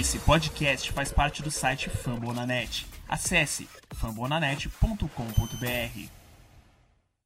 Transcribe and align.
Esse 0.00 0.18
podcast 0.20 0.90
faz 0.90 1.12
parte 1.12 1.42
do 1.42 1.50
site 1.50 1.90
Fambonanet. 1.90 2.86
Acesse 3.06 3.68
fambonanet.com.br. 3.94 5.06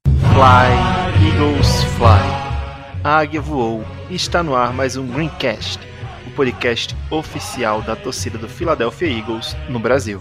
Fly, 0.05 1.29
Eagles 1.29 1.85
Fly. 1.97 3.05
A 3.05 3.19
águia 3.19 3.41
voou 3.41 3.85
e 4.11 4.17
está 4.17 4.43
no 4.43 4.57
ar 4.57 4.73
mais 4.73 4.97
um 4.97 5.07
Greencast, 5.07 5.79
o 6.27 6.31
podcast 6.33 6.93
oficial 7.09 7.83
da 7.83 7.95
torcida 7.95 8.37
do 8.37 8.49
Philadelphia 8.49 9.07
Eagles 9.07 9.57
no 9.69 9.79
Brasil. 9.79 10.21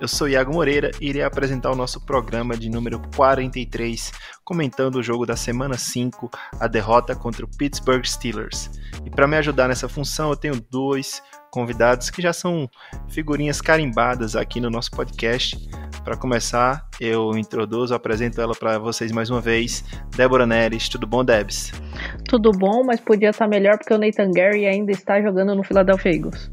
Eu 0.00 0.08
sou 0.08 0.26
Iago 0.26 0.54
Moreira 0.54 0.90
e 0.98 1.10
irei 1.10 1.22
apresentar 1.22 1.70
o 1.70 1.76
nosso 1.76 2.00
programa 2.00 2.56
de 2.56 2.70
número 2.70 3.02
43, 3.14 4.10
comentando 4.42 4.94
o 4.94 5.02
jogo 5.02 5.26
da 5.26 5.36
semana 5.36 5.76
5, 5.76 6.30
a 6.58 6.66
derrota 6.66 7.14
contra 7.14 7.44
o 7.44 7.56
Pittsburgh 7.58 8.02
Steelers. 8.06 8.70
E 9.04 9.10
para 9.10 9.28
me 9.28 9.36
ajudar 9.36 9.68
nessa 9.68 9.90
função, 9.90 10.30
eu 10.30 10.36
tenho 10.36 10.58
dois 10.70 11.22
convidados 11.50 12.08
que 12.08 12.22
já 12.22 12.32
são 12.32 12.66
figurinhas 13.10 13.60
carimbadas 13.60 14.34
aqui 14.34 14.58
no 14.58 14.70
nosso 14.70 14.90
podcast. 14.90 15.68
Para 16.02 16.16
começar, 16.16 16.88
eu 16.98 17.36
introduzo, 17.36 17.94
apresento 17.94 18.40
ela 18.40 18.54
para 18.54 18.78
vocês 18.78 19.12
mais 19.12 19.28
uma 19.28 19.42
vez, 19.42 19.84
Débora 20.16 20.46
Neres. 20.46 20.88
Tudo 20.88 21.06
bom, 21.06 21.22
Debs? 21.22 21.72
Tudo 22.26 22.52
bom, 22.52 22.82
mas 22.84 23.00
podia 23.00 23.28
estar 23.28 23.46
melhor 23.46 23.76
porque 23.76 23.92
o 23.92 23.98
Nathan 23.98 24.30
Gary 24.34 24.66
ainda 24.66 24.92
está 24.92 25.20
jogando 25.20 25.54
no 25.54 25.62
Philadelphia 25.62 26.10
Eagles. 26.10 26.48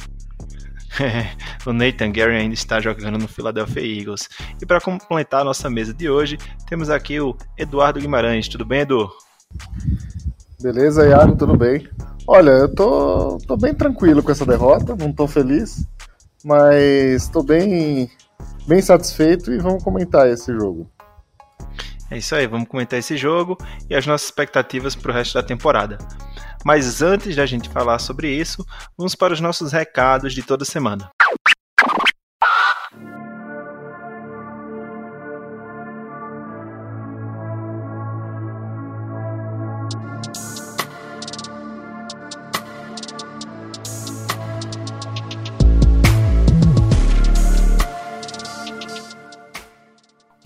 o 1.66 1.74
Nathan 1.74 2.12
Gary 2.12 2.36
ainda 2.36 2.54
está 2.54 2.80
jogando 2.80 3.18
no 3.18 3.28
Philadelphia 3.28 3.82
Eagles. 3.82 4.30
E 4.62 4.66
para 4.66 4.82
completar 4.82 5.42
a 5.42 5.46
nossa 5.46 5.70
mesa 5.70 5.94
de 5.94 6.10
hoje, 6.10 6.38
temos 6.68 6.90
aqui 6.90 7.20
o 7.20 7.36
Eduardo 7.58 8.00
Guimarães. 8.00 8.48
Tudo 8.48 8.66
bem, 8.66 8.82
Edu? 8.82 9.10
Beleza, 10.60 11.08
Iago, 11.08 11.36
tudo 11.36 11.56
bem? 11.56 11.88
Olha, 12.26 12.52
eu 12.52 12.74
tô, 12.74 13.38
tô 13.48 13.56
bem 13.56 13.74
tranquilo 13.74 14.22
com 14.22 14.32
essa 14.32 14.46
derrota, 14.46 14.96
não 14.96 15.14
tô 15.14 15.28
feliz, 15.28 15.88
mas 16.44 17.30
tô 17.30 17.42
bem, 17.42 18.12
bem 18.68 18.82
satisfeito 18.82 19.54
e 19.54 19.60
vamos 19.60 19.84
comentar 19.84 20.28
esse 20.28 20.52
jogo. 20.54 20.90
É 22.10 22.18
isso 22.18 22.36
aí, 22.36 22.48
vamos 22.48 22.68
comentar 22.68 22.98
esse 22.98 23.16
jogo 23.16 23.58
e 23.90 23.96
as 23.96 24.06
nossas 24.06 24.28
expectativas 24.28 24.96
para 24.96 25.12
o 25.12 25.14
resto 25.14 25.36
da 25.36 25.44
temporada. 25.44 25.98
Mas 26.68 27.02
antes 27.02 27.34
da 27.34 27.46
gente 27.46 27.70
falar 27.70 27.98
sobre 27.98 28.30
isso, 28.30 28.68
vamos 28.98 29.16
para 29.16 29.34
os 29.34 29.40
nossos 29.40 29.72
recados 29.72 30.34
de 30.34 30.44
toda 30.44 30.66
semana. 30.66 31.10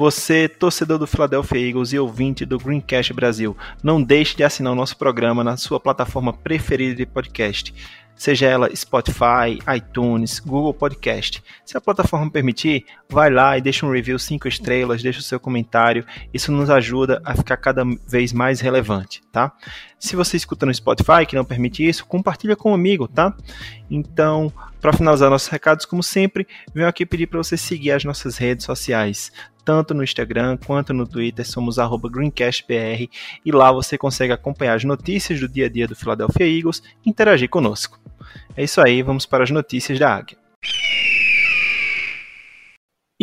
Você, 0.01 0.49
torcedor 0.49 0.97
do 0.97 1.05
Philadelphia 1.05 1.59
Eagles 1.59 1.93
e 1.93 1.99
ouvinte 1.99 2.43
do 2.43 2.57
Greencast 2.57 3.13
Brasil, 3.13 3.55
não 3.83 4.01
deixe 4.01 4.35
de 4.35 4.43
assinar 4.43 4.73
o 4.73 4.75
nosso 4.75 4.97
programa 4.97 5.43
na 5.43 5.57
sua 5.57 5.79
plataforma 5.79 6.33
preferida 6.33 6.95
de 6.95 7.05
podcast 7.05 7.71
seja 8.21 8.45
ela 8.45 8.69
Spotify, 8.75 9.57
iTunes, 9.75 10.39
Google 10.39 10.75
Podcast. 10.75 11.43
Se 11.65 11.75
a 11.75 11.81
plataforma 11.81 12.29
permitir, 12.29 12.85
vai 13.09 13.31
lá 13.31 13.57
e 13.57 13.61
deixa 13.61 13.83
um 13.83 13.91
review 13.91 14.19
5 14.19 14.47
estrelas, 14.47 15.01
deixa 15.01 15.21
o 15.21 15.23
seu 15.23 15.39
comentário. 15.39 16.05
Isso 16.31 16.51
nos 16.51 16.69
ajuda 16.69 17.19
a 17.25 17.33
ficar 17.33 17.57
cada 17.57 17.83
vez 18.07 18.31
mais 18.31 18.61
relevante, 18.61 19.23
tá? 19.31 19.51
Se 19.97 20.15
você 20.15 20.37
escuta 20.37 20.67
no 20.67 20.73
Spotify 20.73 21.25
que 21.27 21.35
não 21.35 21.43
permite 21.43 21.83
isso, 21.83 22.05
compartilha 22.05 22.55
com 22.55 22.69
um 22.69 22.75
amigo, 22.75 23.07
tá? 23.07 23.35
Então, 23.89 24.53
para 24.79 24.93
finalizar 24.93 25.31
nossos 25.31 25.47
recados, 25.47 25.83
como 25.83 26.03
sempre, 26.03 26.47
venho 26.75 26.87
aqui 26.87 27.07
pedir 27.07 27.25
para 27.25 27.39
você 27.39 27.57
seguir 27.57 27.89
as 27.89 28.03
nossas 28.03 28.37
redes 28.37 28.67
sociais, 28.67 29.31
tanto 29.65 29.95
no 29.95 30.03
Instagram 30.03 30.57
quanto 30.63 30.93
no 30.93 31.07
Twitter, 31.07 31.47
somos 31.47 31.77
GreencastBR, 31.77 33.09
e 33.43 33.51
lá 33.51 33.71
você 33.71 33.97
consegue 33.97 34.31
acompanhar 34.31 34.75
as 34.75 34.83
notícias 34.83 35.39
do 35.39 35.47
dia 35.47 35.65
a 35.65 35.69
dia 35.69 35.87
do 35.87 35.95
Philadelphia 35.95 36.45
Eagles 36.45 36.83
e 37.03 37.09
interagir 37.09 37.49
conosco. 37.49 37.99
É 38.55 38.63
isso 38.63 38.81
aí, 38.81 39.01
vamos 39.01 39.25
para 39.25 39.43
as 39.43 39.51
notícias 39.51 39.97
da 39.99 40.13
Águia. 40.13 40.37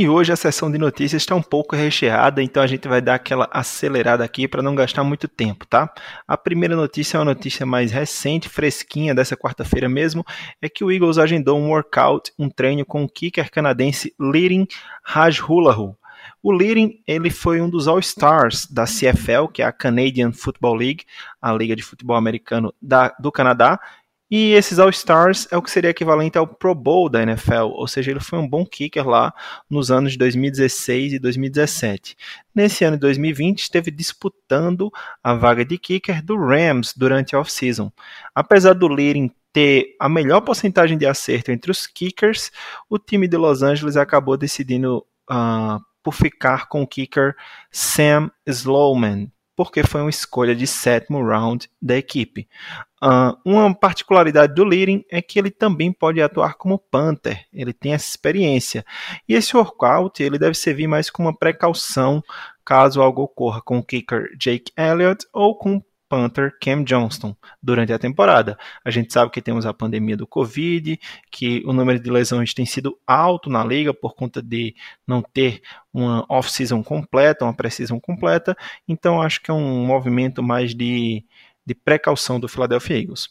E 0.01 0.09
hoje 0.09 0.33
a 0.33 0.37
sessão 0.37 0.71
de 0.71 0.79
notícias 0.79 1.23
está 1.23 1.35
um 1.35 1.43
pouco 1.43 1.75
recheada, 1.75 2.41
então 2.41 2.63
a 2.63 2.69
gente 2.69 2.87
vai 2.87 3.01
dar 3.01 3.17
aquela 3.17 3.49
acelerada 3.51 4.23
aqui 4.23 4.47
para 4.47 4.63
não 4.63 4.73
gastar 4.73 5.03
muito 5.03 5.27
tempo, 5.27 5.67
tá? 5.67 5.93
A 6.25 6.37
primeira 6.37 6.77
notícia 6.77 7.17
é 7.17 7.19
uma 7.19 7.25
notícia 7.25 7.67
mais 7.67 7.91
recente, 7.91 8.49
fresquinha, 8.49 9.13
dessa 9.13 9.37
quarta-feira 9.37 9.89
mesmo, 9.89 10.25
é 10.63 10.69
que 10.69 10.85
o 10.85 10.93
Eagles 10.93 11.19
agendou 11.19 11.59
um 11.59 11.71
workout, 11.71 12.33
um 12.39 12.49
treino 12.49 12.87
com 12.87 13.03
o 13.03 13.09
kicker 13.09 13.51
canadense 13.51 14.15
Lirin 14.21 14.69
Rajhulahu. 15.03 15.99
O 16.41 16.53
Lirin, 16.53 17.03
ele 17.05 17.29
foi 17.29 17.61
um 17.61 17.69
dos 17.69 17.89
All-Stars 17.89 18.67
da 18.71 18.85
CFL, 18.85 19.49
que 19.53 19.63
é 19.63 19.65
a 19.65 19.73
Canadian 19.73 20.31
Football 20.31 20.75
League, 20.77 21.05
a 21.43 21.53
liga 21.53 21.75
de 21.75 21.83
futebol 21.83 22.15
americano 22.15 22.73
da, 22.81 23.09
do 23.19 23.33
Canadá, 23.33 23.81
e 24.31 24.53
esses 24.53 24.79
All-Stars 24.79 25.49
é 25.51 25.57
o 25.57 25.63
que 25.63 25.71
seria 25.71 25.91
equivalente 25.91 26.37
ao 26.37 26.47
Pro 26.47 26.75
Bowl 26.75 27.09
da 27.09 27.23
NFL, 27.23 27.71
ou 27.73 27.89
seja, 27.89 28.11
ele 28.11 28.21
foi 28.21 28.39
um 28.39 28.47
bom 28.47 28.65
kicker 28.65 29.09
lá 29.09 29.33
nos 29.71 29.91
anos 29.91 30.13
de 30.13 30.19
2016 30.19 31.15
e 31.15 31.19
2017. 31.19 32.17
Nesse 32.55 32.85
ano 32.85 32.97
de 32.97 33.01
2020, 33.01 33.61
esteve 33.61 33.91
disputando 33.91 34.93
a 35.23 35.33
vaga 35.35 35.65
de 35.65 35.79
kicker 35.79 36.23
do 36.23 36.37
Rams 36.37 36.93
durante 36.95 37.35
a 37.35 37.41
off-season. 37.41 37.91
Apesar 38.35 38.75
do 38.75 38.89
Lirin 38.89 39.31
ter 39.51 39.97
a 39.99 40.09
melhor 40.09 40.43
porcentagem 40.43 40.99
de 40.99 41.07
acerto 41.07 41.51
entre 41.51 41.71
os 41.71 41.87
kickers, 41.87 42.51
o 42.89 42.99
time 42.99 43.27
de 43.27 43.37
Los 43.37 43.63
Angeles 43.63 43.97
acabou 43.97 44.37
decidindo 44.37 45.07
uh, 45.31 45.83
por 46.03 46.13
ficar 46.13 46.69
com 46.69 46.83
o 46.83 46.87
kicker 46.87 47.35
Sam 47.71 48.31
Slowman, 48.47 49.33
porque 49.57 49.83
foi 49.83 50.03
uma 50.03 50.11
escolha 50.11 50.55
de 50.55 50.67
sétimo 50.67 51.21
round 51.27 51.69
da 51.81 51.97
equipe. 51.97 52.47
Uh, 53.03 53.39
uma 53.45 53.73
particularidade 53.75 54.55
do 54.55 54.65
Lirin 54.65 55.05
é 55.09 55.23
que 55.23 55.39
ele 55.39 55.51
também 55.51 55.93
pode 55.93 56.21
atuar 56.21 56.55
como 56.55 56.79
punter, 56.79 57.47
ele 57.53 57.73
tem 57.73 57.93
essa 57.93 58.09
experiência. 58.09 58.85
E 59.29 59.35
esse 59.35 59.57
workout 59.57 60.23
ele 60.23 60.39
deve 60.39 60.55
servir 60.55 60.89
mais 60.89 61.09
como 61.09 61.29
uma 61.29 61.37
precaução 61.37 62.23
caso 62.65 63.01
algo 63.01 63.23
ocorra 63.23 63.63
com 63.63 63.79
o 63.79 63.83
kicker 63.83 64.37
Jake 64.37 64.73
Elliott 64.77 65.25
ou 65.33 65.57
com 65.57 65.83
Panther 66.09 66.57
Cam 66.61 66.83
Johnston 66.83 67.37
durante 67.63 67.93
a 67.93 67.99
temporada. 67.99 68.59
A 68.85 68.91
gente 68.91 69.13
sabe 69.13 69.31
que 69.31 69.43
temos 69.43 69.67
a 69.67 69.75
pandemia 69.75 70.17
do 70.17 70.27
Covid, 70.27 70.99
que 71.31 71.63
o 71.67 71.73
número 71.73 72.01
de 72.01 72.11
lesões 72.11 72.55
tem 72.55 72.65
sido 72.65 72.99
alto 73.07 73.51
na 73.51 73.63
liga 73.65 73.93
por 73.93 74.15
conta 74.15 74.43
de 74.43 74.75
não 75.07 75.23
ter 75.23 75.61
uma 75.93 76.25
off-season 76.29 76.83
completa, 76.83 77.45
uma 77.45 77.55
pré-season 77.55 78.01
completa. 78.01 78.57
Então 78.87 79.21
acho 79.21 79.43
que 79.43 79.51
é 79.51 79.55
um 79.55 79.85
movimento 79.87 80.43
mais 80.43 80.75
de, 80.75 81.25
de 81.69 81.75
precaução 81.75 82.41
do 82.41 82.49
Philadelphia 82.49 82.99
Eagles. 82.99 83.29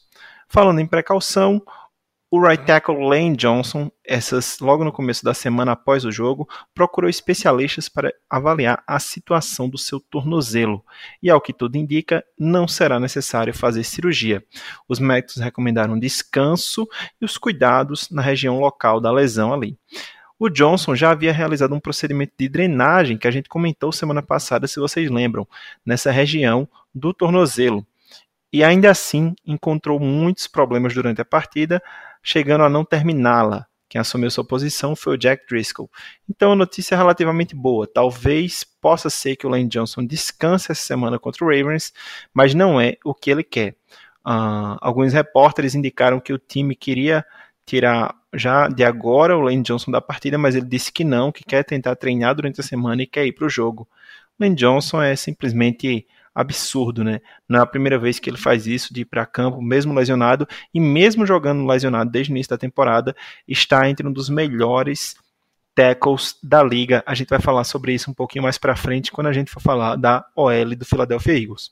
Falando 0.47 0.79
em 0.79 0.85
precaução, 0.85 1.61
o 2.29 2.39
right 2.39 2.65
tackle 2.65 3.03
Lane 3.03 3.35
Johnson, 3.35 3.89
essas 4.05 4.59
logo 4.59 4.83
no 4.83 4.91
começo 4.91 5.23
da 5.23 5.33
semana 5.33 5.71
após 5.71 6.05
o 6.05 6.11
jogo, 6.11 6.47
procurou 6.75 7.09
especialistas 7.09 7.89
para 7.89 8.13
avaliar 8.29 8.83
a 8.85 8.99
situação 8.99 9.67
do 9.67 9.77
seu 9.77 9.99
tornozelo. 9.99 10.83
E 11.23 11.29
ao 11.29 11.41
que 11.41 11.51
tudo 11.51 11.77
indica, 11.77 12.23
não 12.37 12.67
será 12.67 12.99
necessário 12.99 13.53
fazer 13.53 13.83
cirurgia. 13.83 14.43
Os 14.87 14.99
médicos 14.99 15.37
recomendaram 15.37 15.97
descanso 15.97 16.87
e 17.19 17.25
os 17.25 17.37
cuidados 17.37 18.09
na 18.11 18.21
região 18.21 18.59
local 18.59 19.01
da 19.01 19.11
lesão 19.11 19.53
ali. 19.53 19.77
O 20.39 20.49
Johnson 20.49 20.93
já 20.93 21.09
havia 21.09 21.33
realizado 21.33 21.73
um 21.73 21.79
procedimento 21.79 22.33
de 22.37 22.47
drenagem 22.47 23.17
que 23.17 23.27
a 23.27 23.31
gente 23.31 23.49
comentou 23.49 23.91
semana 23.91 24.21
passada, 24.21 24.67
se 24.67 24.79
vocês 24.79 25.09
lembram, 25.09 25.47
nessa 25.83 26.11
região 26.11 26.67
do 26.93 27.11
tornozelo. 27.11 27.87
E 28.51 28.63
ainda 28.63 28.89
assim 28.89 29.35
encontrou 29.45 29.99
muitos 29.99 30.47
problemas 30.47 30.93
durante 30.93 31.21
a 31.21 31.25
partida, 31.25 31.81
chegando 32.23 32.63
a 32.63 32.69
não 32.69 32.85
terminá-la. 32.85 33.67
Quem 33.89 34.01
assumiu 34.01 34.29
sua 34.29 34.45
posição 34.45 34.95
foi 34.95 35.13
o 35.13 35.17
Jack 35.17 35.45
Driscoll. 35.47 35.89
Então 36.29 36.51
a 36.51 36.55
notícia 36.55 36.95
é 36.95 36.97
relativamente 36.97 37.55
boa. 37.55 37.87
Talvez 37.87 38.63
possa 38.81 39.09
ser 39.09 39.37
que 39.37 39.47
o 39.47 39.49
Lane 39.49 39.69
Johnson 39.69 40.05
descanse 40.05 40.71
essa 40.71 40.81
semana 40.81 41.17
contra 41.17 41.45
o 41.45 41.47
Ravens, 41.47 41.93
mas 42.33 42.53
não 42.53 42.79
é 42.79 42.97
o 43.03 43.13
que 43.13 43.31
ele 43.31 43.43
quer. 43.43 43.75
Uh, 44.25 44.75
alguns 44.81 45.13
repórteres 45.13 45.73
indicaram 45.73 46.19
que 46.19 46.33
o 46.33 46.37
time 46.37 46.75
queria 46.75 47.25
tirar 47.65 48.13
já 48.33 48.67
de 48.67 48.83
agora 48.83 49.37
o 49.37 49.41
Lane 49.41 49.63
Johnson 49.63 49.89
da 49.89 50.01
partida, 50.01 50.37
mas 50.37 50.53
ele 50.53 50.65
disse 50.65 50.91
que 50.91 51.05
não, 51.05 51.31
que 51.31 51.45
quer 51.45 51.63
tentar 51.63 51.95
treinar 51.95 52.35
durante 52.35 52.59
a 52.59 52.63
semana 52.63 53.01
e 53.03 53.07
quer 53.07 53.25
ir 53.25 53.31
para 53.31 53.45
o 53.45 53.49
jogo. 53.49 53.87
Lane 54.37 54.55
Johnson 54.55 55.01
é 55.01 55.15
simplesmente 55.15 56.05
absurdo, 56.37 57.03
né? 57.03 57.19
Não 57.49 57.59
é 57.59 57.63
a 57.63 57.65
primeira 57.65 57.97
vez 57.97 58.19
que 58.19 58.29
ele 58.29 58.37
faz 58.37 58.67
isso 58.67 58.93
de 58.93 59.01
ir 59.01 59.05
para 59.05 59.25
campo, 59.25 59.59
mesmo 59.59 59.93
lesionado, 59.93 60.47
e 60.71 60.79
mesmo 60.79 61.25
jogando 61.25 61.65
lesionado 61.65 62.11
desde 62.11 62.31
o 62.31 62.33
início 62.33 62.51
da 62.51 62.57
temporada, 62.57 63.15
está 63.47 63.89
entre 63.89 64.07
um 64.07 64.13
dos 64.13 64.29
melhores 64.29 65.15
tackles 65.73 66.35
da 66.43 66.61
liga. 66.61 67.03
A 67.07 67.15
gente 67.15 67.29
vai 67.29 67.39
falar 67.39 67.63
sobre 67.63 67.93
isso 67.93 68.11
um 68.11 68.13
pouquinho 68.13 68.43
mais 68.43 68.57
para 68.57 68.75
frente 68.75 69.11
quando 69.11 69.27
a 69.27 69.33
gente 69.33 69.49
for 69.49 69.61
falar 69.61 69.95
da 69.95 70.23
OL 70.35 70.75
do 70.75 70.85
Philadelphia 70.85 71.33
Eagles. 71.33 71.71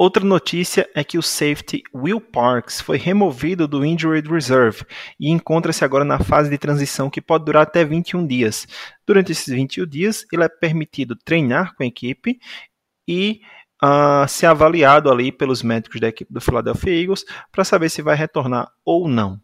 Outra 0.00 0.24
notícia 0.24 0.88
é 0.94 1.02
que 1.02 1.18
o 1.18 1.22
safety 1.22 1.82
Will 1.92 2.20
Parks 2.20 2.80
foi 2.80 2.96
removido 2.96 3.66
do 3.66 3.84
Injured 3.84 4.30
Reserve 4.30 4.84
e 5.18 5.28
encontra-se 5.28 5.84
agora 5.84 6.04
na 6.04 6.20
fase 6.20 6.48
de 6.48 6.56
transição 6.56 7.10
que 7.10 7.20
pode 7.20 7.44
durar 7.44 7.64
até 7.64 7.84
21 7.84 8.24
dias. 8.24 8.68
Durante 9.04 9.32
esses 9.32 9.52
21 9.52 9.84
dias, 9.84 10.24
ele 10.32 10.44
é 10.44 10.48
permitido 10.48 11.16
treinar 11.16 11.74
com 11.74 11.82
a 11.82 11.86
equipe 11.86 12.38
e 13.08 13.40
uh, 13.82 14.28
ser 14.28 14.46
avaliado 14.46 15.10
ali 15.10 15.32
pelos 15.32 15.62
médicos 15.62 16.00
da 16.00 16.08
equipe 16.08 16.32
do 16.32 16.40
Philadelphia 16.40 17.00
Eagles 17.02 17.24
para 17.50 17.64
saber 17.64 17.88
se 17.88 18.02
vai 18.02 18.14
retornar 18.14 18.70
ou 18.84 19.08
não. 19.08 19.40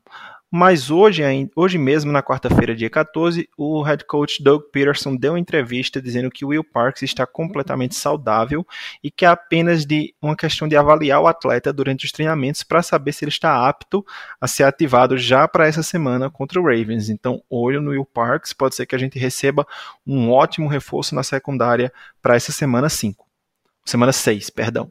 Mas 0.56 0.88
hoje, 0.88 1.20
hoje 1.56 1.78
mesmo, 1.78 2.12
na 2.12 2.22
quarta-feira, 2.22 2.76
dia 2.76 2.88
14, 2.88 3.48
o 3.58 3.82
head 3.82 4.04
coach 4.04 4.40
Doug 4.40 4.62
Peterson 4.72 5.16
deu 5.16 5.32
uma 5.32 5.40
entrevista 5.40 6.00
dizendo 6.00 6.30
que 6.30 6.44
Will 6.44 6.62
Parks 6.62 7.02
está 7.02 7.26
completamente 7.26 7.96
saudável 7.96 8.64
e 9.02 9.10
que 9.10 9.24
é 9.24 9.28
apenas 9.28 9.84
de 9.84 10.14
uma 10.22 10.36
questão 10.36 10.68
de 10.68 10.76
avaliar 10.76 11.20
o 11.20 11.26
atleta 11.26 11.72
durante 11.72 12.04
os 12.04 12.12
treinamentos 12.12 12.62
para 12.62 12.84
saber 12.84 13.12
se 13.12 13.24
ele 13.24 13.32
está 13.32 13.68
apto 13.68 14.06
a 14.40 14.46
ser 14.46 14.62
ativado 14.62 15.18
já 15.18 15.48
para 15.48 15.66
essa 15.66 15.82
semana 15.82 16.30
contra 16.30 16.60
o 16.60 16.64
Ravens. 16.64 17.08
Então, 17.10 17.42
olho 17.50 17.82
no 17.82 17.90
Will 17.90 18.04
Parks, 18.04 18.52
pode 18.52 18.76
ser 18.76 18.86
que 18.86 18.94
a 18.94 18.98
gente 18.98 19.18
receba 19.18 19.66
um 20.06 20.30
ótimo 20.30 20.68
reforço 20.68 21.16
na 21.16 21.24
secundária 21.24 21.92
para 22.22 22.36
essa 22.36 22.52
semana 22.52 22.88
5. 22.88 23.23
Semana 23.86 24.12
6, 24.12 24.50
perdão. 24.50 24.90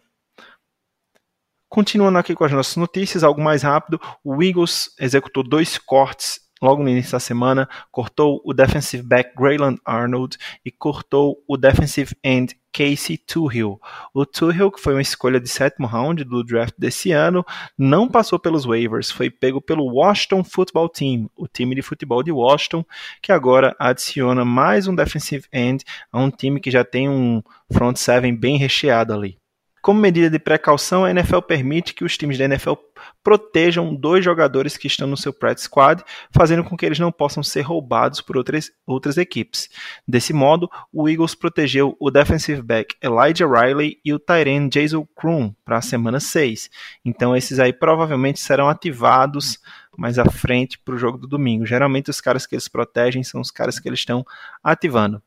Continuando 1.67 2.19
aqui 2.19 2.35
com 2.35 2.43
as 2.43 2.51
nossas 2.51 2.75
notícias, 2.75 3.23
algo 3.23 3.41
mais 3.41 3.63
rápido, 3.63 3.99
o 4.23 4.43
Eagles 4.43 4.93
executou 4.99 5.43
dois 5.43 5.77
cortes 5.77 6.39
logo 6.63 6.81
no 6.81 6.89
início 6.89 7.11
da 7.11 7.19
semana, 7.19 7.67
cortou 7.91 8.41
o 8.45 8.53
defensive 8.53 9.03
back 9.03 9.35
Grayland 9.35 9.79
Arnold 9.83 10.37
e 10.63 10.71
cortou 10.71 11.43
o 11.45 11.57
defensive 11.57 12.15
end 12.23 12.55
Casey 12.71 13.17
Tuhill. 13.17 13.79
O 14.13 14.25
Tuhill, 14.25 14.71
que 14.71 14.79
foi 14.79 14.93
uma 14.93 15.01
escolha 15.01 15.39
de 15.39 15.47
sétimo 15.49 15.85
round 15.85 16.23
do 16.23 16.43
draft 16.43 16.73
desse 16.77 17.11
ano, 17.11 17.45
não 17.77 18.07
passou 18.07 18.39
pelos 18.39 18.65
waivers, 18.65 19.11
foi 19.11 19.29
pego 19.29 19.61
pelo 19.61 19.93
Washington 19.93 20.43
Football 20.43 20.89
Team, 20.89 21.29
o 21.35 21.47
time 21.47 21.75
de 21.75 21.81
futebol 21.81 22.23
de 22.23 22.31
Washington, 22.31 22.85
que 23.21 23.31
agora 23.31 23.75
adiciona 23.77 24.45
mais 24.45 24.87
um 24.87 24.95
defensive 24.95 25.45
end 25.51 25.83
a 26.11 26.19
um 26.19 26.31
time 26.31 26.61
que 26.61 26.71
já 26.71 26.85
tem 26.85 27.09
um 27.09 27.43
front 27.71 27.97
seven 27.97 28.33
bem 28.35 28.57
recheado 28.57 29.13
ali. 29.13 29.42
Como 29.83 29.99
medida 29.99 30.29
de 30.29 30.39
precaução, 30.39 31.03
a 31.03 31.11
NFL 31.11 31.39
permite 31.39 31.93
que 31.93 32.05
os 32.05 32.17
times 32.17 32.37
da 32.37 32.45
NFL 32.45 32.75
protejam 33.21 33.93
dois 33.93 34.23
jogadores 34.23 34.77
que 34.77 34.87
estão 34.87 35.05
no 35.05 35.17
seu 35.17 35.33
practice 35.33 35.65
squad, 35.65 36.01
fazendo 36.31 36.63
com 36.63 36.77
que 36.77 36.85
eles 36.85 36.99
não 36.99 37.11
possam 37.11 37.43
ser 37.43 37.63
roubados 37.63 38.21
por 38.21 38.37
outras, 38.37 38.71
outras 38.87 39.17
equipes. 39.17 39.69
Desse 40.07 40.31
modo, 40.31 40.71
o 40.89 41.09
Eagles 41.09 41.35
protegeu 41.35 41.97
o 41.99 42.09
defensive 42.09 42.61
back 42.61 42.95
Elijah 43.03 43.45
Riley 43.45 43.99
e 44.05 44.13
o 44.13 44.19
Tyren 44.19 44.69
Jason 44.69 45.05
Krum 45.13 45.53
para 45.65 45.79
a 45.79 45.81
semana 45.81 46.21
6. 46.21 46.69
Então 47.03 47.35
esses 47.35 47.59
aí 47.59 47.73
provavelmente 47.73 48.39
serão 48.39 48.69
ativados 48.69 49.59
mais 49.97 50.17
à 50.17 50.23
frente 50.23 50.79
para 50.79 50.95
o 50.95 50.97
jogo 50.97 51.17
do 51.17 51.27
domingo. 51.27 51.65
Geralmente 51.65 52.09
os 52.09 52.21
caras 52.21 52.47
que 52.47 52.55
eles 52.55 52.69
protegem 52.69 53.21
são 53.21 53.41
os 53.41 53.51
caras 53.51 53.81
que 53.81 53.89
eles 53.89 53.99
estão 53.99 54.25
ativando, 54.63 55.21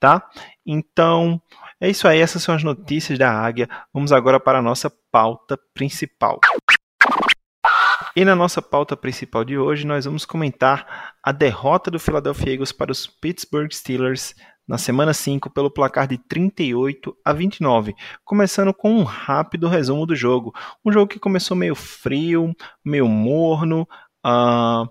tá? 0.00 0.26
Então, 0.64 1.38
é 1.80 1.88
isso 1.88 2.08
aí, 2.08 2.20
essas 2.20 2.42
são 2.42 2.54
as 2.54 2.64
notícias 2.64 3.18
da 3.18 3.30
Águia. 3.30 3.68
Vamos 3.92 4.12
agora 4.12 4.40
para 4.40 4.58
a 4.58 4.62
nossa 4.62 4.92
pauta 5.10 5.58
principal. 5.72 6.40
E 8.16 8.24
na 8.24 8.34
nossa 8.34 8.60
pauta 8.60 8.96
principal 8.96 9.44
de 9.44 9.56
hoje, 9.56 9.86
nós 9.86 10.04
vamos 10.04 10.24
comentar 10.24 11.14
a 11.22 11.30
derrota 11.30 11.90
do 11.90 12.00
Philadelphia 12.00 12.52
Eagles 12.52 12.72
para 12.72 12.90
os 12.90 13.06
Pittsburgh 13.06 13.72
Steelers 13.72 14.34
na 14.66 14.76
semana 14.76 15.14
5 15.14 15.50
pelo 15.50 15.70
placar 15.70 16.06
de 16.06 16.18
38 16.18 17.16
a 17.24 17.32
29, 17.32 17.94
começando 18.24 18.74
com 18.74 18.92
um 18.92 19.02
rápido 19.02 19.68
resumo 19.68 20.04
do 20.04 20.14
jogo. 20.14 20.52
Um 20.84 20.92
jogo 20.92 21.06
que 21.06 21.18
começou 21.18 21.56
meio 21.56 21.74
frio, 21.74 22.52
meio 22.84 23.08
morno, 23.08 23.88
uh, 24.26 24.86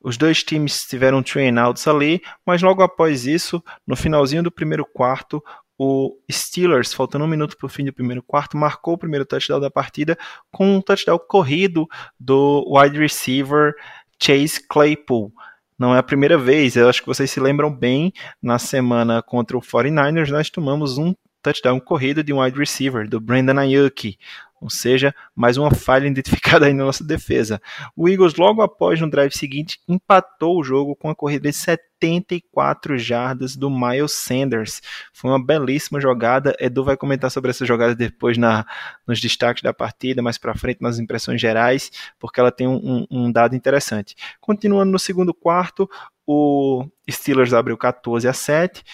os 0.00 0.16
dois 0.16 0.44
times 0.44 0.86
tiveram 0.86 1.22
train-outs 1.22 1.88
ali, 1.88 2.22
mas 2.46 2.62
logo 2.62 2.82
após 2.82 3.26
isso, 3.26 3.62
no 3.86 3.96
finalzinho 3.96 4.44
do 4.44 4.50
primeiro 4.50 4.86
quarto, 4.86 5.42
o 5.78 6.18
Steelers, 6.30 6.92
faltando 6.92 7.24
um 7.24 7.28
minuto 7.28 7.56
para 7.56 7.66
o 7.66 7.68
fim 7.68 7.84
do 7.84 7.92
primeiro 7.92 8.22
quarto, 8.22 8.56
marcou 8.56 8.94
o 8.94 8.98
primeiro 8.98 9.24
touchdown 9.24 9.60
da 9.60 9.70
partida 9.70 10.18
com 10.50 10.76
um 10.76 10.80
touchdown 10.82 11.18
corrido 11.18 11.86
do 12.18 12.64
wide 12.68 12.98
receiver 12.98 13.74
Chase 14.20 14.66
Claypool. 14.68 15.32
Não 15.78 15.94
é 15.94 15.98
a 15.98 16.02
primeira 16.02 16.36
vez, 16.36 16.74
eu 16.74 16.88
acho 16.88 17.00
que 17.00 17.06
vocês 17.06 17.30
se 17.30 17.38
lembram 17.38 17.72
bem, 17.72 18.12
na 18.42 18.58
semana 18.58 19.22
contra 19.22 19.56
o 19.56 19.60
49ers 19.60 20.30
nós 20.30 20.50
tomamos 20.50 20.98
um 20.98 21.14
touchdown 21.40 21.78
corrido 21.78 22.24
de 22.24 22.32
um 22.32 22.42
wide 22.42 22.58
receiver, 22.58 23.08
do 23.08 23.20
Brandon 23.20 23.58
Ayuk. 23.58 24.18
Ou 24.60 24.68
seja, 24.68 25.14
mais 25.34 25.56
uma 25.56 25.72
falha 25.72 26.06
identificada 26.08 26.66
aí 26.66 26.72
na 26.72 26.84
nossa 26.84 27.04
defesa. 27.04 27.60
O 27.96 28.08
Eagles, 28.08 28.34
logo 28.34 28.62
após, 28.62 29.00
no 29.00 29.08
drive 29.08 29.32
seguinte, 29.32 29.80
empatou 29.88 30.58
o 30.58 30.64
jogo 30.64 30.96
com 30.96 31.08
a 31.08 31.14
corrida 31.14 31.48
de 31.48 31.56
74 31.56 32.98
jardas 32.98 33.56
do 33.56 33.70
Miles 33.70 34.12
Sanders. 34.12 34.80
Foi 35.12 35.30
uma 35.30 35.42
belíssima 35.42 36.00
jogada. 36.00 36.56
Edu 36.58 36.84
vai 36.84 36.96
comentar 36.96 37.30
sobre 37.30 37.50
essa 37.50 37.64
jogada 37.64 37.94
depois 37.94 38.36
na, 38.36 38.66
nos 39.06 39.20
destaques 39.20 39.62
da 39.62 39.72
partida, 39.72 40.22
mais 40.22 40.38
para 40.38 40.54
frente 40.54 40.82
nas 40.82 40.98
impressões 40.98 41.40
gerais, 41.40 41.90
porque 42.18 42.40
ela 42.40 42.50
tem 42.50 42.66
um, 42.66 43.06
um 43.10 43.30
dado 43.30 43.54
interessante. 43.54 44.14
Continuando 44.40 44.90
no 44.90 44.98
segundo 44.98 45.32
quarto, 45.32 45.88
o 46.26 46.86
Steelers 47.10 47.54
abriu 47.54 47.76
14 47.78 48.28
a 48.28 48.32
7 48.34 48.84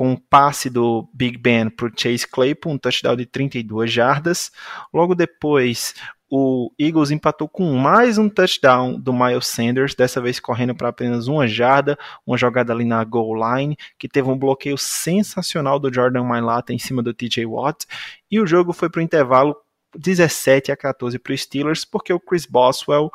com 0.00 0.12
um 0.12 0.16
passe 0.16 0.70
do 0.70 1.06
Big 1.12 1.36
Ben 1.36 1.68
para 1.68 1.92
Chase 1.94 2.26
Claypool, 2.26 2.72
um 2.72 2.78
touchdown 2.78 3.14
de 3.14 3.26
32 3.26 3.92
jardas. 3.92 4.50
Logo 4.94 5.14
depois, 5.14 5.94
o 6.26 6.72
Eagles 6.78 7.10
empatou 7.10 7.46
com 7.46 7.70
mais 7.74 8.16
um 8.16 8.26
touchdown 8.26 8.98
do 8.98 9.12
Miles 9.12 9.46
Sanders, 9.46 9.94
dessa 9.94 10.18
vez 10.18 10.40
correndo 10.40 10.74
para 10.74 10.88
apenas 10.88 11.28
uma 11.28 11.46
jarda, 11.46 11.98
uma 12.26 12.38
jogada 12.38 12.72
ali 12.72 12.86
na 12.86 13.04
goal 13.04 13.34
line, 13.34 13.76
que 13.98 14.08
teve 14.08 14.26
um 14.26 14.38
bloqueio 14.38 14.78
sensacional 14.78 15.78
do 15.78 15.92
Jordan 15.92 16.24
Mailata 16.24 16.72
em 16.72 16.78
cima 16.78 17.02
do 17.02 17.12
TJ 17.12 17.44
Watt, 17.44 17.84
e 18.30 18.40
o 18.40 18.46
jogo 18.46 18.72
foi 18.72 18.88
para 18.88 19.00
o 19.00 19.02
intervalo 19.02 19.54
17 19.94 20.72
a 20.72 20.78
14 20.78 21.18
para 21.18 21.34
os 21.34 21.42
Steelers, 21.42 21.84
porque 21.84 22.10
o 22.10 22.18
Chris 22.18 22.46
Boswell 22.46 23.12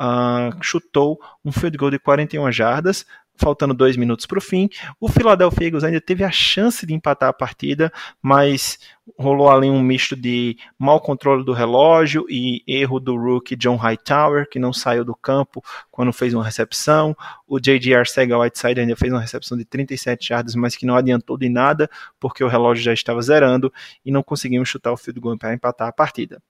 uh, 0.00 0.56
chutou 0.62 1.18
um 1.44 1.50
field 1.50 1.76
goal 1.76 1.90
de 1.90 1.98
41 1.98 2.52
jardas, 2.52 3.04
faltando 3.38 3.72
dois 3.72 3.96
minutos 3.96 4.26
para 4.26 4.38
o 4.38 4.42
fim. 4.42 4.68
O 5.00 5.08
Philadelphia 5.08 5.66
Eagles 5.66 5.84
ainda 5.84 6.00
teve 6.00 6.24
a 6.24 6.30
chance 6.30 6.84
de 6.84 6.92
empatar 6.92 7.28
a 7.28 7.32
partida, 7.32 7.92
mas 8.20 8.78
rolou 9.16 9.48
ali 9.48 9.70
um 9.70 9.80
misto 9.80 10.14
de 10.14 10.56
mau 10.78 11.00
controle 11.00 11.44
do 11.44 11.52
relógio 11.52 12.26
e 12.28 12.62
erro 12.66 13.00
do 13.00 13.16
rookie 13.16 13.56
John 13.56 13.76
Hightower, 13.76 14.48
que 14.48 14.58
não 14.58 14.72
saiu 14.72 15.04
do 15.04 15.14
campo 15.14 15.62
quando 15.90 16.12
fez 16.12 16.34
uma 16.34 16.44
recepção. 16.44 17.16
O 17.46 17.58
J.J. 17.58 17.94
Arcega-Whiteside 17.94 18.80
ainda 18.80 18.96
fez 18.96 19.12
uma 19.12 19.20
recepção 19.20 19.56
de 19.56 19.64
37 19.64 20.32
yardas, 20.32 20.54
mas 20.54 20.76
que 20.76 20.84
não 20.84 20.96
adiantou 20.96 21.38
de 21.38 21.48
nada, 21.48 21.88
porque 22.18 22.42
o 22.44 22.48
relógio 22.48 22.82
já 22.82 22.92
estava 22.92 23.22
zerando 23.22 23.72
e 24.04 24.10
não 24.10 24.22
conseguimos 24.22 24.68
chutar 24.68 24.92
o 24.92 24.96
field 24.96 25.20
goal 25.20 25.38
para 25.38 25.54
empatar 25.54 25.88
a 25.88 25.92
partida. 25.92 26.42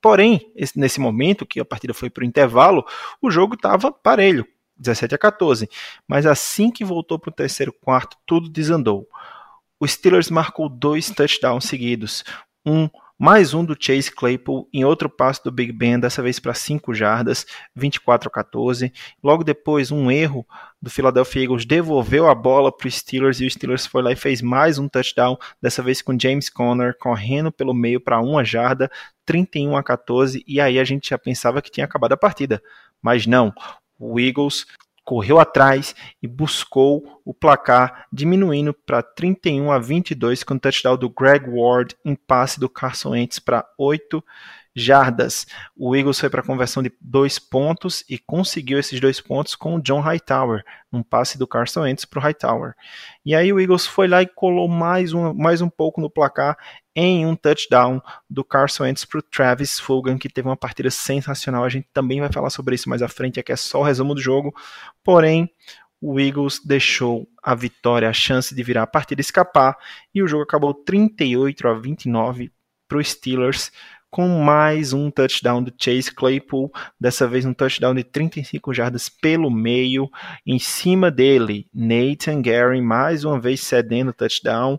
Porém, 0.00 0.52
nesse 0.74 1.00
momento 1.00 1.44
que 1.44 1.60
a 1.60 1.64
partida 1.64 1.92
foi 1.92 2.08
para 2.08 2.22
o 2.22 2.26
intervalo, 2.26 2.84
o 3.20 3.30
jogo 3.30 3.54
estava 3.54 3.92
parelho, 3.92 4.46
17 4.82 5.14
a 5.14 5.18
14. 5.18 5.68
Mas 6.06 6.26
assim 6.26 6.70
que 6.70 6.84
voltou 6.84 7.18
para 7.18 7.30
o 7.30 7.34
terceiro 7.34 7.72
quarto, 7.72 8.16
tudo 8.26 8.48
desandou. 8.48 9.08
O 9.80 9.88
Steelers 9.88 10.30
marcou 10.30 10.68
dois 10.68 11.10
touchdowns 11.10 11.64
seguidos. 11.64 12.24
Um 12.64 12.88
mais 13.24 13.54
um 13.54 13.64
do 13.64 13.76
Chase 13.78 14.10
Claypool 14.10 14.68
em 14.72 14.84
outro 14.84 15.08
passo 15.08 15.44
do 15.44 15.52
Big 15.52 15.70
Ben, 15.70 15.96
dessa 15.96 16.20
vez 16.20 16.40
para 16.40 16.52
5 16.54 16.92
jardas, 16.92 17.46
24 17.72 18.28
a 18.28 18.32
14. 18.32 18.92
Logo 19.22 19.44
depois, 19.44 19.92
um 19.92 20.10
erro 20.10 20.44
do 20.80 20.90
Philadelphia 20.90 21.44
Eagles 21.44 21.64
devolveu 21.64 22.28
a 22.28 22.34
bola 22.34 22.76
para 22.76 22.88
os 22.88 22.96
Steelers 22.96 23.40
e 23.40 23.46
o 23.46 23.50
Steelers 23.50 23.86
foi 23.86 24.02
lá 24.02 24.10
e 24.10 24.16
fez 24.16 24.42
mais 24.42 24.76
um 24.76 24.88
touchdown, 24.88 25.36
dessa 25.62 25.84
vez 25.84 26.02
com 26.02 26.18
James 26.18 26.50
Conner 26.50 26.98
correndo 26.98 27.52
pelo 27.52 27.72
meio 27.72 28.00
para 28.00 28.20
uma 28.20 28.44
jarda, 28.44 28.90
31 29.24 29.76
a 29.76 29.84
14. 29.84 30.42
E 30.44 30.60
aí 30.60 30.80
a 30.80 30.84
gente 30.84 31.10
já 31.10 31.16
pensava 31.16 31.62
que 31.62 31.70
tinha 31.70 31.84
acabado 31.84 32.14
a 32.14 32.16
partida. 32.16 32.60
Mas 33.00 33.24
não, 33.24 33.52
o 33.98 34.18
Eagles 34.18 34.66
correu 35.04 35.40
atrás 35.40 35.94
e 36.22 36.28
buscou 36.28 37.20
o 37.24 37.34
placar, 37.34 38.06
diminuindo 38.12 38.72
para 38.72 39.02
31 39.02 39.70
a 39.70 39.78
22 39.78 40.44
com 40.44 40.54
o 40.54 40.60
touchdown 40.60 40.96
do 40.96 41.10
Greg 41.10 41.48
Ward 41.48 41.96
em 42.04 42.14
passe 42.14 42.60
do 42.60 42.68
Carson 42.68 43.10
Wentz 43.10 43.38
para 43.38 43.66
8 43.76 44.22
jardas. 44.74 45.46
O 45.76 45.94
Eagles 45.94 46.18
foi 46.18 46.30
para 46.30 46.40
a 46.40 46.46
conversão 46.46 46.82
de 46.82 46.92
dois 47.00 47.38
pontos 47.38 48.04
e 48.08 48.18
conseguiu 48.18 48.78
esses 48.78 48.98
dois 49.00 49.20
pontos 49.20 49.54
com 49.54 49.76
o 49.76 49.82
John 49.82 50.00
Hightower, 50.00 50.64
um 50.92 51.02
passe 51.02 51.36
do 51.36 51.46
Carson 51.46 51.82
Wentz 51.82 52.04
para 52.04 52.18
o 52.18 52.22
Hightower. 52.22 52.74
E 53.24 53.34
aí 53.34 53.52
o 53.52 53.60
Eagles 53.60 53.86
foi 53.86 54.08
lá 54.08 54.22
e 54.22 54.26
colou 54.26 54.68
mais 54.68 55.12
um, 55.12 55.34
mais 55.34 55.60
um 55.60 55.68
pouco 55.68 56.00
no 56.00 56.10
placar 56.10 56.56
em 56.94 57.26
um 57.26 57.34
touchdown 57.34 58.00
do 58.28 58.44
Carson 58.44 58.84
Wentz 58.84 59.04
para 59.04 59.18
o 59.18 59.22
Travis 59.22 59.78
Fulgham, 59.78 60.18
que 60.18 60.28
teve 60.28 60.48
uma 60.48 60.56
partida 60.56 60.90
sensacional. 60.90 61.64
A 61.64 61.68
gente 61.68 61.88
também 61.92 62.20
vai 62.20 62.30
falar 62.30 62.50
sobre 62.50 62.74
isso 62.74 62.88
mais 62.88 63.02
à 63.02 63.08
frente, 63.08 63.40
aqui 63.40 63.52
é 63.52 63.56
só 63.56 63.80
o 63.80 63.84
resumo 63.84 64.14
do 64.14 64.20
jogo. 64.20 64.54
Porém, 65.02 65.50
o 66.00 66.18
Eagles 66.18 66.60
deixou 66.64 67.28
a 67.42 67.54
vitória, 67.54 68.08
a 68.08 68.12
chance 68.12 68.54
de 68.54 68.62
virar 68.62 68.82
a 68.82 68.86
partida 68.86 69.20
escapar, 69.20 69.76
e 70.14 70.22
o 70.22 70.26
jogo 70.26 70.42
acabou 70.42 70.74
38 70.74 71.68
a 71.68 71.74
29 71.74 72.52
para 72.88 72.98
os 72.98 73.08
Steelers, 73.08 73.70
com 74.10 74.28
mais 74.42 74.92
um 74.92 75.10
touchdown 75.10 75.62
do 75.62 75.72
Chase 75.78 76.14
Claypool, 76.14 76.70
dessa 77.00 77.26
vez 77.26 77.46
um 77.46 77.54
touchdown 77.54 77.94
de 77.94 78.04
35 78.04 78.74
jardas 78.74 79.08
pelo 79.08 79.50
meio, 79.50 80.10
em 80.44 80.58
cima 80.58 81.10
dele, 81.10 81.66
Nathan 81.72 82.42
Gary 82.42 82.82
mais 82.82 83.24
uma 83.24 83.40
vez 83.40 83.62
cedendo 83.62 84.12
touchdown, 84.12 84.78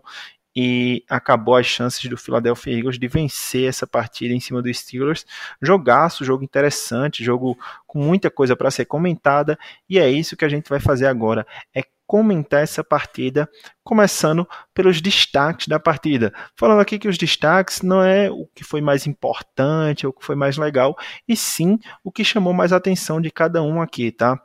e 0.54 1.04
acabou 1.08 1.56
as 1.56 1.66
chances 1.66 2.08
do 2.08 2.16
Philadelphia 2.16 2.76
Eagles 2.76 2.98
de 2.98 3.08
vencer 3.08 3.68
essa 3.68 3.86
partida 3.86 4.32
em 4.32 4.40
cima 4.40 4.62
dos 4.62 4.78
Steelers. 4.78 5.26
Jogaço, 5.60 6.24
jogo 6.24 6.44
interessante, 6.44 7.24
jogo 7.24 7.58
com 7.86 7.98
muita 7.98 8.30
coisa 8.30 8.54
para 8.54 8.70
ser 8.70 8.84
comentada, 8.84 9.58
e 9.88 9.98
é 9.98 10.08
isso 10.08 10.36
que 10.36 10.44
a 10.44 10.48
gente 10.48 10.68
vai 10.68 10.78
fazer 10.78 11.06
agora, 11.06 11.46
é 11.74 11.82
comentar 12.06 12.62
essa 12.62 12.84
partida, 12.84 13.48
começando 13.82 14.46
pelos 14.74 15.00
destaques 15.00 15.66
da 15.66 15.80
partida. 15.80 16.32
Falando 16.54 16.80
aqui 16.80 16.98
que 16.98 17.08
os 17.08 17.16
destaques 17.16 17.80
não 17.82 18.02
é 18.02 18.30
o 18.30 18.46
que 18.54 18.62
foi 18.62 18.80
mais 18.80 19.06
importante, 19.06 20.06
ou 20.06 20.10
o 20.10 20.12
que 20.12 20.24
foi 20.24 20.36
mais 20.36 20.56
legal, 20.56 20.96
e 21.26 21.36
sim 21.36 21.78
o 22.02 22.12
que 22.12 22.24
chamou 22.24 22.52
mais 22.52 22.72
atenção 22.72 23.20
de 23.20 23.30
cada 23.30 23.62
um 23.62 23.80
aqui, 23.80 24.12
tá? 24.12 24.40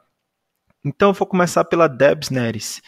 Então 0.83 1.09
eu 1.09 1.13
vou 1.13 1.27
começar 1.27 1.65
pela 1.65 1.87
Debs 1.87 2.29
Neres. 2.29 2.81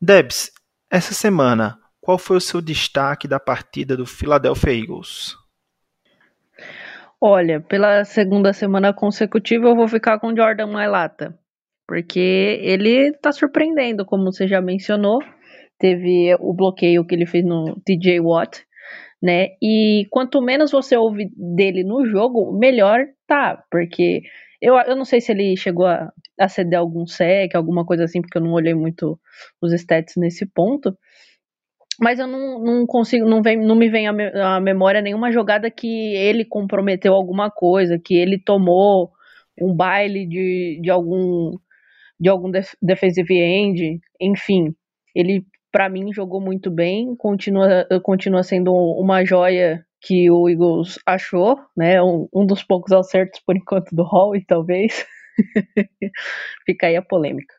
Debs, 0.00 0.50
essa 0.90 1.12
semana, 1.12 1.78
qual 2.04 2.18
foi 2.18 2.36
o 2.36 2.40
seu 2.40 2.60
destaque 2.60 3.26
da 3.26 3.40
partida 3.40 3.96
do 3.96 4.04
Philadelphia 4.04 4.74
Eagles? 4.74 5.34
Olha, 7.18 7.62
pela 7.62 8.04
segunda 8.04 8.52
semana 8.52 8.92
consecutiva 8.92 9.68
eu 9.68 9.74
vou 9.74 9.88
ficar 9.88 10.18
com 10.20 10.36
Jordan 10.36 10.66
Mailata, 10.66 11.34
porque 11.88 12.60
ele 12.60 13.14
tá 13.14 13.32
surpreendendo, 13.32 14.04
como 14.04 14.30
você 14.30 14.46
já 14.46 14.60
mencionou. 14.60 15.18
Teve 15.78 16.36
o 16.40 16.52
bloqueio 16.52 17.06
que 17.06 17.14
ele 17.14 17.24
fez 17.24 17.42
no 17.42 17.80
TJ 17.86 18.20
Watt, 18.20 18.62
né? 19.22 19.48
E 19.62 20.06
quanto 20.10 20.42
menos 20.42 20.70
você 20.70 20.98
ouve 20.98 21.30
dele 21.34 21.84
no 21.84 22.04
jogo, 22.04 22.52
melhor 22.52 23.00
tá, 23.26 23.64
porque 23.70 24.20
eu, 24.60 24.76
eu 24.76 24.94
não 24.94 25.06
sei 25.06 25.22
se 25.22 25.32
ele 25.32 25.56
chegou 25.56 25.86
a, 25.86 26.12
a 26.38 26.48
ceder 26.50 26.78
algum 26.78 27.06
sec, 27.06 27.54
alguma 27.54 27.86
coisa 27.86 28.04
assim, 28.04 28.20
porque 28.20 28.36
eu 28.36 28.42
não 28.42 28.52
olhei 28.52 28.74
muito 28.74 29.18
os 29.62 29.72
stats 29.72 30.16
nesse 30.18 30.44
ponto 30.44 30.94
mas 32.00 32.18
eu 32.18 32.26
não, 32.26 32.62
não 32.62 32.86
consigo, 32.86 33.28
não, 33.28 33.42
vem, 33.42 33.56
não 33.56 33.74
me 33.74 33.88
vem 33.88 34.06
à 34.08 34.60
memória 34.60 35.00
nenhuma 35.00 35.32
jogada 35.32 35.70
que 35.70 36.14
ele 36.14 36.44
comprometeu 36.44 37.14
alguma 37.14 37.50
coisa, 37.50 38.00
que 38.02 38.14
ele 38.14 38.38
tomou 38.38 39.10
um 39.60 39.74
baile 39.74 40.26
de, 40.26 40.80
de 40.82 40.90
algum 40.90 41.52
de 42.18 42.28
algum 42.28 42.50
def 42.50 42.72
defensive 42.80 43.34
end, 43.34 44.00
enfim, 44.20 44.74
ele 45.14 45.44
para 45.72 45.88
mim 45.88 46.12
jogou 46.12 46.40
muito 46.40 46.70
bem, 46.70 47.16
continua, 47.16 47.86
continua 48.02 48.44
sendo 48.44 48.72
uma 48.72 49.24
joia 49.24 49.84
que 50.00 50.30
o 50.30 50.48
Eagles 50.48 50.98
achou, 51.04 51.58
né? 51.76 52.00
Um, 52.02 52.28
um 52.32 52.46
dos 52.46 52.62
poucos 52.62 52.92
acertos 52.92 53.40
por 53.44 53.56
enquanto 53.56 53.90
do 53.94 54.04
Hall, 54.04 54.36
e 54.36 54.44
talvez 54.44 55.04
fica 56.64 56.86
aí 56.86 56.96
a 56.96 57.02
polêmica. 57.02 57.54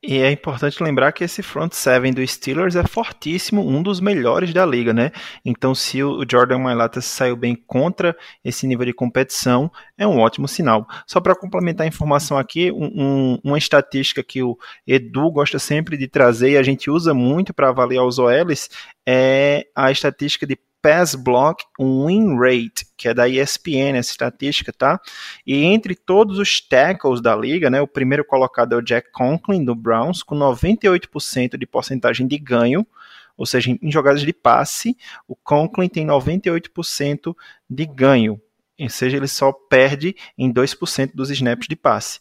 E 0.00 0.18
é 0.18 0.30
importante 0.30 0.80
lembrar 0.80 1.10
que 1.10 1.24
esse 1.24 1.42
front 1.42 1.72
seven 1.72 2.12
do 2.12 2.24
Steelers 2.24 2.76
é 2.76 2.86
fortíssimo, 2.86 3.66
um 3.66 3.82
dos 3.82 3.98
melhores 3.98 4.54
da 4.54 4.64
liga, 4.64 4.94
né? 4.94 5.10
Então, 5.44 5.74
se 5.74 6.00
o 6.04 6.24
Jordan 6.30 6.58
Mailata 6.58 7.00
saiu 7.00 7.34
bem 7.34 7.56
contra 7.56 8.16
esse 8.44 8.64
nível 8.68 8.86
de 8.86 8.92
competição, 8.92 9.68
é 9.96 10.06
um 10.06 10.20
ótimo 10.20 10.46
sinal. 10.46 10.86
Só 11.04 11.20
para 11.20 11.34
complementar 11.34 11.84
a 11.84 11.88
informação 11.88 12.38
aqui, 12.38 12.70
um, 12.70 12.86
um, 12.94 13.38
uma 13.42 13.58
estatística 13.58 14.22
que 14.22 14.40
o 14.40 14.56
Edu 14.86 15.32
gosta 15.32 15.58
sempre 15.58 15.96
de 15.96 16.06
trazer 16.06 16.52
e 16.52 16.56
a 16.56 16.62
gente 16.62 16.88
usa 16.88 17.12
muito 17.12 17.52
para 17.52 17.70
avaliar 17.70 18.04
os 18.04 18.20
OLs 18.20 18.70
é 19.04 19.66
a 19.74 19.90
estatística 19.90 20.46
de 20.46 20.56
Pass 20.80 21.14
Block 21.14 21.64
Win 21.78 22.36
Rate, 22.38 22.86
que 22.96 23.08
é 23.08 23.14
da 23.14 23.28
ESPN, 23.28 23.96
essa 23.96 24.10
estatística, 24.10 24.72
tá? 24.72 25.00
E 25.46 25.64
entre 25.64 25.94
todos 25.94 26.38
os 26.38 26.60
tackles 26.60 27.20
da 27.20 27.34
liga, 27.34 27.68
né, 27.68 27.80
o 27.80 27.88
primeiro 27.88 28.24
colocado 28.24 28.74
é 28.74 28.76
o 28.76 28.82
Jack 28.82 29.10
Conklin, 29.12 29.64
do 29.64 29.74
Browns, 29.74 30.22
com 30.22 30.36
98% 30.36 31.56
de 31.56 31.66
porcentagem 31.66 32.26
de 32.26 32.38
ganho, 32.38 32.86
ou 33.36 33.46
seja, 33.46 33.70
em 33.70 33.90
jogadas 33.90 34.22
de 34.22 34.32
passe, 34.32 34.96
o 35.26 35.36
Conklin 35.36 35.88
tem 35.88 36.06
98% 36.06 37.36
de 37.70 37.86
ganho, 37.86 38.40
ou 38.80 38.88
seja, 38.88 39.16
ele 39.16 39.28
só 39.28 39.52
perde 39.52 40.16
em 40.36 40.52
2% 40.52 41.12
dos 41.14 41.30
snaps 41.30 41.68
de 41.68 41.76
passe. 41.76 42.20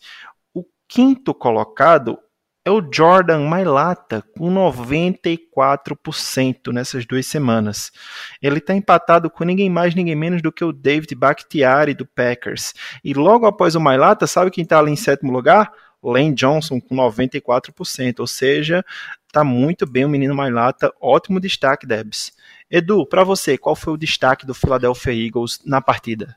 O 0.53 0.63
quinto 0.87 1.33
colocado 1.33 2.19
é 2.67 2.69
o 2.69 2.85
Jordan 2.91 3.47
Mailata, 3.47 4.21
com 4.37 4.53
94% 4.53 6.73
nessas 6.73 7.05
duas 7.05 7.25
semanas. 7.25 7.93
Ele 8.41 8.57
está 8.57 8.73
empatado 8.73 9.29
com 9.29 9.45
ninguém 9.45 9.69
mais, 9.69 9.95
ninguém 9.95 10.17
menos 10.17 10.41
do 10.41 10.51
que 10.51 10.65
o 10.65 10.73
David 10.73 11.15
Bakhtiari 11.15 11.93
do 11.93 12.05
Packers. 12.05 12.73
E 13.01 13.13
logo 13.13 13.45
após 13.45 13.73
o 13.75 13.79
Mailata, 13.79 14.27
sabe 14.27 14.51
quem 14.51 14.65
está 14.65 14.79
ali 14.79 14.91
em 14.91 14.97
sétimo 14.97 15.31
lugar? 15.31 15.71
Lane 16.03 16.35
Johnson 16.35 16.81
com 16.81 16.93
94%, 16.93 18.19
ou 18.19 18.27
seja, 18.27 18.83
está 19.25 19.45
muito 19.45 19.87
bem 19.87 20.03
o 20.03 20.09
menino 20.09 20.35
Mailata, 20.35 20.93
ótimo 21.01 21.39
destaque, 21.39 21.87
Debs. 21.87 22.33
Edu, 22.69 23.05
para 23.05 23.23
você, 23.23 23.57
qual 23.57 23.77
foi 23.77 23.93
o 23.93 23.97
destaque 23.97 24.45
do 24.45 24.53
Philadelphia 24.53 25.13
Eagles 25.13 25.61
na 25.65 25.81
partida? 25.81 26.35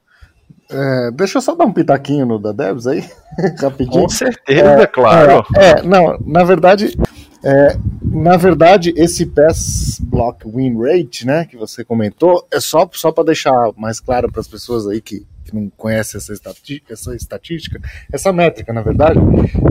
É, 0.70 1.10
deixa 1.10 1.38
eu 1.38 1.42
só 1.42 1.54
dar 1.54 1.64
um 1.64 1.72
pitaquinho 1.72 2.24
no 2.24 2.38
da 2.38 2.52
Debs 2.52 2.86
aí, 2.86 3.04
rapidinho. 3.58 4.02
Com 4.02 4.08
certeza, 4.08 4.82
é, 4.82 4.86
claro. 4.86 5.44
É, 5.56 5.70
é, 5.70 5.82
não, 5.82 6.16
na 6.24 6.44
verdade, 6.44 6.96
é, 7.42 7.76
na 8.02 8.36
verdade, 8.36 8.92
esse 8.96 9.26
pass 9.26 9.98
block 10.00 10.46
win 10.48 10.78
rate, 10.80 11.26
né, 11.26 11.44
que 11.46 11.56
você 11.56 11.84
comentou, 11.84 12.46
é 12.52 12.60
só, 12.60 12.88
só 12.92 13.10
para 13.10 13.24
deixar 13.24 13.72
mais 13.76 13.98
claro 13.98 14.30
para 14.30 14.40
as 14.40 14.48
pessoas 14.48 14.86
aí 14.86 15.00
que, 15.00 15.26
que 15.44 15.54
não 15.54 15.70
conhecem 15.76 16.18
essa, 16.18 16.32
estati 16.32 16.82
essa 16.88 17.16
estatística, 17.16 17.80
essa 18.12 18.32
métrica, 18.32 18.72
na 18.72 18.82
verdade, 18.82 19.18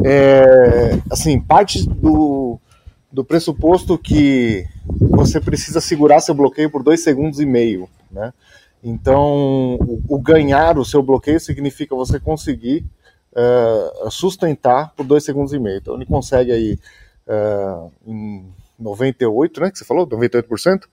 é, 0.04 1.00
assim, 1.10 1.40
parte 1.40 1.88
do, 1.88 2.60
do 3.12 3.24
pressuposto 3.24 3.98
que 3.98 4.66
você 5.00 5.40
precisa 5.40 5.80
segurar 5.80 6.20
seu 6.20 6.36
bloqueio 6.36 6.70
por 6.70 6.84
dois 6.84 7.02
segundos 7.04 7.40
e 7.40 7.46
meio, 7.46 7.88
né? 8.12 8.34
Então, 8.84 9.78
o, 10.08 10.20
ganhar 10.20 10.78
o 10.78 10.86
seu 10.86 11.04
bloqueio 11.04 11.40
significa 11.40 11.96
você 11.96 12.20
conseguir 12.20 12.86
uh, 13.34 14.10
sustentar 14.10 14.94
por 14.96 15.06
dois 15.06 15.24
segundos 15.24 15.54
e 15.54 15.60
meio. 15.60 15.78
Então, 15.78 15.96
ele 15.96 16.06
consegue 16.06 16.52
aí 16.52 16.80
uh, 17.28 17.92
em 18.08 18.46
98, 18.80 19.62
né? 19.62 19.72
Que 19.72 19.78
você 19.78 19.86
falou? 19.86 20.08
98%? 20.08 20.84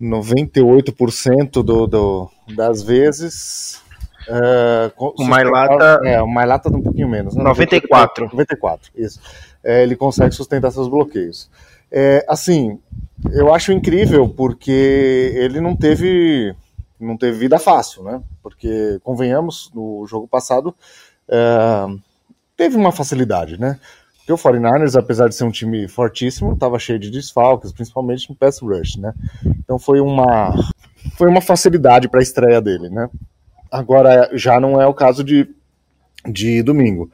98% 0.00 1.62
do, 1.62 1.86
do, 1.86 2.30
das 2.54 2.82
vezes. 2.82 3.82
Uh, 4.28 5.12
o 5.18 5.24
Mailata. 5.24 6.00
É, 6.04 6.22
o 6.22 6.26
Mailata 6.26 6.70
um 6.70 6.82
pouquinho 6.82 7.08
menos. 7.08 7.34
Né? 7.34 7.42
94. 7.42 8.28
94, 8.32 8.90
isso. 8.96 9.20
É, 9.62 9.82
ele 9.82 9.96
consegue 9.96 10.34
sustentar 10.34 10.70
seus 10.70 10.88
bloqueios. 10.88 11.50
É, 11.96 12.26
assim, 12.28 12.80
eu 13.32 13.54
acho 13.54 13.70
incrível 13.70 14.28
porque 14.28 15.32
ele 15.36 15.60
não 15.60 15.76
teve 15.76 16.52
não 16.98 17.16
teve 17.16 17.38
vida 17.38 17.56
fácil, 17.56 18.02
né? 18.02 18.20
Porque 18.42 18.98
convenhamos, 19.04 19.70
no 19.72 20.04
jogo 20.04 20.26
passado 20.26 20.74
é, 21.28 21.86
teve 22.56 22.76
uma 22.76 22.90
facilidade, 22.90 23.60
né? 23.60 23.78
Porque 24.16 24.32
o 24.32 24.36
49ers, 24.36 24.98
apesar 24.98 25.28
de 25.28 25.36
ser 25.36 25.44
um 25.44 25.52
time 25.52 25.86
fortíssimo, 25.86 26.54
estava 26.54 26.80
cheio 26.80 26.98
de 26.98 27.12
desfalques, 27.12 27.72
principalmente 27.72 28.28
no 28.28 28.34
pass 28.34 28.58
rush, 28.58 28.96
né? 28.96 29.12
Então 29.44 29.78
foi 29.78 30.00
uma 30.00 30.52
foi 31.16 31.28
uma 31.28 31.40
facilidade 31.40 32.08
para 32.08 32.18
a 32.18 32.24
estreia 32.24 32.60
dele, 32.60 32.88
né? 32.88 33.08
Agora 33.70 34.30
já 34.32 34.58
não 34.58 34.82
é 34.82 34.86
o 34.86 34.94
caso 34.94 35.22
de, 35.22 35.48
de 36.26 36.60
domingo. 36.60 37.08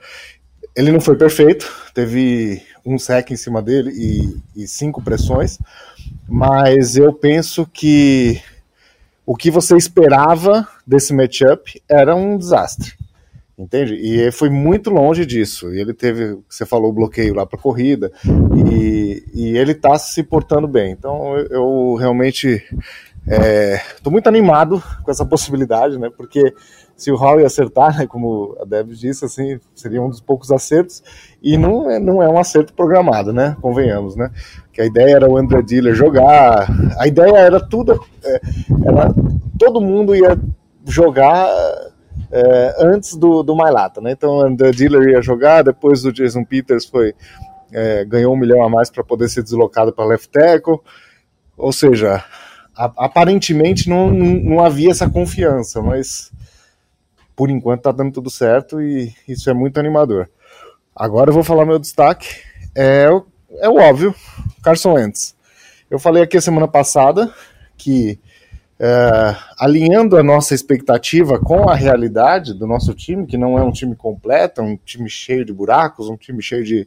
Ele 0.77 0.93
não 0.93 1.01
foi 1.01 1.17
perfeito, 1.17 1.71
teve 1.95 2.63
um 2.85 2.99
sec 2.99 3.31
em 3.31 3.37
cima 3.37 3.61
dele 3.61 3.91
e, 3.93 4.63
e 4.63 4.67
cinco 4.67 5.03
pressões, 5.03 5.59
mas 6.29 6.97
eu 6.97 7.13
penso 7.13 7.67
que 7.67 8.41
o 9.27 9.37
que 9.37 9.51
você 9.51 9.77
esperava 9.77 10.67
desse 10.87 11.13
matchup 11.13 11.83
era 11.89 12.15
um 12.17 12.37
desastre. 12.37 12.95
Entende? 13.61 13.95
E 13.95 14.33
foi 14.33 14.49
muito 14.49 14.89
longe 14.89 15.27
disso. 15.27 15.71
E 15.75 15.79
ele 15.79 15.93
teve, 15.93 16.39
você 16.49 16.65
falou, 16.65 16.91
bloqueio 16.95 17.35
lá 17.35 17.45
para 17.45 17.59
corrida. 17.59 18.11
E, 18.25 19.23
e 19.35 19.59
ele 19.59 19.73
está 19.73 19.99
se 19.99 20.23
portando 20.23 20.67
bem. 20.67 20.93
Então 20.93 21.37
eu, 21.37 21.47
eu 21.49 21.95
realmente 21.97 22.65
estou 23.27 24.11
é, 24.11 24.11
muito 24.11 24.29
animado 24.29 24.83
com 25.05 25.11
essa 25.11 25.27
possibilidade, 25.27 25.99
né? 25.99 26.09
Porque 26.17 26.55
se 27.01 27.11
o 27.11 27.41
ia 27.41 27.47
acertar, 27.47 27.97
né, 27.97 28.07
como 28.07 28.55
a 28.61 28.65
Deb 28.67 28.91
disse, 28.91 29.25
assim, 29.25 29.59
seria 29.75 30.03
um 30.03 30.11
dos 30.11 30.21
poucos 30.21 30.53
acertos, 30.53 31.03
e 31.43 31.57
não 31.57 31.91
é, 31.91 31.99
não 31.99 32.23
é 32.23 32.29
um 32.29 32.39
acerto 32.39 32.75
programado, 32.75 33.33
né, 33.33 33.57
convenhamos, 33.63 34.17
né, 34.17 34.31
que 34.71 34.83
a 34.83 34.85
ideia 34.85 35.17
era 35.17 35.29
o 35.29 35.39
André 35.39 35.63
Diller 35.63 35.95
jogar, 35.95 36.69
a 36.99 37.09
ideia 37.09 37.39
era 37.39 37.59
tudo, 37.59 38.05
é, 38.23 38.41
era, 38.85 39.15
todo 39.59 39.81
mundo 39.81 40.15
ia 40.15 40.39
jogar 40.85 41.49
é, 42.31 42.77
antes 42.81 43.17
do, 43.17 43.43
do 43.43 43.57
Mailata, 43.57 44.03
né, 44.03 44.13
então 44.13 44.37
o 44.37 44.43
André 44.43 44.71
Diller 44.71 45.09
ia 45.09 45.23
jogar, 45.23 45.63
depois 45.63 46.05
o 46.05 46.13
Jason 46.13 46.45
Peters 46.45 46.85
foi, 46.85 47.15
é, 47.73 48.05
ganhou 48.05 48.35
um 48.35 48.39
milhão 48.39 48.63
a 48.63 48.69
mais 48.69 48.91
para 48.91 49.03
poder 49.03 49.31
ser 49.31 49.43
deslocado 49.43 49.91
para 49.91 50.05
left 50.05 50.29
tackle, 50.29 50.81
ou 51.57 51.73
seja, 51.73 52.23
aparentemente 52.75 53.89
não, 53.89 54.11
não 54.11 54.63
havia 54.63 54.91
essa 54.91 55.09
confiança, 55.09 55.81
mas 55.81 56.31
por 57.41 57.49
enquanto 57.49 57.79
está 57.79 57.91
dando 57.91 58.13
tudo 58.13 58.29
certo 58.29 58.83
e 58.83 59.15
isso 59.27 59.49
é 59.49 59.55
muito 59.55 59.81
animador. 59.81 60.29
Agora 60.95 61.31
eu 61.31 61.35
vou 61.35 61.43
falar 61.43 61.65
meu 61.65 61.79
destaque, 61.79 62.29
é, 62.75 63.07
é 63.61 63.67
o 63.67 63.77
óbvio, 63.77 64.15
Carson 64.63 64.93
Wentz. 64.93 65.35
Eu 65.91 65.99
falei 65.99 66.23
aqui 66.23 66.37
a 66.37 66.43
semana 66.43 66.69
passada 66.69 67.33
que 67.79 68.21
é, 68.79 69.35
alinhando 69.59 70.19
a 70.19 70.23
nossa 70.23 70.55
expectativa 70.55 71.39
com 71.39 71.67
a 71.67 71.75
realidade 71.75 72.53
do 72.53 72.67
nosso 72.67 72.93
time, 72.93 73.27
que 73.27 73.39
não 73.39 73.59
é 73.59 73.63
um 73.63 73.73
time 73.73 73.97
completo, 73.97 74.61
é 74.61 74.65
um 74.65 74.77
time 74.77 75.09
cheio 75.09 75.43
de 75.43 75.53
buracos, 75.55 76.11
um 76.11 76.19
time 76.19 76.43
cheio 76.43 76.63
de, 76.63 76.87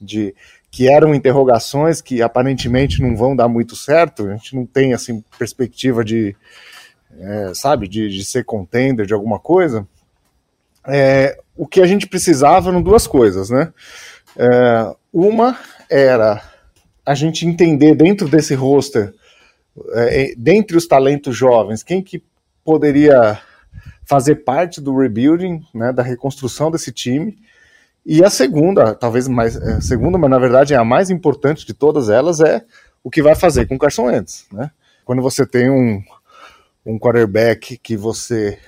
de 0.00 0.34
que 0.72 0.88
eram 0.90 1.14
interrogações 1.14 2.00
que 2.00 2.20
aparentemente 2.20 3.00
não 3.00 3.16
vão 3.16 3.36
dar 3.36 3.46
muito 3.46 3.76
certo. 3.76 4.26
A 4.26 4.32
gente 4.32 4.56
não 4.56 4.66
tem 4.66 4.92
assim 4.92 5.22
perspectiva 5.38 6.04
de 6.04 6.34
é, 7.16 7.52
sabe, 7.54 7.88
de, 7.88 8.08
de, 8.08 8.24
ser 8.24 8.44
contender 8.44 9.06
de 9.06 9.14
alguma 9.14 9.38
coisa, 9.38 9.86
é, 10.86 11.38
o 11.56 11.66
que 11.66 11.80
a 11.80 11.86
gente 11.86 12.06
precisava 12.06 12.70
eram 12.70 12.82
duas 12.82 13.06
coisas, 13.06 13.50
né? 13.50 13.72
É, 14.36 14.94
uma 15.12 15.58
era 15.90 16.42
a 17.04 17.14
gente 17.14 17.46
entender 17.46 17.94
dentro 17.94 18.28
desse 18.28 18.54
roster, 18.54 19.14
é, 19.92 20.34
dentre 20.36 20.76
os 20.76 20.86
talentos 20.86 21.36
jovens, 21.36 21.82
quem 21.82 22.02
que 22.02 22.22
poderia 22.64 23.40
fazer 24.04 24.36
parte 24.36 24.80
do 24.80 24.96
rebuilding, 24.96 25.62
né, 25.74 25.92
da 25.92 26.02
reconstrução 26.02 26.70
desse 26.70 26.90
time. 26.92 27.38
E 28.04 28.24
a 28.24 28.30
segunda, 28.30 28.94
talvez 28.94 29.28
mais, 29.28 29.56
a 29.56 29.76
é, 29.76 29.80
segunda, 29.80 30.16
mas 30.16 30.30
na 30.30 30.38
verdade 30.38 30.72
é 30.72 30.76
a 30.76 30.84
mais 30.84 31.10
importante 31.10 31.66
de 31.66 31.74
todas 31.74 32.08
elas, 32.08 32.40
é 32.40 32.64
o 33.04 33.10
que 33.10 33.22
vai 33.22 33.34
fazer 33.34 33.66
com 33.66 33.74
o 33.74 33.78
Carson 33.78 34.04
Wentz, 34.04 34.46
né? 34.52 34.70
Quando 35.04 35.22
você 35.22 35.46
tem 35.46 35.70
um, 35.70 36.02
um 36.88 36.98
quarterback 36.98 37.76
que 37.76 37.96
você 37.96 38.58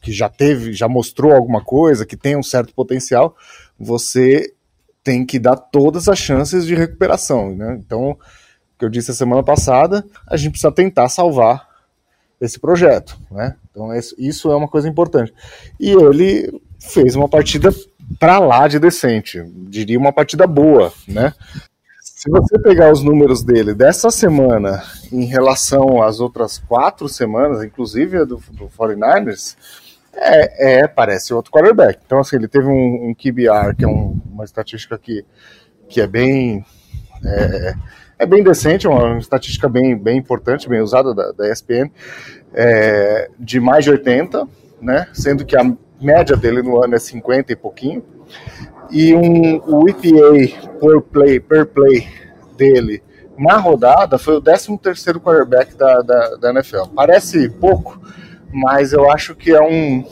que 0.00 0.12
já 0.12 0.28
teve, 0.28 0.72
já 0.72 0.86
mostrou 0.86 1.32
alguma 1.32 1.60
coisa, 1.60 2.06
que 2.06 2.16
tem 2.16 2.36
um 2.36 2.42
certo 2.42 2.72
potencial, 2.72 3.36
você 3.76 4.54
tem 5.02 5.26
que 5.26 5.36
dar 5.36 5.56
todas 5.56 6.08
as 6.08 6.16
chances 6.16 6.64
de 6.64 6.76
recuperação, 6.76 7.54
né? 7.54 7.76
Então, 7.84 8.10
o 8.12 8.18
que 8.78 8.84
eu 8.84 8.88
disse 8.88 9.10
a 9.10 9.14
semana 9.14 9.42
passada, 9.42 10.04
a 10.28 10.36
gente 10.36 10.52
precisa 10.52 10.70
tentar 10.70 11.08
salvar 11.08 11.68
esse 12.40 12.60
projeto, 12.60 13.18
né? 13.32 13.56
Então, 13.68 13.90
isso 14.16 14.52
é 14.52 14.56
uma 14.56 14.68
coisa 14.68 14.88
importante. 14.88 15.34
E 15.80 15.90
ele 15.90 16.62
fez 16.78 17.16
uma 17.16 17.28
partida 17.28 17.74
para 18.20 18.38
lá 18.38 18.68
de 18.68 18.78
decente, 18.78 19.42
diria 19.68 19.98
uma 19.98 20.12
partida 20.12 20.46
boa, 20.46 20.92
né? 21.08 21.34
Se 22.24 22.30
você 22.30 22.58
pegar 22.58 22.90
os 22.90 23.02
números 23.02 23.42
dele 23.42 23.74
dessa 23.74 24.10
semana 24.10 24.82
em 25.12 25.26
relação 25.26 26.02
às 26.02 26.20
outras 26.20 26.56
quatro 26.56 27.06
semanas, 27.06 27.62
inclusive 27.62 28.16
a 28.16 28.24
do, 28.24 28.36
do 28.50 28.66
49ers, 28.66 29.54
é, 30.14 30.78
é, 30.78 30.88
parece 30.88 31.34
outro 31.34 31.52
quarterback. 31.52 32.00
Então, 32.02 32.20
assim, 32.20 32.36
ele 32.36 32.48
teve 32.48 32.66
um, 32.66 33.10
um 33.10 33.14
QBR, 33.14 33.76
que 33.76 33.84
é 33.84 33.88
um, 33.88 34.18
uma 34.32 34.42
estatística 34.42 34.96
que, 34.96 35.22
que 35.86 36.00
é 36.00 36.06
bem. 36.06 36.64
É, 37.22 37.74
é 38.20 38.24
bem 38.24 38.42
decente, 38.42 38.88
uma 38.88 39.18
estatística 39.18 39.68
bem, 39.68 39.94
bem 39.94 40.16
importante, 40.16 40.66
bem 40.66 40.80
usada 40.80 41.14
da, 41.14 41.30
da 41.30 41.52
ESPN, 41.52 41.90
é, 42.54 43.28
de 43.38 43.60
mais 43.60 43.84
de 43.84 43.90
80, 43.90 44.48
né? 44.80 45.08
Sendo 45.12 45.44
que 45.44 45.58
a 45.58 45.76
média 46.00 46.38
dele 46.38 46.62
no 46.62 46.82
ano 46.82 46.94
é 46.94 46.98
50 46.98 47.52
e 47.52 47.56
pouquinho 47.56 48.02
e 48.90 49.14
um, 49.14 49.56
o 49.66 49.88
EPA 49.88 50.70
por 50.78 51.02
play, 51.02 51.40
per 51.40 51.66
play 51.66 52.06
dele 52.56 53.02
na 53.36 53.56
rodada 53.56 54.18
foi 54.18 54.36
o 54.36 54.40
13 54.40 54.78
terceiro 54.78 55.20
quarterback 55.20 55.74
da, 55.76 56.00
da, 56.02 56.36
da, 56.36 56.50
NFL. 56.50 56.86
Parece 56.94 57.48
pouco, 57.48 58.00
mas 58.52 58.92
eu 58.92 59.10
acho 59.10 59.34
que 59.34 59.50
é 59.50 59.60
um, 59.60 60.04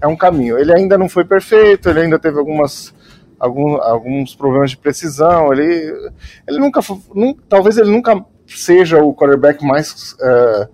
é 0.00 0.06
um 0.06 0.16
caminho. 0.16 0.58
Ele 0.58 0.72
ainda 0.72 0.96
não 0.96 1.08
foi 1.08 1.24
perfeito, 1.24 1.88
ele 1.88 2.00
ainda 2.00 2.18
teve 2.18 2.38
algumas, 2.38 2.94
algum, 3.38 3.76
alguns 3.76 4.34
problemas 4.34 4.70
de 4.70 4.78
precisão, 4.78 5.52
ele, 5.52 6.10
ele 6.46 6.58
nunca, 6.58 6.80
nunca 7.14 7.42
talvez 7.48 7.76
ele 7.76 7.90
nunca 7.90 8.24
seja 8.46 8.98
o 9.02 9.14
quarterback 9.14 9.64
mais... 9.64 10.14
Uh, 10.14 10.64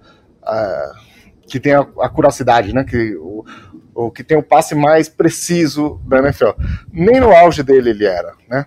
uh, 0.43 1.05
que 1.47 1.61
tem 1.61 1.75
a, 1.75 1.87
a 2.01 2.09
curacidade, 2.09 2.75
né? 2.75 2.85
Que 2.85 3.15
o, 3.17 3.45
o 3.95 4.11
que 4.11 4.25
tem 4.25 4.37
o 4.37 4.43
passe 4.43 4.75
mais 4.75 5.09
preciso 5.09 6.01
da 6.05 6.19
NFL. 6.19 6.51
Nem 6.93 7.21
no 7.21 7.35
auge 7.35 7.63
dele 7.63 7.91
ele 7.91 8.05
era, 8.05 8.35
né? 8.49 8.67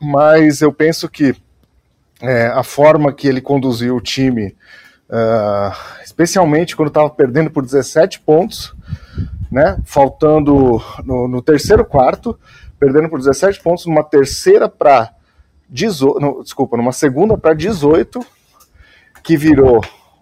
Mas 0.00 0.60
eu 0.60 0.72
penso 0.72 1.08
que 1.08 1.34
é, 2.20 2.46
a 2.46 2.62
forma 2.62 3.12
que 3.12 3.26
ele 3.26 3.40
conduziu 3.40 3.96
o 3.96 4.00
time, 4.00 4.54
uh, 5.08 5.74
especialmente 6.04 6.76
quando 6.76 6.88
estava 6.88 7.08
perdendo 7.08 7.50
por 7.50 7.64
17 7.64 8.20
pontos, 8.20 8.74
né? 9.50 9.78
Faltando 9.84 10.80
no, 11.04 11.26
no, 11.26 11.42
terceiro 11.42 11.84
quarto, 11.84 12.38
perdendo 12.78 13.08
por 13.08 13.18
17 13.18 13.60
pontos, 13.62 13.86
numa 13.86 14.04
terceira 14.04 14.68
para 14.68 15.12
18, 15.68 16.42
desculpa, 16.42 16.76
numa 16.76 16.92
segunda 16.92 17.36
para 17.36 17.54
18, 17.54 18.20
que 19.22 19.36
virou 19.36 19.80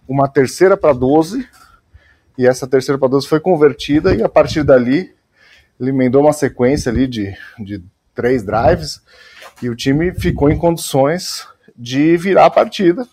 uma 0.08 0.28
terceira 0.28 0.76
para 0.76 0.92
12 0.92 1.46
e 2.38 2.46
essa 2.46 2.68
terceira 2.68 2.96
para 2.96 3.08
12 3.08 3.26
foi 3.26 3.40
convertida 3.40 4.14
e 4.14 4.22
a 4.22 4.28
partir 4.28 4.62
dali 4.62 5.12
ele 5.78 5.90
emendou 5.90 6.22
uma 6.22 6.32
sequência 6.32 6.90
ali 6.90 7.08
de, 7.08 7.36
de 7.58 7.82
três 8.14 8.44
drives 8.44 9.02
e 9.60 9.68
o 9.68 9.74
time 9.74 10.14
ficou 10.14 10.48
em 10.48 10.56
condições 10.56 11.46
de 11.76 12.16
virar 12.16 12.46
a 12.46 12.50
partida. 12.50 13.06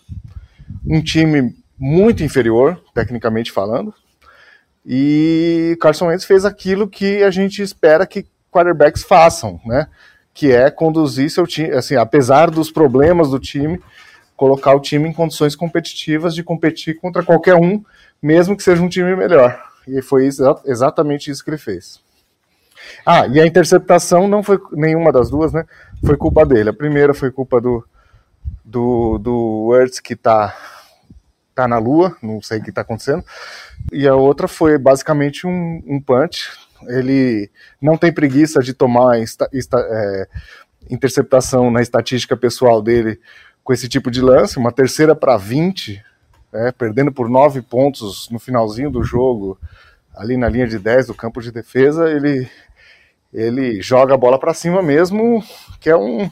Um 0.86 1.02
time 1.02 1.56
muito 1.76 2.22
inferior, 2.22 2.80
tecnicamente 2.94 3.50
falando, 3.50 3.92
e 4.84 5.76
Carson 5.80 6.06
Wentz 6.06 6.24
fez 6.24 6.44
aquilo 6.44 6.88
que 6.88 7.24
a 7.24 7.30
gente 7.30 7.60
espera 7.60 8.06
que 8.06 8.24
quarterbacks 8.52 9.02
façam, 9.02 9.60
né? 9.66 9.88
Que 10.32 10.52
é 10.52 10.70
conduzir 10.70 11.28
seu 11.28 11.46
time, 11.46 11.70
assim, 11.72 11.96
apesar 11.96 12.50
dos 12.50 12.70
problemas 12.70 13.30
do 13.30 13.40
time, 13.40 13.80
colocar 14.36 14.74
o 14.74 14.80
time 14.80 15.08
em 15.08 15.12
condições 15.12 15.56
competitivas 15.56 16.34
de 16.34 16.44
competir 16.44 17.00
contra 17.00 17.24
qualquer 17.24 17.56
um 17.56 17.82
mesmo 18.26 18.56
que 18.56 18.62
seja 18.62 18.82
um 18.82 18.88
time 18.88 19.14
melhor. 19.14 19.56
E 19.86 20.02
foi 20.02 20.26
exa 20.26 20.56
exatamente 20.64 21.30
isso 21.30 21.44
que 21.44 21.50
ele 21.50 21.58
fez. 21.58 22.00
Ah, 23.04 23.26
e 23.28 23.40
a 23.40 23.46
interceptação 23.46 24.26
não 24.26 24.42
foi 24.42 24.58
nenhuma 24.72 25.12
das 25.12 25.30
duas, 25.30 25.52
né? 25.52 25.64
Foi 26.04 26.16
culpa 26.16 26.44
dele. 26.44 26.70
A 26.70 26.74
primeira 26.74 27.14
foi 27.14 27.30
culpa 27.30 27.60
do 27.60 27.86
do, 28.64 29.18
do 29.18 29.76
Ertz 29.80 30.00
que 30.00 30.16
tá 30.16 30.56
tá 31.54 31.68
na 31.68 31.78
lua, 31.78 32.16
não 32.20 32.42
sei 32.42 32.58
o 32.58 32.62
que 32.62 32.70
está 32.70 32.82
acontecendo. 32.82 33.24
E 33.92 34.06
a 34.06 34.14
outra 34.14 34.46
foi 34.48 34.76
basicamente 34.76 35.46
um, 35.46 35.82
um 35.86 36.00
punch. 36.00 36.50
Ele 36.88 37.48
não 37.80 37.96
tem 37.96 38.12
preguiça 38.12 38.60
de 38.60 38.74
tomar 38.74 39.20
esta, 39.20 39.48
esta, 39.54 39.78
é, 39.78 40.28
interceptação 40.90 41.70
na 41.70 41.80
estatística 41.80 42.36
pessoal 42.36 42.82
dele 42.82 43.18
com 43.64 43.72
esse 43.72 43.88
tipo 43.88 44.10
de 44.10 44.20
lance. 44.20 44.58
Uma 44.58 44.70
terceira 44.70 45.14
para 45.14 45.38
20 45.38 46.04
né, 46.52 46.72
perdendo 46.76 47.12
por 47.12 47.28
nove 47.28 47.62
pontos 47.62 48.28
no 48.30 48.38
finalzinho 48.38 48.90
do 48.90 49.02
jogo, 49.02 49.58
ali 50.14 50.36
na 50.36 50.48
linha 50.48 50.66
de 50.66 50.78
10 50.78 51.08
do 51.08 51.14
campo 51.14 51.40
de 51.40 51.52
defesa, 51.52 52.10
ele, 52.10 52.48
ele 53.32 53.82
joga 53.82 54.14
a 54.14 54.18
bola 54.18 54.38
para 54.38 54.54
cima 54.54 54.82
mesmo, 54.82 55.42
que 55.80 55.90
é 55.90 55.96
um 55.96 56.30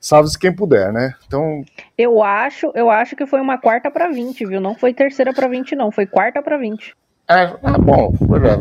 salve-se 0.00 0.38
quem 0.38 0.54
puder, 0.54 0.92
né? 0.92 1.14
Então, 1.26 1.64
eu 1.98 2.22
acho, 2.22 2.70
eu 2.74 2.88
acho 2.88 3.16
que 3.16 3.26
foi 3.26 3.40
uma 3.40 3.58
quarta 3.58 3.90
para 3.90 4.08
20, 4.08 4.46
viu? 4.46 4.60
Não 4.60 4.74
foi 4.74 4.94
terceira 4.94 5.32
para 5.32 5.48
20 5.48 5.74
não, 5.74 5.90
foi 5.90 6.06
quarta 6.06 6.40
para 6.40 6.56
20. 6.56 6.94
É, 7.28 7.52
ah, 7.60 7.76
bom, 7.76 8.14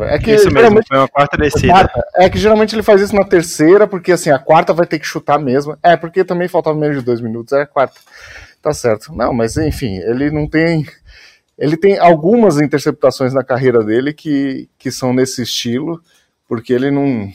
é 0.10 0.18
que 0.18 0.32
isso 0.32 0.52
mesmo, 0.52 0.82
foi 0.88 0.98
uma 0.98 1.08
quarta 1.08 1.38
descida. 1.38 1.88
É 2.16 2.28
que 2.28 2.40
geralmente 2.40 2.74
ele 2.74 2.82
faz 2.82 3.00
isso 3.00 3.16
na 3.16 3.24
terceira, 3.24 3.86
porque 3.86 4.12
assim, 4.12 4.32
a 4.32 4.40
quarta 4.40 4.74
vai 4.74 4.88
ter 4.88 4.98
que 4.98 5.06
chutar 5.06 5.38
mesmo. 5.38 5.78
É, 5.84 5.96
porque 5.96 6.24
também 6.24 6.48
faltava 6.48 6.76
menos 6.76 6.98
de 6.98 7.04
dois 7.04 7.22
minutos, 7.22 7.54
é 7.54 7.62
a 7.62 7.68
quarta. 7.68 8.00
Tá 8.66 8.74
certo. 8.74 9.14
Não, 9.14 9.32
mas 9.32 9.58
enfim, 9.58 9.98
ele 9.98 10.32
não 10.32 10.48
tem. 10.48 10.88
Ele 11.56 11.78
tem 11.78 12.00
algumas 12.00 12.60
interceptações 12.60 13.32
na 13.32 13.44
carreira 13.44 13.84
dele 13.84 14.12
que, 14.12 14.68
que 14.80 14.90
são 14.90 15.14
nesse 15.14 15.44
estilo, 15.44 16.02
porque 16.48 16.74
ele 16.74 16.90
não, 16.90 17.32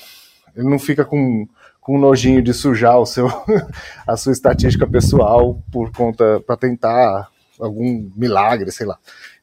ele 0.56 0.68
não 0.68 0.76
fica 0.76 1.04
com, 1.04 1.46
com 1.80 2.00
nojinho 2.00 2.42
de 2.42 2.52
sujar 2.52 2.98
o 2.98 3.06
seu, 3.06 3.28
a 4.04 4.16
sua 4.16 4.32
estatística 4.32 4.88
pessoal 4.88 5.62
por 5.70 5.92
conta 5.92 6.40
para 6.44 6.56
tentar 6.56 7.28
algum 7.60 8.10
milagre, 8.16 8.72
sei 8.72 8.86
lá. 8.88 8.98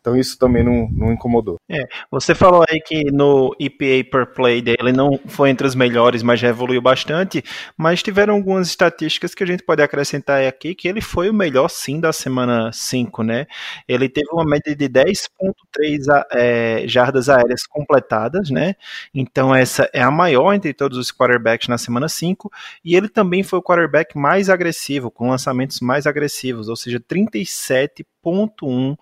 Então 0.08 0.18
isso 0.18 0.40
também 0.40 0.64
não, 0.64 0.88
não 0.90 1.12
incomodou. 1.12 1.60
É, 1.70 1.84
você 2.10 2.34
falou 2.34 2.64
aí 2.70 2.80
que 2.80 3.12
no 3.12 3.54
EPA 3.60 4.10
per 4.10 4.28
play 4.34 4.62
dele 4.62 4.94
não 4.94 5.20
foi 5.28 5.50
entre 5.50 5.68
os 5.68 5.76
melhores, 5.76 6.24
mas 6.24 6.40
já 6.40 6.48
evoluiu 6.48 6.82
bastante. 6.82 7.44
Mas 7.76 8.02
tiveram 8.02 8.36
algumas 8.36 8.70
estatísticas 8.70 9.36
que 9.36 9.44
a 9.44 9.48
gente 9.48 9.64
pode 9.64 9.82
acrescentar 9.82 10.46
aqui 10.46 10.74
que 10.74 10.88
ele 10.88 11.02
foi 11.02 11.30
o 11.30 11.34
melhor 11.34 11.68
sim 11.68 12.00
da 12.00 12.14
semana 12.14 12.72
5, 12.72 13.22
né? 13.22 13.48
Ele 13.86 14.08
teve 14.08 14.30
uma 14.32 14.46
média 14.46 14.74
de 14.74 14.88
10,3 14.88 16.26
é, 16.32 16.88
jardas 16.88 17.28
aéreas 17.28 17.68
completadas, 17.68 18.50
né? 18.50 18.76
Então 19.14 19.54
essa 19.54 19.90
é 19.92 20.02
a 20.02 20.10
maior 20.10 20.54
entre 20.54 20.74
todos 20.74 20.98
os 20.98 21.12
quarterbacks 21.12 21.68
na 21.68 21.78
semana 21.78 22.08
5. 22.08 22.50
E 22.86 22.96
ele 22.96 23.10
também 23.10 23.44
foi 23.44 23.60
o 23.60 23.64
quarterback 23.64 24.18
mais 24.18 24.50
agressivo, 24.50 25.12
com 25.12 25.30
lançamentos 25.30 25.82
mais 25.82 26.08
agressivos, 26.08 26.70
ou 26.70 26.78
seja, 26.78 26.98
37,1 26.98 28.96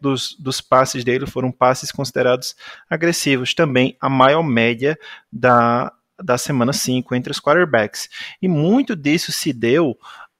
dos, 0.00 0.34
dos 0.38 0.60
passes 0.60 1.04
dele 1.04 1.26
foram 1.26 1.52
passes 1.52 1.92
considerados 1.92 2.54
agressivos. 2.88 3.54
Também 3.54 3.96
a 4.00 4.08
maior 4.08 4.42
média 4.42 4.98
da, 5.32 5.92
da 6.22 6.38
semana 6.38 6.72
5 6.72 7.14
entre 7.14 7.30
os 7.30 7.40
quarterbacks. 7.40 8.08
E 8.40 8.48
muito 8.48 8.96
disso 8.96 9.32
se 9.32 9.52
deu 9.52 9.90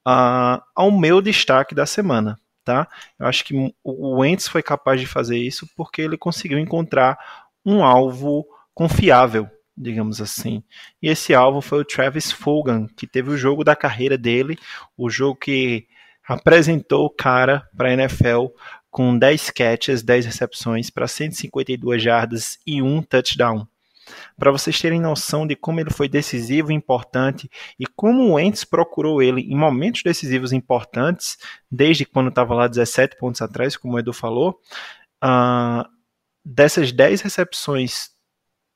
uh, 0.07 0.63
ao 0.75 0.91
meu 0.91 1.21
destaque 1.21 1.75
da 1.75 1.87
semana. 1.87 2.39
Tá? 2.65 2.89
Eu 3.19 3.27
acho 3.27 3.45
que 3.45 3.75
o 3.83 4.21
Wentz 4.21 4.49
foi 4.49 4.63
capaz 4.63 4.99
de 4.99 5.07
fazer 5.07 5.37
isso 5.37 5.69
porque 5.77 6.01
ele 6.01 6.17
conseguiu 6.17 6.59
encontrar 6.59 7.19
um 7.65 7.85
alvo 7.85 8.47
confiável, 8.73 9.49
digamos 9.77 10.19
assim. 10.21 10.63
E 11.03 11.09
esse 11.09 11.35
alvo 11.35 11.61
foi 11.61 11.81
o 11.81 11.85
Travis 11.85 12.33
Fulgham, 12.33 12.87
que 12.97 13.07
teve 13.07 13.31
o 13.31 13.37
jogo 13.37 13.65
da 13.65 13.77
carreira 13.77 14.17
dele, 14.17 14.59
o 14.97 15.11
jogo 15.11 15.37
que 15.37 15.87
apresentou 16.27 17.05
o 17.05 17.11
cara 17.11 17.69
para 17.77 17.91
a 17.91 17.93
NFL 17.93 18.47
com 18.95 19.19
10 19.19 19.51
catches, 19.51 20.05
10 20.05 20.27
recepções 20.27 20.89
para 20.89 21.09
152 21.09 22.01
jardas 22.01 22.61
e 22.65 22.81
um 22.81 23.03
touchdown. 23.03 23.67
Para 24.39 24.53
vocês 24.53 24.81
terem 24.81 25.01
noção 25.01 25.49
de 25.49 25.57
como 25.57 25.81
ele 25.81 25.91
foi 25.91 26.09
decisivo 26.09 26.71
e 26.71 26.77
importante 26.77 27.51
e 27.77 27.89
como 27.89 28.23
o 28.23 28.35
Wentz 28.35 28.63
procurou 28.63 29.21
ele 29.21 29.41
em 29.41 29.57
momentos 29.57 30.05
decisivos 30.05 30.53
importantes, 30.53 31.37
desde 31.69 32.05
quando 32.05 32.29
estava 32.29 32.55
lá 32.55 32.69
17 32.69 33.17
pontos 33.19 33.43
atrás, 33.43 33.77
como 33.77 33.95
o 33.95 33.99
Edu 33.99 34.13
falou, 34.13 34.61
uh, 35.25 35.85
dessas 36.45 36.93
10 36.93 37.21
recepções 37.23 38.14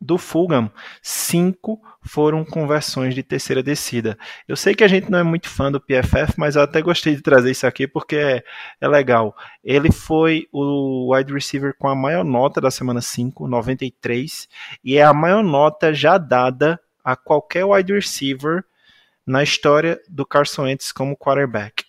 do 0.00 0.16
Fulham, 0.16 0.70
cinco 1.02 1.80
foram 2.02 2.44
conversões 2.44 3.14
de 3.14 3.22
terceira 3.22 3.62
descida. 3.62 4.16
Eu 4.46 4.56
sei 4.56 4.74
que 4.74 4.84
a 4.84 4.88
gente 4.88 5.11
não 5.11 5.18
é 5.18 5.22
muito 5.22 5.48
fã 5.48 5.70
do 5.70 5.80
PFF, 5.80 6.34
mas 6.37 6.56
eu 6.56 6.62
até 6.62 6.80
gostei 6.80 7.16
de 7.16 7.22
trazer 7.22 7.50
isso 7.50 7.66
aqui 7.66 7.87
porque 7.87 8.16
é, 8.16 8.44
é 8.80 8.88
legal. 8.88 9.37
Ele 9.62 9.90
foi 9.90 10.46
o 10.52 11.14
wide 11.14 11.32
receiver 11.32 11.74
com 11.76 11.88
a 11.88 11.94
maior 11.94 12.24
nota 12.24 12.61
da 12.61 12.70
semana 12.70 13.00
5, 13.00 13.48
93, 13.48 14.48
e 14.84 14.96
é 14.96 15.02
a 15.02 15.12
maior 15.12 15.42
nota 15.42 15.92
já 15.92 16.16
dada 16.16 16.80
a 17.04 17.16
qualquer 17.16 17.64
wide 17.64 17.92
receiver 17.92 18.64
na 19.26 19.42
história 19.42 20.00
do 20.08 20.24
Carson 20.24 20.62
Wentz 20.62 20.92
como 20.92 21.16
quarterback 21.16 21.88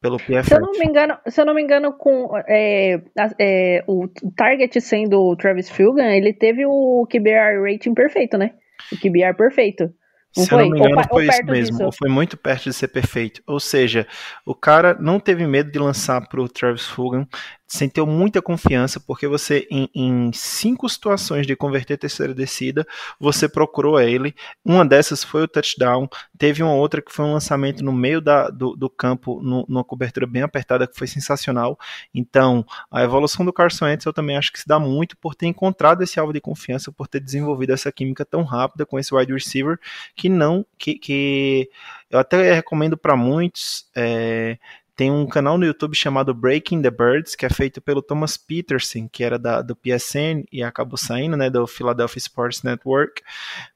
pelo 0.00 0.18
PFF. 0.18 0.44
Se 0.44 0.54
eu 0.54 0.60
não 0.60 0.72
me 0.72 0.86
engano, 0.86 1.18
se 1.26 1.40
eu 1.40 1.44
não 1.46 1.54
me 1.54 1.62
engano 1.62 1.92
com 1.92 2.30
é, 2.46 3.00
é, 3.38 3.84
o 3.86 4.08
target 4.36 4.80
sendo 4.80 5.20
o 5.20 5.36
Travis 5.36 5.68
Fulgham, 5.68 6.10
ele 6.10 6.32
teve 6.32 6.64
o 6.66 7.06
QBR 7.10 7.60
rating 7.70 7.94
perfeito, 7.94 8.38
né? 8.38 8.52
O 8.92 8.96
QBR 8.96 9.36
perfeito. 9.36 9.92
Não 10.36 10.44
Se 10.44 10.50
foi? 10.50 10.62
eu 10.62 10.68
não 10.68 10.70
me 10.70 10.78
engano, 10.78 10.96
ou, 10.96 11.08
foi 11.08 11.24
ou 11.24 11.30
isso 11.30 11.44
mesmo. 11.44 11.76
Disso. 11.76 11.84
Ou 11.84 11.92
foi 11.92 12.08
muito 12.08 12.36
perto 12.36 12.64
de 12.64 12.72
ser 12.72 12.88
perfeito. 12.88 13.42
Ou 13.46 13.58
seja, 13.58 14.06
o 14.44 14.54
cara 14.54 14.96
não 15.00 15.18
teve 15.18 15.46
medo 15.46 15.70
de 15.70 15.78
lançar 15.78 16.20
para 16.28 16.40
o 16.40 16.48
Travis 16.48 16.86
Fulgham 16.86 17.26
sentiu 17.68 18.06
muita 18.06 18.40
confiança, 18.40 18.98
porque 18.98 19.28
você, 19.28 19.68
em, 19.70 19.90
em, 19.94 20.32
cinco 20.32 20.88
situações 20.88 21.46
de 21.46 21.54
converter 21.54 21.98
terceira 21.98 22.32
descida, 22.32 22.86
você 23.20 23.46
procurou 23.46 24.00
ele. 24.00 24.34
Uma 24.64 24.86
dessas 24.86 25.22
foi 25.22 25.42
o 25.42 25.48
touchdown, 25.48 26.08
teve 26.38 26.62
uma 26.62 26.72
outra 26.72 27.02
que 27.02 27.12
foi 27.12 27.26
um 27.26 27.34
lançamento 27.34 27.84
no 27.84 27.92
meio 27.92 28.22
da, 28.22 28.48
do, 28.48 28.74
do 28.74 28.88
campo, 28.88 29.42
no, 29.42 29.66
numa 29.68 29.84
cobertura 29.84 30.26
bem 30.26 30.42
apertada, 30.42 30.86
que 30.86 30.96
foi 30.96 31.06
sensacional. 31.06 31.78
Então, 32.14 32.64
a 32.90 33.02
evolução 33.04 33.44
do 33.44 33.52
Carson 33.52 33.84
Wentz 33.84 34.06
eu 34.06 34.14
também 34.14 34.38
acho 34.38 34.50
que 34.50 34.60
se 34.60 34.66
dá 34.66 34.78
muito 34.78 35.14
por 35.18 35.34
ter 35.34 35.46
encontrado 35.46 36.02
esse 36.02 36.18
alvo 36.18 36.32
de 36.32 36.40
confiança, 36.40 36.90
por 36.90 37.06
ter 37.06 37.20
desenvolvido 37.20 37.72
essa 37.74 37.92
química 37.92 38.24
tão 38.24 38.44
rápida 38.44 38.86
com 38.86 38.98
esse 38.98 39.14
wide 39.14 39.32
receiver, 39.32 39.78
que 40.16 40.30
não, 40.30 40.64
que, 40.78 40.94
que 40.94 41.68
eu 42.10 42.18
até 42.18 42.54
recomendo 42.54 42.96
para 42.96 43.14
muitos. 43.14 43.86
É, 43.94 44.56
tem 44.98 45.12
um 45.12 45.28
canal 45.28 45.56
no 45.56 45.64
YouTube 45.64 45.94
chamado 45.94 46.34
Breaking 46.34 46.82
the 46.82 46.90
Birds, 46.90 47.36
que 47.36 47.46
é 47.46 47.48
feito 47.48 47.80
pelo 47.80 48.02
Thomas 48.02 48.36
Peterson, 48.36 49.08
que 49.08 49.22
era 49.22 49.38
da, 49.38 49.62
do 49.62 49.76
PSN 49.76 50.42
e 50.50 50.60
acabou 50.60 50.98
saindo, 50.98 51.36
né, 51.36 51.48
do 51.48 51.64
Philadelphia 51.68 52.18
Sports 52.18 52.64
Network. 52.64 53.22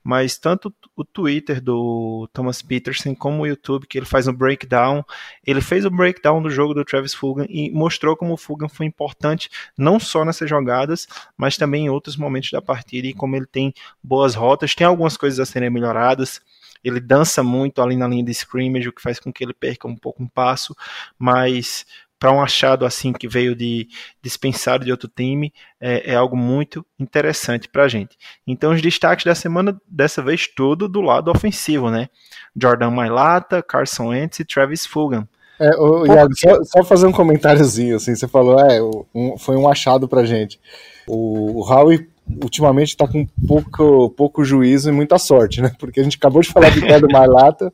Mas 0.03 0.37
tanto 0.37 0.75
o 0.97 1.05
Twitter 1.05 1.61
do 1.63 2.29
Thomas 2.33 2.61
Peterson 2.61 3.15
como 3.15 3.45
o 3.45 3.47
YouTube, 3.47 3.87
que 3.87 3.97
ele 3.97 4.05
faz 4.05 4.27
um 4.27 4.33
breakdown, 4.33 5.05
ele 5.47 5.61
fez 5.61 5.85
o 5.85 5.91
breakdown 5.91 6.43
do 6.43 6.51
jogo 6.51 6.75
do 6.75 6.85
Travis 6.85 7.15
Fulgham 7.15 7.47
e 7.49 7.71
mostrou 7.71 8.17
como 8.17 8.35
o 8.35 8.37
Fulgham 8.37 8.69
foi 8.69 8.87
importante 8.87 9.49
não 9.79 10.01
só 10.01 10.25
nessas 10.25 10.51
jogadas, 10.51 11.07
mas 11.37 11.57
também 11.57 11.85
em 11.85 11.89
outros 11.89 12.17
momentos 12.17 12.51
da 12.51 12.61
partida 12.61 13.07
e 13.07 13.15
como 13.15 13.37
ele 13.37 13.47
tem 13.47 13.73
boas 14.03 14.35
rotas. 14.35 14.75
Tem 14.75 14.89
algumas 14.89 15.17
coisas 15.17 15.39
a 15.39 15.47
serem 15.47 15.71
melhoradas 15.71 16.41
ele 16.85 17.01
dança 17.01 17.43
muito 17.43 17.81
ali 17.81 17.97
na 17.97 18.09
linha 18.09 18.25
de 18.25 18.31
scrimmage, 18.33 18.89
o 18.89 18.93
que 18.93 19.03
faz 19.03 19.19
com 19.19 19.33
que 19.33 19.45
ele 19.45 19.55
perca 19.55 19.87
um 19.89 19.97
pouco 19.97 20.23
um 20.23 20.29
passo, 20.29 20.75
mas 21.19 21.85
para 22.23 22.31
um 22.31 22.41
achado 22.41 22.87
assim 22.87 23.13
que 23.13 23.27
veio 23.27 23.53
de 23.57 23.89
dispensado 24.23 24.85
de 24.85 24.93
outro 24.93 25.09
time, 25.09 25.53
é, 25.81 26.13
é 26.13 26.15
algo 26.15 26.37
muito 26.37 26.87
interessante 26.97 27.69
para 27.69 27.83
a 27.83 27.89
gente. 27.89 28.17
Então, 28.47 28.73
os 28.73 28.81
destaques 28.81 29.25
da 29.25 29.35
semana, 29.35 29.77
dessa 29.89 30.23
vez, 30.23 30.47
todo 30.47 30.89
do 30.89 31.01
lado 31.01 31.33
ofensivo, 31.33 31.91
né? 31.91 32.09
Jordan 32.57 32.91
Mailata, 32.91 33.61
Carson 33.61 34.11
Wentz 34.11 34.39
e 34.39 34.45
Travis 34.45 34.87
Fulgham. 34.87 35.27
É, 35.59 35.77
o, 35.77 36.07
Iago, 36.07 36.33
só, 36.37 36.63
só, 36.63 36.85
fazer 36.85 37.09
um 37.09 37.13
comentáriozinho, 37.13 37.97
assim, 37.97 38.15
você 38.15 38.29
falou, 38.29 38.57
é, 38.61 38.81
um, 39.13 39.37
foi 39.37 39.57
um 39.57 39.69
achado 39.69 40.07
pra 40.07 40.25
gente. 40.25 40.61
O, 41.09 41.61
o 41.61 41.69
Howie 41.69 42.09
ultimamente 42.43 42.89
está 42.89 43.07
com 43.07 43.27
pouco, 43.47 44.11
pouco 44.11 44.45
juízo 44.45 44.89
e 44.89 44.93
muita 44.93 45.19
sorte, 45.19 45.61
né? 45.61 45.73
Porque 45.79 46.01
a 46.01 46.05
gente 46.05 46.17
acabou 46.17 46.43
de 46.43 46.49
falar 46.49 46.71
de 46.71 46.81
do 46.81 47.09
Marlata, 47.13 47.73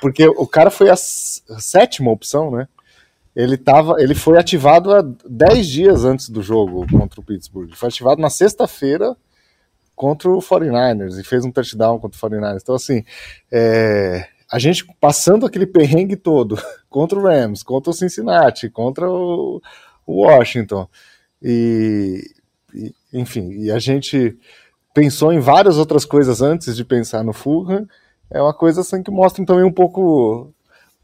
porque 0.00 0.26
o 0.26 0.46
cara 0.46 0.70
foi 0.70 0.90
a, 0.90 0.94
a 0.94 0.96
sétima 0.96 2.10
opção, 2.10 2.50
né? 2.50 2.68
Ele, 3.34 3.56
tava, 3.56 3.96
ele 3.98 4.14
foi 4.14 4.38
ativado 4.38 4.92
há 4.92 5.02
10 5.26 5.66
dias 5.66 6.04
antes 6.04 6.28
do 6.28 6.42
jogo 6.42 6.86
contra 6.90 7.18
o 7.18 7.24
Pittsburgh. 7.24 7.68
Ele 7.68 7.76
foi 7.76 7.88
ativado 7.88 8.20
na 8.20 8.28
sexta-feira 8.28 9.16
contra 9.96 10.28
o 10.30 10.38
49ers 10.38 11.18
e 11.18 11.24
fez 11.24 11.44
um 11.44 11.50
touchdown 11.50 11.98
contra 11.98 12.18
o 12.18 12.30
49ers. 12.30 12.60
Então, 12.60 12.74
assim, 12.74 13.02
é, 13.50 14.28
a 14.50 14.58
gente 14.58 14.86
passando 15.00 15.46
aquele 15.46 15.66
perrengue 15.66 16.16
todo 16.16 16.60
contra 16.90 17.18
o 17.18 17.22
Rams, 17.22 17.62
contra 17.62 17.90
o 17.90 17.94
Cincinnati, 17.94 18.68
contra 18.68 19.10
o, 19.10 19.62
o 20.06 20.26
Washington. 20.26 20.86
E 21.40 22.22
e, 22.74 22.94
enfim, 23.12 23.50
e 23.52 23.70
a 23.70 23.78
gente 23.78 24.36
pensou 24.94 25.32
em 25.32 25.38
várias 25.38 25.78
outras 25.78 26.04
coisas 26.04 26.40
antes 26.42 26.76
de 26.76 26.84
pensar 26.84 27.22
no 27.22 27.32
Fulham. 27.32 27.86
É 28.30 28.40
uma 28.40 28.54
coisa 28.54 28.80
assim 28.80 29.02
que 29.02 29.10
mostra 29.10 29.44
também 29.44 29.64
um 29.64 29.72
pouco 29.72 30.52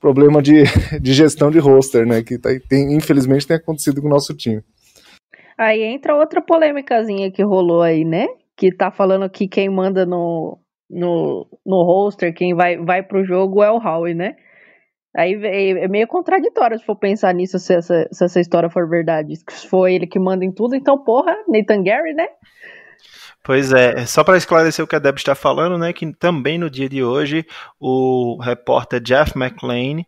problema 0.00 0.40
de, 0.40 0.64
de 1.00 1.12
gestão 1.12 1.50
de 1.50 1.58
roster, 1.58 2.06
né? 2.06 2.22
Que 2.22 2.38
tá, 2.38 2.50
tem, 2.68 2.94
infelizmente 2.94 3.46
tem 3.46 3.56
acontecido 3.56 4.00
com 4.00 4.06
o 4.06 4.10
nosso 4.10 4.34
time. 4.34 4.62
Aí 5.56 5.82
entra 5.82 6.14
outra 6.14 6.40
polêmicazinha 6.40 7.30
que 7.30 7.42
rolou 7.42 7.82
aí, 7.82 8.04
né? 8.04 8.26
Que 8.56 8.74
tá 8.74 8.90
falando 8.90 9.28
que 9.28 9.48
quem 9.48 9.68
manda 9.68 10.06
no, 10.06 10.58
no, 10.88 11.46
no 11.66 11.82
roster, 11.82 12.32
quem 12.32 12.54
vai, 12.54 12.76
vai 12.76 13.02
pro 13.02 13.24
jogo 13.24 13.62
é 13.62 13.70
o 13.70 13.78
Howie, 13.78 14.14
né? 14.14 14.36
Aí 15.16 15.34
é 15.34 15.88
meio 15.88 16.06
contraditório 16.06 16.78
se 16.78 16.84
for 16.84 16.96
pensar 16.96 17.32
nisso, 17.32 17.58
se 17.58 17.74
essa, 17.74 18.08
se 18.12 18.24
essa 18.24 18.40
história 18.40 18.70
for 18.70 18.88
verdade. 18.88 19.34
Se 19.48 19.66
for 19.66 19.88
ele 19.88 20.06
que 20.06 20.18
manda 20.18 20.44
em 20.44 20.52
tudo, 20.52 20.74
então, 20.74 21.02
porra, 21.02 21.34
Nathan 21.48 21.82
Gary, 21.82 22.14
né? 22.14 22.26
Pois 23.42 23.72
é, 23.72 24.04
só 24.04 24.22
para 24.22 24.36
esclarecer 24.36 24.84
o 24.84 24.88
que 24.88 24.96
a 24.96 24.98
Deb 24.98 25.16
está 25.16 25.34
falando, 25.34 25.78
né, 25.78 25.92
que 25.92 26.12
também 26.16 26.58
no 26.58 26.68
dia 26.68 26.88
de 26.88 27.02
hoje 27.02 27.46
o 27.80 28.38
repórter 28.42 29.00
Jeff 29.00 29.32
McLean 29.38 30.00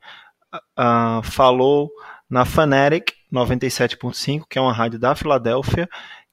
uh, 0.79 1.23
falou 1.23 1.91
na 2.29 2.45
Fanatic 2.45 3.13
97.5, 3.33 4.45
que 4.49 4.59
é 4.59 4.61
uma 4.61 4.73
rádio 4.73 4.99
da 4.99 5.15
Filadélfia, 5.15 5.89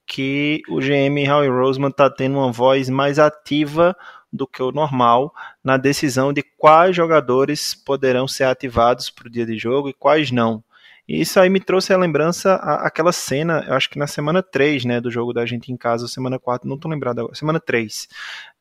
que 0.06 0.60
o 0.68 0.80
GM 0.80 1.30
Howie 1.30 1.48
Roseman 1.48 1.88
está 1.88 2.10
tendo 2.10 2.38
uma 2.38 2.52
voz 2.52 2.90
mais 2.90 3.18
ativa 3.18 3.96
do 4.32 4.46
que 4.46 4.62
o 4.62 4.72
normal 4.72 5.32
na 5.62 5.76
decisão 5.76 6.32
de 6.32 6.42
quais 6.42 6.94
jogadores 6.94 7.74
poderão 7.74 8.28
ser 8.28 8.44
ativados 8.44 9.10
para 9.10 9.28
o 9.28 9.30
dia 9.30 9.46
de 9.46 9.58
jogo 9.58 9.88
e 9.88 9.94
quais 9.94 10.30
não. 10.30 10.62
E 11.08 11.22
isso 11.22 11.40
aí 11.40 11.48
me 11.48 11.58
trouxe 11.58 11.92
a 11.92 11.96
lembrança 11.96 12.56
aquela 12.56 13.12
cena, 13.12 13.64
eu 13.66 13.74
acho 13.74 13.88
que 13.88 13.98
na 13.98 14.06
semana 14.06 14.42
3, 14.42 14.84
né, 14.84 15.00
do 15.00 15.10
jogo 15.10 15.32
da 15.32 15.46
gente 15.46 15.72
em 15.72 15.76
casa, 15.76 16.06
semana 16.06 16.38
4, 16.38 16.68
não 16.68 16.76
estou 16.76 16.90
lembrado 16.90 17.20
agora, 17.20 17.34
semana 17.34 17.58
3, 17.58 18.08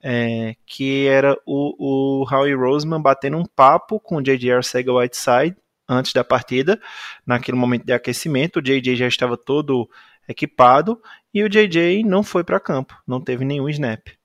é, 0.02 0.56
que 0.66 1.08
era 1.08 1.38
o, 1.46 2.22
o 2.22 2.26
Howie 2.34 2.56
Roseman 2.56 3.02
batendo 3.02 3.36
um 3.36 3.44
papo 3.44 4.00
com 4.00 4.16
o 4.16 4.22
J.J. 4.22 4.54
Arcega 4.54 4.94
Whiteside, 4.94 5.58
antes 5.88 6.14
da 6.14 6.24
partida, 6.24 6.80
naquele 7.26 7.58
momento 7.58 7.86
de 7.86 7.94
aquecimento. 7.94 8.60
O 8.60 8.62
JJ 8.62 8.96
já 8.96 9.08
estava 9.08 9.38
todo 9.38 9.90
equipado 10.28 11.02
e 11.34 11.44
o 11.44 11.50
JJ 11.50 12.04
não 12.04 12.24
foi 12.24 12.44
para 12.44 12.60
campo, 12.60 12.96
não 13.08 13.22
teve 13.22 13.46
nenhum 13.46 13.70
snap. 13.70 14.17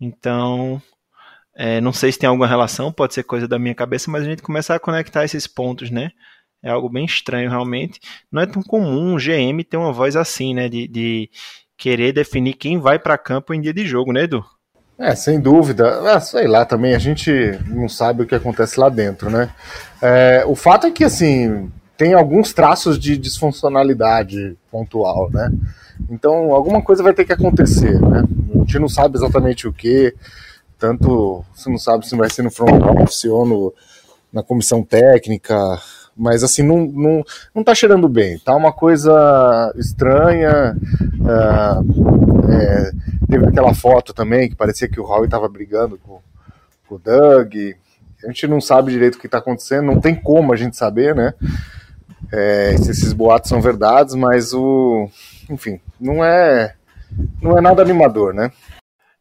Então, 0.00 0.80
é, 1.56 1.80
não 1.80 1.92
sei 1.92 2.12
se 2.12 2.18
tem 2.18 2.28
alguma 2.28 2.46
relação, 2.46 2.92
pode 2.92 3.14
ser 3.14 3.22
coisa 3.22 3.48
da 3.48 3.58
minha 3.58 3.74
cabeça, 3.74 4.10
mas 4.10 4.22
a 4.22 4.26
gente 4.26 4.42
começa 4.42 4.74
a 4.74 4.80
conectar 4.80 5.24
esses 5.24 5.46
pontos, 5.46 5.90
né? 5.90 6.10
É 6.62 6.70
algo 6.70 6.88
bem 6.88 7.04
estranho, 7.04 7.48
realmente. 7.48 8.00
Não 8.30 8.42
é 8.42 8.46
tão 8.46 8.62
comum 8.62 9.14
um 9.14 9.16
GM 9.16 9.62
ter 9.68 9.76
uma 9.76 9.92
voz 9.92 10.16
assim, 10.16 10.54
né? 10.54 10.68
De, 10.68 10.86
de 10.88 11.30
querer 11.76 12.12
definir 12.12 12.54
quem 12.54 12.78
vai 12.78 12.98
para 12.98 13.16
campo 13.18 13.54
em 13.54 13.60
dia 13.60 13.72
de 13.72 13.86
jogo, 13.86 14.12
né, 14.12 14.24
Edu? 14.24 14.44
É, 14.98 15.14
sem 15.14 15.38
dúvida. 15.40 16.10
Ah, 16.10 16.20
sei 16.20 16.46
lá, 16.46 16.64
também 16.64 16.94
a 16.94 16.98
gente 16.98 17.30
não 17.68 17.88
sabe 17.88 18.22
o 18.22 18.26
que 18.26 18.34
acontece 18.34 18.80
lá 18.80 18.88
dentro, 18.88 19.30
né? 19.30 19.50
É, 20.00 20.44
o 20.46 20.54
fato 20.54 20.86
é 20.86 20.90
que, 20.90 21.04
assim, 21.04 21.70
tem 21.96 22.14
alguns 22.14 22.52
traços 22.52 22.98
de 22.98 23.16
disfuncionalidade 23.16 24.56
pontual, 24.70 25.30
né? 25.30 25.50
Então, 26.10 26.52
alguma 26.52 26.82
coisa 26.82 27.02
vai 27.02 27.12
ter 27.12 27.24
que 27.24 27.32
acontecer, 27.32 28.00
né? 28.00 28.22
Gente 28.66 28.80
não 28.80 28.88
sabe 28.88 29.16
exatamente 29.16 29.68
o 29.68 29.72
que, 29.72 30.12
tanto 30.76 31.44
você 31.54 31.70
não 31.70 31.78
sabe 31.78 32.06
se 32.06 32.16
vai 32.16 32.28
ser 32.28 32.42
no 32.42 32.50
front 32.50 32.82
office 33.00 33.24
ou 33.26 33.46
no, 33.46 33.74
na 34.32 34.42
comissão 34.42 34.82
técnica, 34.82 35.56
mas 36.16 36.42
assim, 36.42 36.62
não, 36.62 36.84
não, 36.86 37.24
não 37.54 37.62
tá 37.62 37.74
cheirando 37.74 38.08
bem, 38.08 38.38
tá 38.40 38.56
uma 38.56 38.72
coisa 38.72 39.72
estranha. 39.76 40.76
Uh, 41.20 42.52
é, 42.52 42.92
teve 43.28 43.46
aquela 43.46 43.72
foto 43.74 44.12
também 44.12 44.48
que 44.48 44.56
parecia 44.56 44.88
que 44.88 45.00
o 45.00 45.04
Howie 45.04 45.28
tava 45.28 45.48
brigando 45.48 45.98
com, 45.98 46.20
com 46.88 46.94
o 46.94 46.98
Doug. 46.98 47.54
A 48.24 48.26
gente 48.26 48.46
não 48.48 48.60
sabe 48.60 48.90
direito 48.90 49.14
o 49.14 49.18
que 49.18 49.26
está 49.26 49.38
acontecendo, 49.38 49.86
não 49.86 50.00
tem 50.00 50.14
como 50.14 50.52
a 50.52 50.56
gente 50.56 50.76
saber, 50.76 51.14
né? 51.14 51.34
É, 52.32 52.76
se 52.78 52.90
esses 52.90 53.12
boatos 53.12 53.48
são 53.48 53.60
verdades, 53.60 54.14
mas 54.14 54.52
o. 54.52 55.08
Enfim, 55.48 55.80
não 56.00 56.24
é. 56.24 56.75
Não 57.40 57.56
é 57.56 57.60
nada 57.60 57.82
animador, 57.82 58.34
né? 58.34 58.50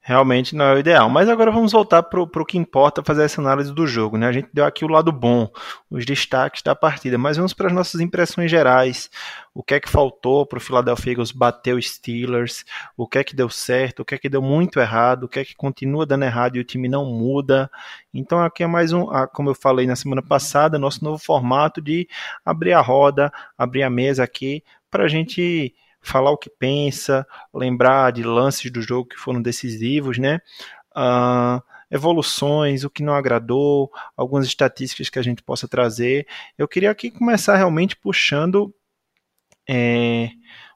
realmente 0.08 0.56
não 0.56 0.66
é 0.66 0.76
o 0.76 0.78
ideal. 0.78 1.10
Mas 1.10 1.28
agora 1.28 1.50
vamos 1.50 1.72
voltar 1.72 2.04
para 2.04 2.22
o 2.22 2.46
que 2.46 2.60
importa 2.60 3.04
fazer 3.04 3.24
essa 3.24 3.42
análise 3.42 3.74
do 3.74 3.88
jogo. 3.88 4.20
Né? 4.20 4.28
A 4.28 4.32
gente 4.32 4.48
deu 4.54 4.64
aqui 4.64 4.86
o 4.86 4.88
lado 4.88 5.12
bom, 5.12 5.50
os 5.90 6.06
destaques 6.06 6.62
da 6.62 6.76
partida, 6.76 7.18
mas 7.18 7.38
vamos 7.38 7.54
para 7.54 7.68
as 7.68 7.74
nossas 7.74 8.00
impressões 8.00 8.52
gerais. 8.52 9.10
O 9.52 9.64
que 9.64 9.74
é 9.74 9.80
que 9.80 9.90
faltou 9.90 10.46
para 10.46 10.60
o 10.60 10.62
Philadelphia 10.62 11.14
Eagles 11.14 11.32
bater 11.32 11.74
os 11.74 11.90
Steelers? 11.90 12.64
O 12.96 13.08
que 13.08 13.18
é 13.18 13.24
que 13.24 13.36
deu 13.36 13.50
certo? 13.50 14.02
O 14.02 14.06
que 14.06 14.14
é 14.14 14.20
que 14.20 14.30
deu 14.30 14.44
muito 14.44 14.80
errado? 14.80 15.24
O 15.24 15.28
que 15.28 15.40
é 15.40 15.44
que 15.44 15.56
continua 15.56 16.06
dando 16.06 16.26
errado 16.26 16.56
e 16.58 16.60
o 16.60 16.64
time 16.64 16.88
não 16.88 17.06
muda? 17.06 17.68
Então 18.14 18.40
aqui 18.44 18.62
é 18.62 18.68
mais 18.68 18.94
um, 18.94 19.08
como 19.34 19.50
eu 19.50 19.56
falei 19.56 19.88
na 19.88 19.96
semana 19.96 20.22
passada, 20.22 20.78
nosso 20.78 21.04
novo 21.04 21.18
formato 21.18 21.82
de 21.82 22.08
abrir 22.46 22.74
a 22.74 22.82
roda, 22.82 23.34
abrir 23.58 23.82
a 23.82 23.90
mesa 23.90 24.24
aqui 24.24 24.64
para 24.92 25.06
a 25.06 25.08
gente 25.08 25.74
falar 26.06 26.32
o 26.32 26.38
que 26.38 26.50
pensa, 26.50 27.26
lembrar 27.54 28.12
de 28.12 28.24
lances 28.24 28.72
do 28.72 28.82
jogo 28.82 29.10
que 29.10 29.18
foram 29.18 29.42
decisivos, 29.42 30.18
né? 30.18 30.40
Uh, 30.96 31.62
evoluções, 31.90 32.84
o 32.84 32.90
que 32.90 33.04
não 33.04 33.14
agradou, 33.14 33.92
algumas 34.16 34.46
estatísticas 34.46 35.10
que 35.10 35.20
a 35.20 35.22
gente 35.22 35.44
possa 35.44 35.68
trazer. 35.68 36.28
Eu 36.58 36.68
queria 36.68 36.92
aqui 36.92 37.12
começar 37.12 37.56
realmente 37.56 37.96
puxando 37.96 38.74
é, 39.70 40.30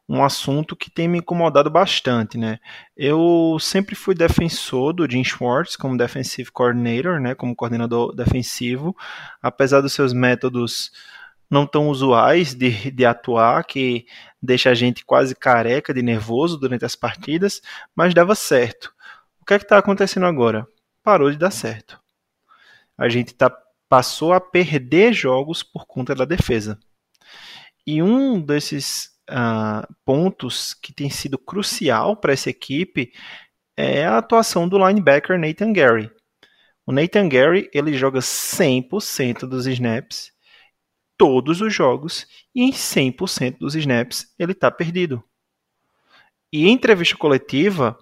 um 0.08 0.24
assunto 0.24 0.76
que 0.76 0.90
tem 0.90 1.08
me 1.08 1.20
incomodado 1.20 1.70
bastante, 1.70 2.38
né? 2.38 2.58
Eu 2.98 3.58
sempre 3.60 3.94
fui 3.96 4.16
defensor 4.16 4.92
do 4.92 5.10
Jim 5.10 5.24
Schwartz 5.24 5.76
como 5.76 5.96
defensive 5.96 6.52
coordinator, 6.52 7.20
né? 7.20 7.36
Como 7.36 7.56
coordenador 7.56 8.16
defensivo, 8.16 8.96
apesar 9.42 9.82
dos 9.82 9.94
seus 9.94 10.12
métodos 10.12 10.92
não 11.50 11.66
tão 11.66 11.90
usuais 11.90 12.54
de, 12.54 12.92
de 12.92 13.06
atuar, 13.06 13.64
que 13.64 14.06
deixa 14.42 14.70
a 14.70 14.74
gente 14.74 15.04
quase 15.04 15.36
careca 15.36 15.94
de 15.94 16.02
nervoso 16.02 16.58
durante 16.58 16.86
as 16.86 16.96
partidas, 16.96 17.62
mas 17.96 18.14
dava 18.14 18.36
certo. 18.36 18.94
O 19.42 19.46
que 19.46 19.54
é 19.56 19.58
que 19.58 19.66
está 19.66 19.78
acontecendo 19.78 20.26
agora? 20.26 20.68
Parou 21.04 21.32
de 21.32 21.38
dar 21.38 21.52
certo. 21.52 22.00
A 22.98 23.10
gente 23.10 23.34
tá, 23.34 23.52
passou 23.88 24.34
a 24.34 24.40
perder 24.40 25.14
jogos 25.14 25.64
por 25.64 25.88
conta 25.88 26.14
da 26.14 26.26
defesa. 26.26 26.78
E 27.88 28.04
um 28.04 28.40
desses 28.40 29.10
uh, 29.30 29.92
pontos 30.06 30.76
que 30.76 30.94
tem 30.94 31.10
sido 31.10 31.38
crucial 31.38 32.16
para 32.16 32.34
essa 32.34 32.50
equipe 32.50 33.12
é 33.76 34.06
a 34.06 34.18
atuação 34.18 34.68
do 34.68 34.78
linebacker 34.78 35.40
Nathan 35.40 35.74
Gary. 35.74 36.12
O 36.86 36.92
Nathan 36.92 37.30
Gary 37.30 37.70
ele 37.74 37.94
joga 37.94 38.20
100% 38.20 39.48
dos 39.48 39.66
snaps 39.66 40.32
todos 41.20 41.60
os 41.60 41.74
jogos 41.74 42.26
e 42.56 42.64
em 42.64 42.72
100% 42.72 43.58
dos 43.60 43.76
snaps 43.76 44.34
ele 44.40 44.54
está 44.54 44.72
perdido. 44.72 45.22
E 46.52 46.66
em 46.68 46.72
entrevista 46.72 47.18
coletiva, 47.18 48.00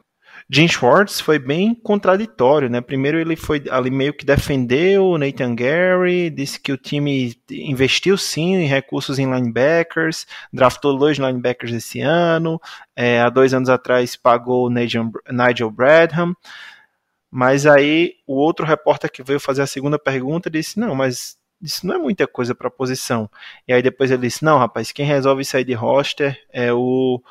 Jim 0.49 0.67
Schwartz 0.67 1.19
foi 1.19 1.39
bem 1.39 1.73
contraditório, 1.73 2.69
né? 2.69 2.79
Primeiro 2.79 3.19
ele 3.19 3.35
foi 3.35 3.63
ali 3.69 3.89
meio 3.89 4.13
que 4.13 4.23
defendeu 4.23 5.07
o 5.07 5.17
Nathan 5.17 5.55
Gary, 5.55 6.29
disse 6.29 6.59
que 6.59 6.71
o 6.71 6.77
time 6.77 7.35
investiu 7.51 8.17
sim 8.17 8.55
em 8.55 8.67
recursos 8.67 9.17
em 9.19 9.25
linebackers, 9.25 10.27
draftou 10.53 10.97
dois 10.97 11.17
linebackers 11.17 11.73
esse 11.73 11.99
ano, 11.99 12.61
é, 12.95 13.19
há 13.19 13.29
dois 13.29 13.53
anos 13.53 13.67
atrás 13.67 14.15
pagou 14.15 14.67
o 14.67 14.69
Nigel, 14.69 15.71
Bradham, 15.71 16.33
mas 17.31 17.65
aí 17.65 18.13
o 18.25 18.35
outro 18.35 18.65
repórter 18.65 19.11
que 19.11 19.23
veio 19.23 19.39
fazer 19.39 19.63
a 19.63 19.67
segunda 19.67 19.99
pergunta 19.99 20.49
disse, 20.49 20.79
não, 20.79 20.95
mas 20.95 21.35
isso 21.61 21.85
não 21.85 21.95
é 21.95 21.97
muita 21.97 22.27
coisa 22.27 22.53
para 22.53 22.69
posição. 22.69 23.29
E 23.67 23.73
aí 23.73 23.81
depois 23.81 24.11
ele 24.11 24.23
disse: 24.23 24.43
Não, 24.43 24.57
rapaz, 24.57 24.91
quem 24.91 25.05
resolve 25.05 25.43
sair 25.43 25.63
de 25.63 25.73
roster 25.73 26.39
é 26.51 26.71
o 26.71 27.21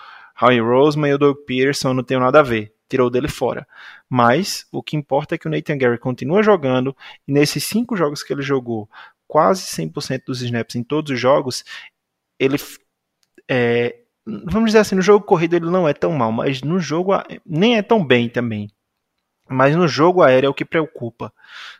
Howie 0.41 0.61
Roseman 0.61 1.09
e 1.09 1.15
o 1.15 1.19
Doug 1.19 1.39
Peterson, 1.47 1.95
não 1.95 2.03
tenho 2.03 2.21
nada 2.21 2.41
a 2.41 2.43
ver. 2.43 2.75
Tirou 2.89 3.11
dele 3.11 3.29
fora. 3.29 3.67
Mas 4.09 4.67
o 4.71 4.83
que 4.83 4.97
importa 4.97 5.35
é 5.35 5.39
que 5.39 5.49
o 5.49 5.51
Nathan 5.51 5.79
Gary 5.79 5.99
continua 5.99 6.43
jogando, 6.43 6.97
e 7.27 7.33
nesses 7.33 7.65
cinco 7.65 7.97
jogos 7.97 8.23
que 8.23 8.33
ele 8.33 8.43
jogou, 8.43 8.89
quase 9.27 9.63
100% 9.63 10.23
dos 10.27 10.43
snaps 10.43 10.77
em 10.77 10.83
todos 10.85 11.13
os 11.13 11.21
jogos, 11.21 11.65
ele. 12.39 12.57
É, 13.49 14.01
vamos 14.27 14.67
dizer 14.67 14.81
assim, 14.81 14.97
no 14.97 15.03
jogo 15.03 15.25
corrido 15.25 15.55
ele 15.55 15.67
não 15.71 15.89
é 15.89 15.93
tão 15.93 16.13
mal, 16.13 16.33
mas 16.33 16.63
no 16.63 16.79
jogo 16.79 17.13
nem 17.45 17.77
é 17.77 17.83
tão 17.83 18.05
bem 18.05 18.29
também. 18.29 18.69
Mas 19.49 19.77
no 19.77 19.87
jogo 19.87 20.23
aéreo 20.23 20.49
é 20.49 20.51
o 20.51 20.55
que 20.55 20.65
preocupa. 20.65 21.33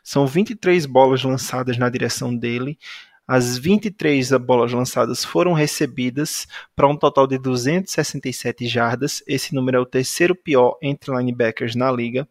São 0.03 0.25
23 0.25 0.85
bolas 0.85 1.23
lançadas 1.23 1.77
na 1.77 1.89
direção 1.89 2.35
dele. 2.35 2.77
As 3.27 3.57
23 3.57 4.31
bolas 4.37 4.71
lançadas 4.71 5.25
foram 5.25 5.51
recebidas 5.51 6.47
para 6.73 6.87
um 6.87 6.95
total 6.95 7.27
de 7.27 7.37
267 7.37 8.65
jardas. 8.67 9.21
Esse 9.27 9.53
número 9.53 9.77
é 9.77 9.81
o 9.81 9.85
terceiro 9.85 10.33
pior 10.33 10.77
entre 10.81 11.13
linebackers 11.13 11.75
na 11.75 11.91
liga. 11.91 12.25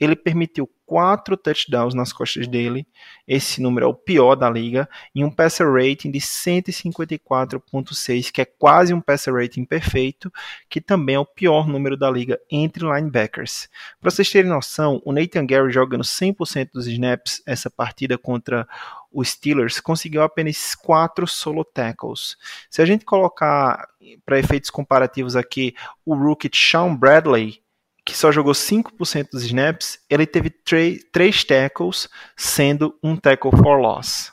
Ele 0.00 0.16
permitiu 0.16 0.68
quatro 0.86 1.36
touchdowns 1.36 1.92
nas 1.92 2.12
costas 2.12 2.46
dele. 2.46 2.86
Esse 3.26 3.60
número 3.60 3.86
é 3.86 3.88
o 3.88 3.94
pior 3.94 4.36
da 4.36 4.48
liga. 4.48 4.88
E 5.14 5.24
um 5.24 5.30
passer 5.30 5.70
rating 5.70 6.10
de 6.10 6.20
154.6, 6.20 8.30
que 8.30 8.40
é 8.40 8.44
quase 8.44 8.94
um 8.94 9.00
passer 9.00 9.34
rating 9.34 9.64
perfeito, 9.64 10.32
que 10.70 10.80
também 10.80 11.16
é 11.16 11.18
o 11.18 11.26
pior 11.26 11.66
número 11.66 11.96
da 11.96 12.10
liga 12.10 12.38
entre 12.50 12.86
linebackers. 12.86 13.68
Para 14.00 14.10
vocês 14.10 14.30
terem 14.30 14.48
noção, 14.48 15.02
o 15.04 15.12
Nathan 15.12 15.44
Gary 15.44 15.72
jogando 15.72 16.04
100% 16.04 16.70
dos 16.72 16.86
snaps 16.86 17.42
essa 17.44 17.68
partida 17.68 18.16
contra 18.16 18.66
os 19.12 19.30
Steelers 19.30 19.80
conseguiu 19.80 20.22
apenas 20.22 20.74
quatro 20.74 21.26
solo 21.26 21.64
tackles. 21.64 22.36
Se 22.70 22.82
a 22.82 22.86
gente 22.86 23.04
colocar 23.04 23.88
para 24.24 24.38
efeitos 24.38 24.68
comparativos 24.68 25.34
aqui 25.34 25.74
o 26.04 26.14
rookie 26.14 26.50
Sean 26.52 26.94
Bradley, 26.94 27.62
que 28.06 28.16
só 28.16 28.30
jogou 28.30 28.52
5% 28.52 29.30
dos 29.32 29.42
snaps, 29.42 29.98
ele 30.08 30.24
teve 30.24 30.48
três 30.48 31.42
tackles, 31.42 32.08
sendo 32.36 32.96
um 33.02 33.16
tackle 33.16 33.50
for 33.50 33.80
loss, 33.80 34.32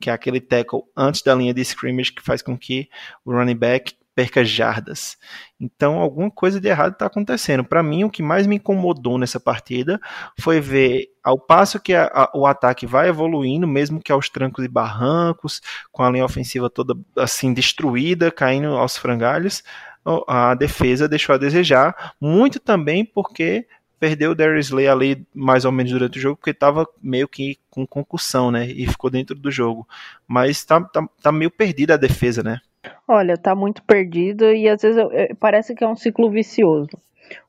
que 0.00 0.08
é 0.08 0.12
aquele 0.12 0.40
tackle 0.40 0.84
antes 0.96 1.20
da 1.20 1.34
linha 1.34 1.52
de 1.52 1.60
scrimmage 1.60 2.12
que 2.12 2.22
faz 2.22 2.40
com 2.40 2.56
que 2.56 2.88
o 3.22 3.30
running 3.30 3.54
back 3.54 3.94
perca 4.14 4.42
jardas. 4.42 5.16
Então, 5.60 5.98
alguma 5.98 6.30
coisa 6.30 6.60
de 6.60 6.68
errado 6.68 6.92
está 6.92 7.06
acontecendo. 7.06 7.62
Para 7.62 7.82
mim, 7.82 8.04
o 8.04 8.10
que 8.10 8.22
mais 8.22 8.46
me 8.46 8.56
incomodou 8.56 9.18
nessa 9.18 9.38
partida 9.38 10.00
foi 10.38 10.60
ver, 10.60 11.08
ao 11.22 11.38
passo 11.38 11.78
que 11.78 11.94
a, 11.94 12.06
a, 12.06 12.30
o 12.34 12.46
ataque 12.46 12.86
vai 12.86 13.08
evoluindo, 13.08 13.66
mesmo 13.66 14.00
que 14.00 14.10
aos 14.10 14.28
trancos 14.28 14.64
e 14.64 14.68
barrancos, 14.68 15.60
com 15.92 16.02
a 16.02 16.10
linha 16.10 16.24
ofensiva 16.24 16.68
toda 16.68 16.94
assim 17.16 17.52
destruída, 17.52 18.30
caindo 18.30 18.68
aos 18.68 18.96
frangalhos, 18.96 19.62
a 20.26 20.54
defesa 20.54 21.08
deixou 21.08 21.34
a 21.34 21.38
desejar, 21.38 22.14
muito 22.20 22.58
também 22.58 23.04
porque 23.04 23.66
perdeu 24.00 24.30
o 24.30 24.34
Darius 24.34 24.66
Slay 24.68 24.88
ali 24.88 25.26
mais 25.34 25.66
ou 25.66 25.70
menos 25.70 25.92
durante 25.92 26.18
o 26.18 26.22
jogo, 26.22 26.36
porque 26.36 26.50
estava 26.50 26.88
meio 27.02 27.28
que 27.28 27.58
com 27.70 27.86
concussão, 27.86 28.50
né? 28.50 28.66
E 28.66 28.86
ficou 28.86 29.10
dentro 29.10 29.36
do 29.36 29.50
jogo. 29.50 29.86
Mas 30.26 30.64
tá, 30.64 30.80
tá, 30.80 31.06
tá 31.22 31.30
meio 31.30 31.50
perdida 31.50 31.94
a 31.94 31.98
defesa, 31.98 32.42
né? 32.42 32.58
Olha, 33.06 33.36
tá 33.36 33.54
muito 33.54 33.82
perdido 33.82 34.50
e 34.52 34.66
às 34.66 34.80
vezes 34.80 34.96
eu, 34.96 35.12
eu, 35.12 35.36
parece 35.36 35.74
que 35.74 35.84
é 35.84 35.88
um 35.88 35.94
ciclo 35.96 36.30
vicioso. 36.30 36.88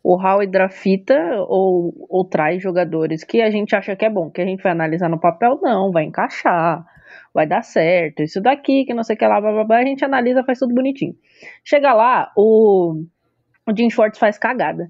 o 0.04 0.16
Howie 0.16 0.46
drafta 0.46 1.38
ou, 1.48 2.06
ou 2.10 2.26
traz 2.26 2.62
jogadores 2.62 3.24
que 3.24 3.42
a 3.42 3.50
gente 3.50 3.74
acha 3.74 3.96
que 3.96 4.04
é 4.04 4.10
bom, 4.10 4.30
que 4.30 4.42
a 4.42 4.46
gente 4.46 4.62
vai 4.62 4.74
analisar 4.74 5.08
no 5.08 5.20
papel, 5.20 5.58
não, 5.62 5.90
vai 5.90 6.04
encaixar, 6.04 6.86
vai 7.34 7.48
dar 7.48 7.62
certo, 7.64 8.22
isso 8.22 8.42
daqui, 8.42 8.86
que 8.86 8.94
não 8.94 9.04
sei 9.04 9.16
o 9.16 9.20
que 9.20 9.26
lá, 9.26 9.40
blá, 9.40 9.52
blá, 9.52 9.64
blá, 9.64 9.78
a 9.78 9.86
gente 9.86 10.04
analisa, 10.04 10.44
faz 10.44 10.60
tudo 10.60 10.74
bonitinho. 10.74 11.16
Chega 11.64 11.94
lá, 11.94 12.32
o, 12.38 13.04
o 13.68 13.76
Jim 13.76 13.90
Schwartz 13.90 14.20
faz 14.20 14.38
cagada 14.38 14.88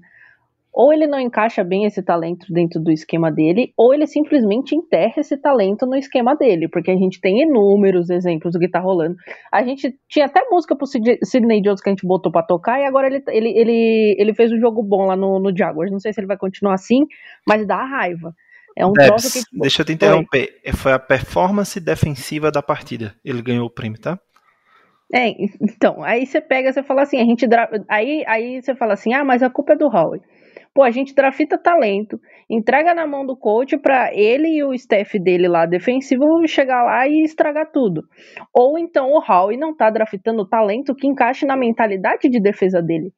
ou 0.72 0.92
ele 0.92 1.06
não 1.06 1.20
encaixa 1.20 1.62
bem 1.62 1.84
esse 1.84 2.02
talento 2.02 2.46
dentro 2.50 2.80
do 2.80 2.90
esquema 2.90 3.30
dele, 3.30 3.72
ou 3.76 3.92
ele 3.92 4.06
simplesmente 4.06 4.74
enterra 4.74 5.12
esse 5.18 5.36
talento 5.36 5.84
no 5.84 5.94
esquema 5.96 6.34
dele, 6.34 6.66
porque 6.66 6.90
a 6.90 6.96
gente 6.96 7.20
tem 7.20 7.42
inúmeros 7.42 8.08
exemplos 8.08 8.54
do 8.54 8.58
que 8.58 8.68
tá 8.68 8.80
rolando. 8.80 9.14
A 9.52 9.62
gente 9.62 9.94
tinha 10.08 10.24
até 10.24 10.40
música 10.50 10.74
pro 10.74 10.86
Sidney 10.86 11.60
Jones 11.60 11.82
que 11.82 11.90
a 11.90 11.92
gente 11.92 12.06
botou 12.06 12.32
para 12.32 12.46
tocar, 12.46 12.80
e 12.80 12.86
agora 12.86 13.06
ele, 13.08 13.22
ele, 13.28 13.50
ele, 13.50 14.16
ele 14.18 14.34
fez 14.34 14.50
um 14.50 14.58
jogo 14.58 14.82
bom 14.82 15.04
lá 15.04 15.14
no, 15.14 15.38
no 15.38 15.54
Jaguars. 15.54 15.92
Não 15.92 16.00
sei 16.00 16.12
se 16.12 16.20
ele 16.20 16.26
vai 16.26 16.38
continuar 16.38 16.74
assim, 16.74 17.04
mas 17.46 17.66
dá 17.66 17.84
raiva. 17.84 18.34
É 18.76 18.86
um 18.86 18.92
Debs, 18.92 19.44
que. 19.44 19.60
Deixa 19.60 19.82
eu 19.82 19.86
te 19.86 19.92
interromper. 19.92 20.60
Foi. 20.64 20.72
Foi 20.72 20.92
a 20.92 20.98
performance 20.98 21.78
defensiva 21.78 22.50
da 22.50 22.62
partida. 22.62 23.14
Ele 23.24 23.42
ganhou 23.42 23.66
o 23.66 23.70
prêmio, 23.70 24.00
tá? 24.00 24.18
É, 25.14 25.28
então, 25.60 26.02
aí 26.02 26.24
você 26.24 26.40
pega, 26.40 26.72
você 26.72 26.82
fala 26.82 27.02
assim, 27.02 27.18
a 27.20 27.24
gente. 27.24 27.46
Aí, 27.88 28.24
aí 28.26 28.62
você 28.62 28.74
fala 28.74 28.94
assim, 28.94 29.12
ah, 29.12 29.24
mas 29.24 29.42
a 29.42 29.50
culpa 29.50 29.74
é 29.74 29.76
do 29.76 29.86
Howie. 29.86 30.22
Pô, 30.74 30.82
a 30.82 30.90
gente 30.90 31.14
drafta 31.14 31.58
talento, 31.58 32.18
entrega 32.48 32.94
na 32.94 33.06
mão 33.06 33.26
do 33.26 33.36
coach 33.36 33.76
para 33.76 34.10
ele 34.14 34.48
e 34.48 34.64
o 34.64 34.72
staff 34.72 35.18
dele 35.18 35.46
lá 35.46 35.66
defensivo 35.66 36.24
chegar 36.48 36.82
lá 36.82 37.06
e 37.06 37.22
estragar 37.24 37.70
tudo. 37.70 38.02
Ou 38.54 38.78
então 38.78 39.10
o 39.10 39.20
Howie 39.20 39.58
não 39.58 39.76
tá 39.76 39.90
draftando 39.90 40.48
talento 40.48 40.94
que 40.94 41.06
encaixe 41.06 41.44
na 41.44 41.58
mentalidade 41.58 42.26
de 42.30 42.40
defesa 42.40 42.80
dele. 42.80 43.12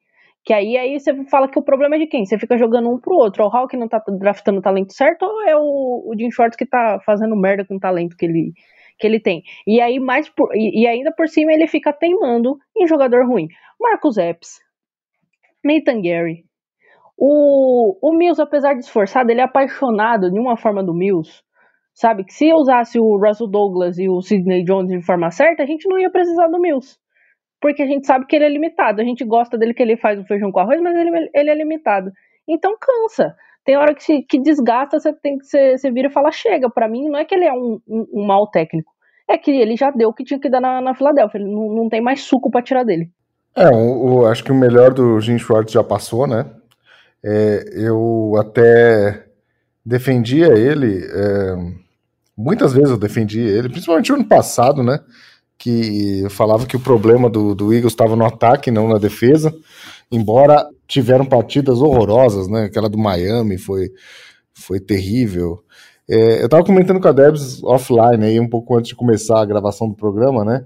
Que 0.45 0.53
aí, 0.53 0.77
aí 0.77 0.99
você 0.99 1.25
fala 1.25 1.49
que 1.49 1.57
o 1.57 1.63
problema 1.63 1.95
é 1.95 1.99
de 1.99 2.07
quem? 2.07 2.25
Você 2.25 2.37
fica 2.37 2.57
jogando 2.57 2.89
um 2.89 2.99
pro 2.99 3.15
outro. 3.15 3.43
O 3.43 3.47
Hawk 3.47 3.75
não 3.75 3.87
tá 3.87 4.01
draftando 4.19 4.61
talento 4.61 4.93
certo 4.93 5.23
ou 5.23 5.41
é 5.41 5.55
o, 5.55 6.03
o 6.07 6.13
Jim 6.17 6.29
Shorts 6.29 6.55
que 6.55 6.67
tá 6.67 6.99
fazendo 7.03 7.35
merda 7.35 7.65
com 7.65 7.77
o 7.77 7.79
talento 7.79 8.15
que 8.15 8.25
ele, 8.25 8.53
que 8.99 9.07
ele 9.07 9.19
tem? 9.19 9.41
E 9.65 9.81
aí 9.81 9.99
mais 9.99 10.29
por, 10.29 10.55
e, 10.55 10.83
e 10.83 10.87
ainda 10.87 11.11
por 11.11 11.27
cima 11.27 11.51
ele 11.51 11.67
fica 11.67 11.91
teimando 11.91 12.57
em 12.77 12.87
jogador 12.87 13.25
ruim. 13.25 13.47
Marcos 13.79 14.17
Epps, 14.17 14.59
Nathan 15.63 16.01
Gary, 16.01 16.45
o, 17.17 17.97
o 18.01 18.15
Mills, 18.15 18.41
apesar 18.41 18.73
de 18.73 18.81
esforçado, 18.81 19.31
ele 19.31 19.41
é 19.41 19.43
apaixonado 19.43 20.29
de 20.31 20.39
uma 20.39 20.57
forma 20.57 20.83
do 20.83 20.93
Mills. 20.93 21.43
Sabe? 21.93 22.25
Que 22.25 22.33
se 22.33 22.53
usasse 22.53 22.99
o 22.99 23.17
Russell 23.17 23.47
Douglas 23.47 23.97
e 23.97 24.09
o 24.09 24.21
Sidney 24.21 24.63
Jones 24.65 24.91
de 24.91 25.05
forma 25.05 25.31
certa, 25.31 25.63
a 25.63 25.65
gente 25.65 25.87
não 25.87 25.97
ia 25.97 26.11
precisar 26.11 26.47
do 26.49 26.59
Mills. 26.59 26.99
Porque 27.61 27.81
a 27.81 27.87
gente 27.87 28.05
sabe 28.05 28.25
que 28.25 28.35
ele 28.35 28.45
é 28.45 28.49
limitado. 28.49 29.01
A 29.01 29.03
gente 29.03 29.23
gosta 29.23 29.57
dele 29.57 29.73
que 29.73 29.81
ele 29.81 29.97
faz 29.97 30.19
o 30.19 30.25
feijão 30.25 30.51
com 30.51 30.59
arroz, 30.59 30.79
mas 30.81 30.95
ele, 30.95 31.29
ele 31.33 31.49
é 31.49 31.55
limitado. 31.55 32.11
Então 32.47 32.75
cansa. 32.79 33.35
Tem 33.63 33.77
hora 33.77 33.95
que, 33.95 34.03
se, 34.03 34.21
que 34.21 34.39
desgasta, 34.39 34.99
você 34.99 35.11
tem 35.11 35.37
que 35.39 35.45
você, 35.45 35.77
você 35.77 35.89
vira 35.91 36.07
e 36.07 36.11
fala, 36.11 36.31
chega. 36.31 36.69
Para 36.69 36.87
mim, 36.87 37.09
não 37.09 37.17
é 37.17 37.25
que 37.25 37.33
ele 37.33 37.45
é 37.45 37.53
um, 37.53 37.79
um, 37.87 38.07
um 38.13 38.25
mau 38.25 38.47
técnico. 38.47 38.91
É 39.27 39.37
que 39.37 39.49
ele 39.49 39.75
já 39.75 39.89
deu 39.89 40.09
o 40.09 40.13
que 40.13 40.23
tinha 40.23 40.39
que 40.39 40.49
dar 40.49 40.61
na, 40.61 40.79
na 40.79 40.93
Filadélfia. 40.93 41.39
Ele 41.39 41.51
não, 41.51 41.73
não 41.73 41.89
tem 41.89 41.99
mais 41.99 42.21
suco 42.21 42.51
para 42.51 42.61
tirar 42.61 42.83
dele. 42.83 43.09
É, 43.55 43.69
o, 43.69 44.19
o, 44.19 44.25
acho 44.27 44.43
que 44.43 44.51
o 44.51 44.55
melhor 44.55 44.93
do 44.93 45.19
Jim 45.19 45.37
Schwartz 45.39 45.71
já 45.71 45.83
passou, 45.83 46.27
né? 46.27 46.45
É, 47.23 47.63
eu 47.73 48.33
até 48.37 49.25
defendia 49.85 50.47
ele, 50.47 51.03
é, 51.05 51.55
muitas 52.35 52.73
vezes 52.73 52.89
eu 52.89 52.97
defendi 52.97 53.39
ele, 53.39 53.69
principalmente 53.69 54.09
no 54.09 54.17
ano 54.17 54.27
passado, 54.27 54.83
né? 54.83 54.99
Que 55.57 56.27
falava 56.29 56.65
que 56.65 56.75
o 56.75 56.79
problema 56.79 57.29
do, 57.29 57.55
do 57.55 57.73
Eagles 57.73 57.93
estava 57.93 58.15
no 58.15 58.25
ataque, 58.25 58.69
não 58.69 58.87
na 58.87 58.97
defesa, 58.97 59.55
embora 60.11 60.67
tiveram 60.87 61.25
partidas 61.25 61.81
horrorosas, 61.81 62.47
né? 62.47 62.65
Aquela 62.65 62.89
do 62.89 62.97
Miami 62.97 63.57
foi, 63.57 63.89
foi 64.53 64.79
terrível. 64.79 65.63
É, 66.07 66.41
eu 66.41 66.45
estava 66.45 66.63
comentando 66.63 66.99
com 66.99 67.07
a 67.07 67.11
Debs 67.11 67.63
offline 67.63 68.23
aí, 68.23 68.39
um 68.39 68.49
pouco 68.49 68.75
antes 68.77 68.89
de 68.89 68.95
começar 68.95 69.41
a 69.41 69.45
gravação 69.45 69.89
do 69.89 69.95
programa, 69.95 70.45
né? 70.45 70.65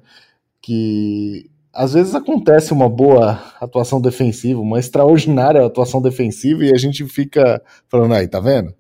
Que 0.62 1.50
às 1.74 1.94
vezes 1.94 2.14
acontece 2.14 2.74
uma 2.74 2.90
boa 2.90 3.40
atuação 3.62 4.02
defensiva, 4.02 4.60
uma 4.60 4.80
extraordinária 4.80 5.66
atuação 5.66 6.02
defensiva 6.02 6.66
e 6.66 6.74
a 6.74 6.78
gente 6.78 7.06
fica 7.06 7.62
falando, 7.88 8.16
aí, 8.16 8.28
tá 8.28 8.40
vendo? 8.40 8.74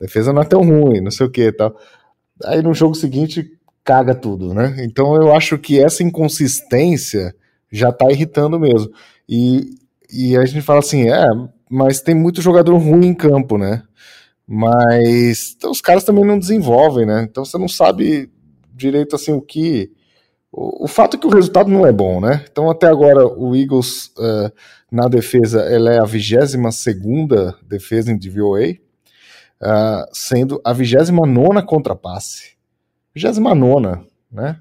A 0.00 0.04
defesa 0.04 0.32
não 0.32 0.42
é 0.42 0.44
tão 0.44 0.62
ruim, 0.62 1.00
não 1.00 1.10
sei 1.10 1.26
o 1.26 1.30
que 1.30 1.50
tal. 1.52 1.74
Aí 2.44 2.62
no 2.62 2.72
jogo 2.72 2.94
seguinte 2.94 3.57
caga 3.88 4.14
tudo, 4.14 4.52
né? 4.52 4.76
Então 4.80 5.16
eu 5.16 5.34
acho 5.34 5.56
que 5.56 5.80
essa 5.80 6.02
inconsistência 6.02 7.34
já 7.72 7.90
tá 7.90 8.10
irritando 8.10 8.60
mesmo. 8.60 8.92
E, 9.26 9.76
e 10.12 10.36
a 10.36 10.44
gente 10.44 10.60
fala 10.60 10.80
assim, 10.80 11.08
é, 11.08 11.26
mas 11.70 12.02
tem 12.02 12.14
muito 12.14 12.42
jogador 12.42 12.76
ruim 12.76 13.06
em 13.06 13.14
campo, 13.14 13.56
né? 13.56 13.82
Mas 14.46 15.54
então, 15.56 15.70
os 15.70 15.80
caras 15.80 16.04
também 16.04 16.22
não 16.22 16.38
desenvolvem, 16.38 17.06
né? 17.06 17.26
Então 17.30 17.46
você 17.46 17.56
não 17.56 17.66
sabe 17.66 18.30
direito 18.74 19.16
assim 19.16 19.32
o 19.32 19.40
que 19.40 19.90
o, 20.52 20.84
o, 20.84 20.88
fato 20.88 21.16
é 21.16 21.20
que 21.20 21.26
o 21.26 21.30
resultado 21.30 21.70
não 21.70 21.86
é 21.86 21.92
bom, 21.92 22.20
né? 22.20 22.44
Então, 22.50 22.68
até 22.68 22.88
agora, 22.88 23.26
o 23.26 23.56
Eagles 23.56 24.08
uh, 24.18 24.52
na 24.92 25.08
defesa 25.08 25.60
ela 25.62 25.90
é 25.90 25.98
a 25.98 26.04
22 26.04 26.56
defesa 27.66 28.12
em 28.12 28.18
DVOA, 28.18 28.72
uh, 29.62 30.06
sendo 30.12 30.60
a 30.62 30.74
29 30.74 31.62
contra 31.62 31.96
passe. 31.96 32.57
29, 33.14 34.06
né? 34.30 34.60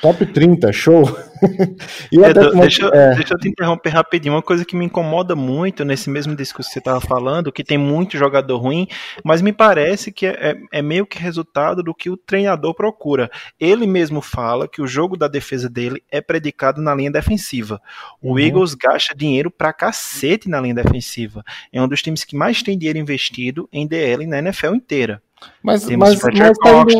Top 0.00 0.24
30, 0.24 0.72
show. 0.72 1.04
é, 1.42 2.32
deixa, 2.60 2.86
é... 2.88 3.14
deixa, 3.14 3.34
eu 3.34 3.38
te 3.38 3.48
interromper 3.48 3.90
rapidinho. 3.90 4.34
Uma 4.34 4.42
coisa 4.42 4.64
que 4.64 4.74
me 4.74 4.84
incomoda 4.84 5.36
muito 5.36 5.84
nesse 5.84 6.10
mesmo 6.10 6.34
discurso 6.34 6.70
que 6.70 6.72
você 6.72 6.78
estava 6.80 7.00
falando, 7.00 7.52
que 7.52 7.62
tem 7.62 7.78
muito 7.78 8.18
jogador 8.18 8.58
ruim, 8.58 8.88
mas 9.22 9.42
me 9.42 9.52
parece 9.52 10.10
que 10.10 10.26
é, 10.26 10.30
é, 10.30 10.56
é, 10.72 10.82
meio 10.82 11.06
que 11.06 11.18
resultado 11.18 11.84
do 11.84 11.94
que 11.94 12.10
o 12.10 12.16
treinador 12.16 12.74
procura. 12.74 13.30
Ele 13.60 13.86
mesmo 13.86 14.20
fala 14.20 14.66
que 14.66 14.82
o 14.82 14.88
jogo 14.88 15.16
da 15.16 15.28
defesa 15.28 15.68
dele 15.68 16.02
é 16.10 16.20
predicado 16.20 16.82
na 16.82 16.94
linha 16.94 17.10
defensiva. 17.10 17.80
O 18.20 18.32
uhum. 18.32 18.38
Eagles 18.40 18.74
gasta 18.74 19.14
dinheiro 19.14 19.52
pra 19.52 19.72
cacete 19.72 20.48
na 20.48 20.60
linha 20.60 20.74
defensiva. 20.74 21.44
É 21.72 21.80
um 21.80 21.86
dos 21.86 22.02
times 22.02 22.24
que 22.24 22.34
mais 22.34 22.60
tem 22.60 22.76
dinheiro 22.76 22.98
investido 22.98 23.68
em 23.72 23.86
DL 23.86 24.26
na 24.26 24.38
NFL 24.38 24.74
inteira. 24.74 25.22
Mas, 25.62 25.84
mas, 25.88 25.96
mas, 25.96 26.18
tá 26.18 26.72
indo... 26.72 26.98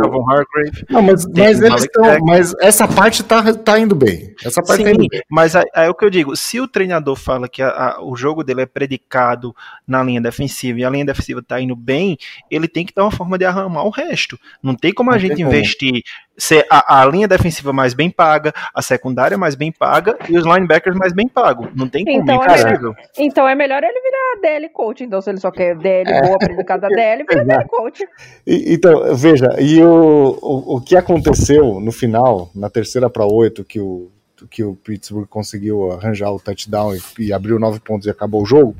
Não, 0.88 1.02
mas, 1.02 1.26
mas 1.26 1.60
eles 1.60 1.82
estão. 1.82 2.18
Mas 2.20 2.54
essa 2.60 2.86
parte 2.86 3.24
tá, 3.24 3.52
tá 3.54 3.78
indo 3.78 3.94
bem. 3.94 4.34
Essa 4.44 4.62
parte 4.62 4.78
Sim, 4.78 4.84
tá 4.84 4.90
indo 4.90 5.08
bem. 5.08 5.20
Mas 5.28 5.54
é, 5.54 5.62
é 5.74 5.90
o 5.90 5.94
que 5.94 6.04
eu 6.04 6.10
digo: 6.10 6.36
se 6.36 6.60
o 6.60 6.68
treinador 6.68 7.16
fala 7.16 7.48
que 7.48 7.60
a, 7.60 7.68
a, 7.68 8.04
o 8.04 8.14
jogo 8.16 8.44
dele 8.44 8.62
é 8.62 8.66
predicado 8.66 9.54
na 9.86 10.02
linha 10.02 10.20
defensiva 10.20 10.78
e 10.78 10.84
a 10.84 10.90
linha 10.90 11.04
defensiva 11.04 11.42
tá 11.42 11.60
indo 11.60 11.74
bem, 11.74 12.16
ele 12.50 12.68
tem 12.68 12.86
que 12.86 12.94
dar 12.94 13.02
uma 13.02 13.10
forma 13.10 13.36
de 13.36 13.44
arrumar 13.44 13.84
o 13.84 13.90
resto. 13.90 14.38
Não 14.62 14.74
tem 14.74 14.92
como 14.92 15.10
a 15.10 15.14
Não 15.14 15.20
gente 15.20 15.42
investir 15.42 16.02
ser 16.36 16.66
a, 16.70 17.02
a, 17.02 17.06
linha 17.06 17.28
defensiva 17.28 17.72
mais 17.72 17.94
bem 17.94 18.10
paga, 18.10 18.52
a 18.74 18.80
secundária 18.80 19.36
mais 19.36 19.54
bem 19.54 19.70
paga 19.70 20.16
e 20.28 20.36
os 20.36 20.44
linebackers 20.44 20.96
mais 20.96 21.12
bem 21.12 21.28
pagos. 21.28 21.68
Não 21.74 21.88
tem 21.88 22.04
como, 22.04 22.22
então, 22.22 22.42
é 22.42 22.64
melhor, 22.64 22.94
então 23.18 23.48
é 23.48 23.54
melhor 23.54 23.82
ele 23.82 24.00
virar 24.00 24.40
DL 24.40 24.68
coach. 24.70 25.04
Então, 25.04 25.20
se 25.20 25.30
ele 25.30 25.40
só 25.40 25.50
quer 25.50 25.76
DL 25.76 26.10
é. 26.10 26.22
boa 26.22 26.38
predicada 26.38 26.88
DL, 26.88 27.24
vira 27.28 27.44
DL 27.44 27.64
coach. 27.68 28.04
Então, 28.46 29.14
veja, 29.14 29.56
e 29.60 29.82
o, 29.82 30.38
o, 30.42 30.76
o 30.76 30.80
que 30.80 30.96
aconteceu 30.96 31.80
no 31.80 31.92
final, 31.92 32.50
na 32.54 32.68
terceira 32.68 33.08
para 33.08 33.24
oito, 33.24 33.64
que 33.64 33.78
o, 33.78 34.10
que 34.50 34.64
o 34.64 34.74
Pittsburgh 34.74 35.28
conseguiu 35.28 35.92
arranjar 35.92 36.32
o 36.32 36.40
touchdown 36.40 36.94
e, 36.94 37.00
e 37.18 37.32
abriu 37.32 37.58
nove 37.58 37.78
pontos 37.80 38.06
e 38.06 38.10
acabou 38.10 38.42
o 38.42 38.46
jogo. 38.46 38.74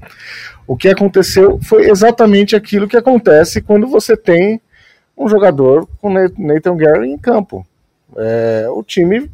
O 0.66 0.76
que 0.76 0.88
aconteceu 0.88 1.60
foi 1.62 1.88
exatamente 1.88 2.56
aquilo 2.56 2.88
que 2.88 2.96
acontece 2.96 3.62
quando 3.62 3.86
você 3.86 4.16
tem 4.16 4.60
um 5.16 5.28
jogador 5.28 5.88
com 6.00 6.10
Nathan 6.10 6.76
Gary 6.76 7.10
em 7.10 7.18
campo. 7.18 7.66
É, 8.16 8.66
o 8.70 8.82
time 8.82 9.30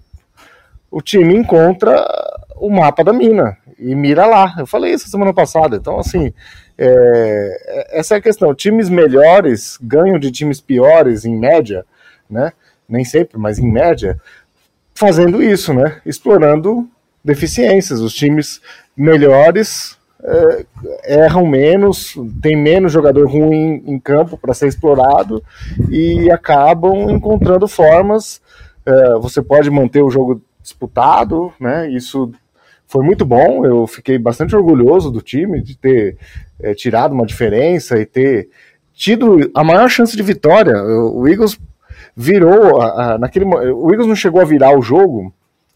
o 0.90 1.02
time 1.02 1.34
encontra 1.34 2.06
o 2.56 2.70
mapa 2.70 3.04
da 3.04 3.12
mina 3.12 3.56
e 3.78 3.94
mira 3.94 4.26
lá. 4.26 4.54
Eu 4.58 4.66
falei 4.66 4.92
isso 4.92 5.08
semana 5.08 5.32
passada. 5.32 5.76
Então, 5.76 5.98
assim, 5.98 6.32
é, 6.78 7.98
essa 7.98 8.14
é 8.14 8.18
a 8.18 8.22
questão. 8.22 8.54
Times 8.54 8.88
melhores 8.88 9.76
ganham 9.82 10.18
de 10.18 10.30
times 10.30 10.60
piores, 10.60 11.24
em 11.24 11.36
média, 11.36 11.84
né? 12.30 12.52
Nem 12.88 13.04
sempre, 13.04 13.36
mas 13.36 13.58
em 13.58 13.70
média, 13.70 14.18
fazendo 14.94 15.42
isso, 15.42 15.74
né? 15.74 16.00
Explorando 16.06 16.88
deficiências. 17.24 18.00
Os 18.00 18.14
times 18.14 18.60
melhores 18.96 19.98
é, 20.22 20.66
erram 21.04 21.46
menos, 21.46 22.14
tem 22.40 22.56
menos 22.56 22.92
jogador 22.92 23.28
ruim 23.28 23.82
em 23.84 23.98
campo 23.98 24.38
para 24.38 24.54
ser 24.54 24.68
explorado 24.68 25.42
e 25.90 26.30
acabam 26.30 27.10
encontrando 27.10 27.66
formas. 27.66 28.40
É, 28.86 29.14
você 29.18 29.42
pode 29.42 29.68
manter 29.70 30.02
o 30.02 30.10
jogo 30.10 30.40
disputado, 30.62 31.52
né? 31.60 31.90
Isso 31.90 32.32
foi 32.86 33.04
muito 33.04 33.24
bom. 33.24 33.64
Eu 33.66 33.86
fiquei 33.86 34.18
bastante 34.18 34.56
orgulhoso 34.56 35.10
do 35.10 35.20
time 35.20 35.60
de 35.60 35.76
ter 35.76 36.16
é, 36.60 36.74
tirado 36.74 37.12
uma 37.12 37.26
diferença 37.26 37.98
e 37.98 38.06
ter 38.06 38.48
tido 38.94 39.50
a 39.54 39.62
maior 39.62 39.88
chance 39.88 40.16
de 40.16 40.22
vitória. 40.22 40.74
O 40.82 41.26
Eagles 41.28 41.58
virou 42.16 42.80
a, 42.80 43.14
a, 43.14 43.18
naquele 43.18 43.44
o 43.44 43.90
Eagles 43.90 44.08
não 44.08 44.16
chegou 44.16 44.40
a 44.40 44.44
virar 44.44 44.76
o 44.76 44.82
jogo, 44.82 45.32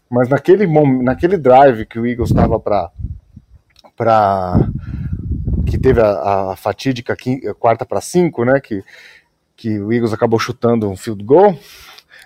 mas 0.09 0.27
naquele 0.27 0.67
naquele 1.01 1.37
drive 1.37 1.85
que 1.85 1.99
o 1.99 2.05
Eagles 2.05 2.29
estava 2.29 2.59
para 2.59 2.91
para 3.95 4.67
que 5.65 5.77
teve 5.77 6.01
a, 6.01 6.51
a 6.51 6.55
fatídica 6.55 7.15
quinta, 7.15 7.53
quarta 7.53 7.85
para 7.85 8.01
cinco, 8.01 8.43
né? 8.43 8.59
Que, 8.59 8.83
que 9.55 9.79
o 9.79 9.91
Eagles 9.91 10.13
acabou 10.13 10.39
chutando 10.39 10.89
um 10.89 10.97
field 10.97 11.23
goal. 11.23 11.57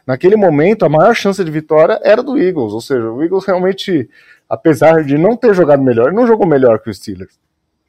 Naquele 0.05 0.35
momento, 0.35 0.85
a 0.85 0.89
maior 0.89 1.13
chance 1.13 1.43
de 1.43 1.51
vitória 1.51 1.99
era 2.03 2.23
do 2.23 2.37
Eagles, 2.37 2.73
ou 2.73 2.81
seja, 2.81 3.11
o 3.11 3.21
Eagles 3.21 3.45
realmente, 3.45 4.09
apesar 4.49 5.03
de 5.03 5.17
não 5.17 5.35
ter 5.35 5.53
jogado 5.53 5.83
melhor, 5.83 6.13
não 6.13 6.25
jogou 6.25 6.47
melhor 6.47 6.79
que 6.79 6.89
o 6.89 6.93
Steelers. 6.93 7.37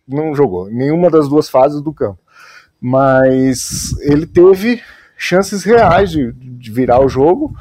Não 0.09 0.35
jogou, 0.35 0.71
nenhuma 0.71 1.11
das 1.11 1.29
duas 1.29 1.51
fases 1.51 1.83
do 1.83 1.93
campo. 1.93 2.19
Mas 2.81 3.95
ele 4.01 4.27
teve 4.27 4.81
chances 5.17 5.65
reais 5.65 6.11
de, 6.11 6.33
de 6.33 6.71
virar 6.71 7.01
o 7.01 7.09
jogo 7.09 7.55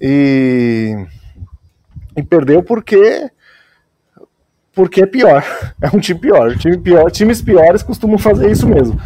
e, 0.00 0.94
e 2.16 2.22
perdeu 2.22 2.62
porque 2.62 3.30
porque 4.74 5.02
é 5.02 5.06
pior. 5.06 5.42
É 5.80 5.94
um 5.94 6.00
time 6.00 6.18
pior. 6.18 6.56
Time 6.56 6.78
pior. 6.78 7.10
Times 7.10 7.42
piores 7.42 7.82
costumam 7.82 8.18
fazer 8.18 8.50
isso 8.50 8.66
mesmo. 8.66 8.98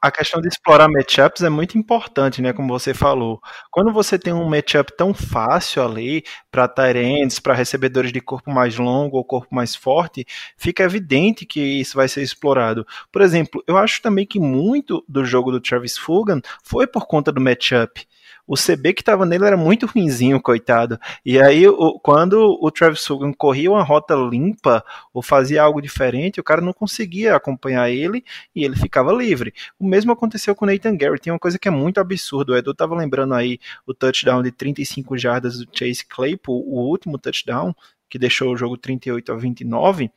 A 0.00 0.12
questão 0.12 0.40
de 0.40 0.46
explorar 0.46 0.88
matchups 0.88 1.42
é 1.42 1.48
muito 1.48 1.76
importante, 1.76 2.40
né? 2.40 2.52
Como 2.52 2.68
você 2.68 2.94
falou. 2.94 3.40
Quando 3.68 3.92
você 3.92 4.16
tem 4.16 4.32
um 4.32 4.48
matchup 4.48 4.96
tão 4.96 5.12
fácil 5.12 5.82
ali 5.82 6.22
para 6.52 6.68
Tyrants, 6.68 7.40
para 7.40 7.52
recebedores 7.52 8.12
de 8.12 8.20
corpo 8.20 8.48
mais 8.48 8.76
longo 8.78 9.16
ou 9.16 9.24
corpo 9.24 9.52
mais 9.52 9.74
forte, 9.74 10.24
fica 10.56 10.84
evidente 10.84 11.44
que 11.44 11.60
isso 11.60 11.96
vai 11.96 12.06
ser 12.06 12.22
explorado. 12.22 12.86
Por 13.10 13.22
exemplo, 13.22 13.60
eu 13.66 13.76
acho 13.76 14.00
também 14.00 14.24
que 14.24 14.38
muito 14.38 15.04
do 15.08 15.24
jogo 15.24 15.50
do 15.50 15.60
Travis 15.60 15.98
Fulgham 15.98 16.40
foi 16.62 16.86
por 16.86 17.06
conta 17.08 17.32
do 17.32 17.40
matchup 17.40 18.06
o 18.48 18.54
CB 18.54 18.94
que 18.94 19.02
estava 19.02 19.26
nele 19.26 19.44
era 19.44 19.56
muito 19.58 19.84
ruinzinho, 19.84 20.40
coitado. 20.40 20.98
E 21.24 21.38
aí, 21.38 21.68
o, 21.68 22.00
quando 22.00 22.58
o 22.60 22.70
Travis 22.70 23.04
Fulgham 23.04 23.32
corria 23.34 23.70
uma 23.70 23.82
rota 23.82 24.14
limpa 24.14 24.82
ou 25.12 25.20
fazia 25.20 25.62
algo 25.62 25.82
diferente, 25.82 26.40
o 26.40 26.44
cara 26.44 26.62
não 26.62 26.72
conseguia 26.72 27.36
acompanhar 27.36 27.90
ele 27.90 28.24
e 28.56 28.64
ele 28.64 28.74
ficava 28.74 29.12
livre. 29.12 29.52
O 29.78 29.86
mesmo 29.86 30.10
aconteceu 30.10 30.54
com 30.54 30.64
o 30.64 30.68
Nathan 30.68 30.96
Gary. 30.96 31.20
Tem 31.20 31.30
uma 31.30 31.38
coisa 31.38 31.58
que 31.58 31.68
é 31.68 31.70
muito 31.70 32.00
absurda. 32.00 32.52
O 32.52 32.56
Edu 32.56 32.70
estava 32.70 32.96
lembrando 32.96 33.34
aí 33.34 33.58
o 33.86 33.92
touchdown 33.92 34.42
de 34.42 34.50
35 34.50 35.18
jardas 35.18 35.58
do 35.58 35.68
Chase 35.70 36.06
Claypool, 36.06 36.64
o 36.66 36.88
último 36.88 37.18
touchdown, 37.18 37.74
que 38.08 38.18
deixou 38.18 38.52
o 38.52 38.56
jogo 38.56 38.78
38 38.78 39.30
a 39.30 39.36
29. 39.36 40.10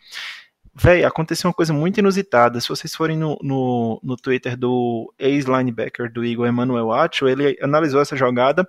Véi, 0.74 1.04
aconteceu 1.04 1.50
uma 1.50 1.54
coisa 1.54 1.74
muito 1.74 2.00
inusitada. 2.00 2.60
Se 2.62 2.70
vocês 2.70 2.96
forem 2.96 3.18
no, 3.18 3.38
no, 3.42 4.00
no 4.02 4.16
Twitter 4.16 4.56
do 4.56 5.14
ex-linebacker 5.20 6.12
do 6.12 6.24
Eagle, 6.24 6.48
Emmanuel 6.48 6.92
Acho, 6.94 7.28
ele 7.28 7.58
analisou 7.62 8.02
essa 8.02 8.16
jogada. 8.16 8.68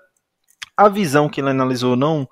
A 0.77 0.89
visão 0.89 1.29
que 1.29 1.41
ele 1.41 1.51
analisou 1.51 1.95
não 1.97 2.29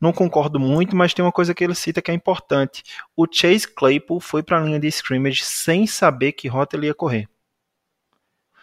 não 0.00 0.12
concordo 0.12 0.60
muito, 0.60 0.94
mas 0.94 1.14
tem 1.14 1.24
uma 1.24 1.32
coisa 1.32 1.54
que 1.54 1.64
ele 1.64 1.74
cita 1.74 2.02
que 2.02 2.10
é 2.10 2.14
importante. 2.14 2.82
O 3.16 3.26
Chase 3.30 3.66
Claypool 3.66 4.20
foi 4.20 4.42
para 4.42 4.58
a 4.58 4.60
linha 4.60 4.78
de 4.78 4.88
scrimmage 4.88 5.42
sem 5.42 5.86
saber 5.86 6.32
que 6.32 6.48
rota 6.48 6.76
ele 6.76 6.86
ia 6.86 6.94
correr. 6.94 7.28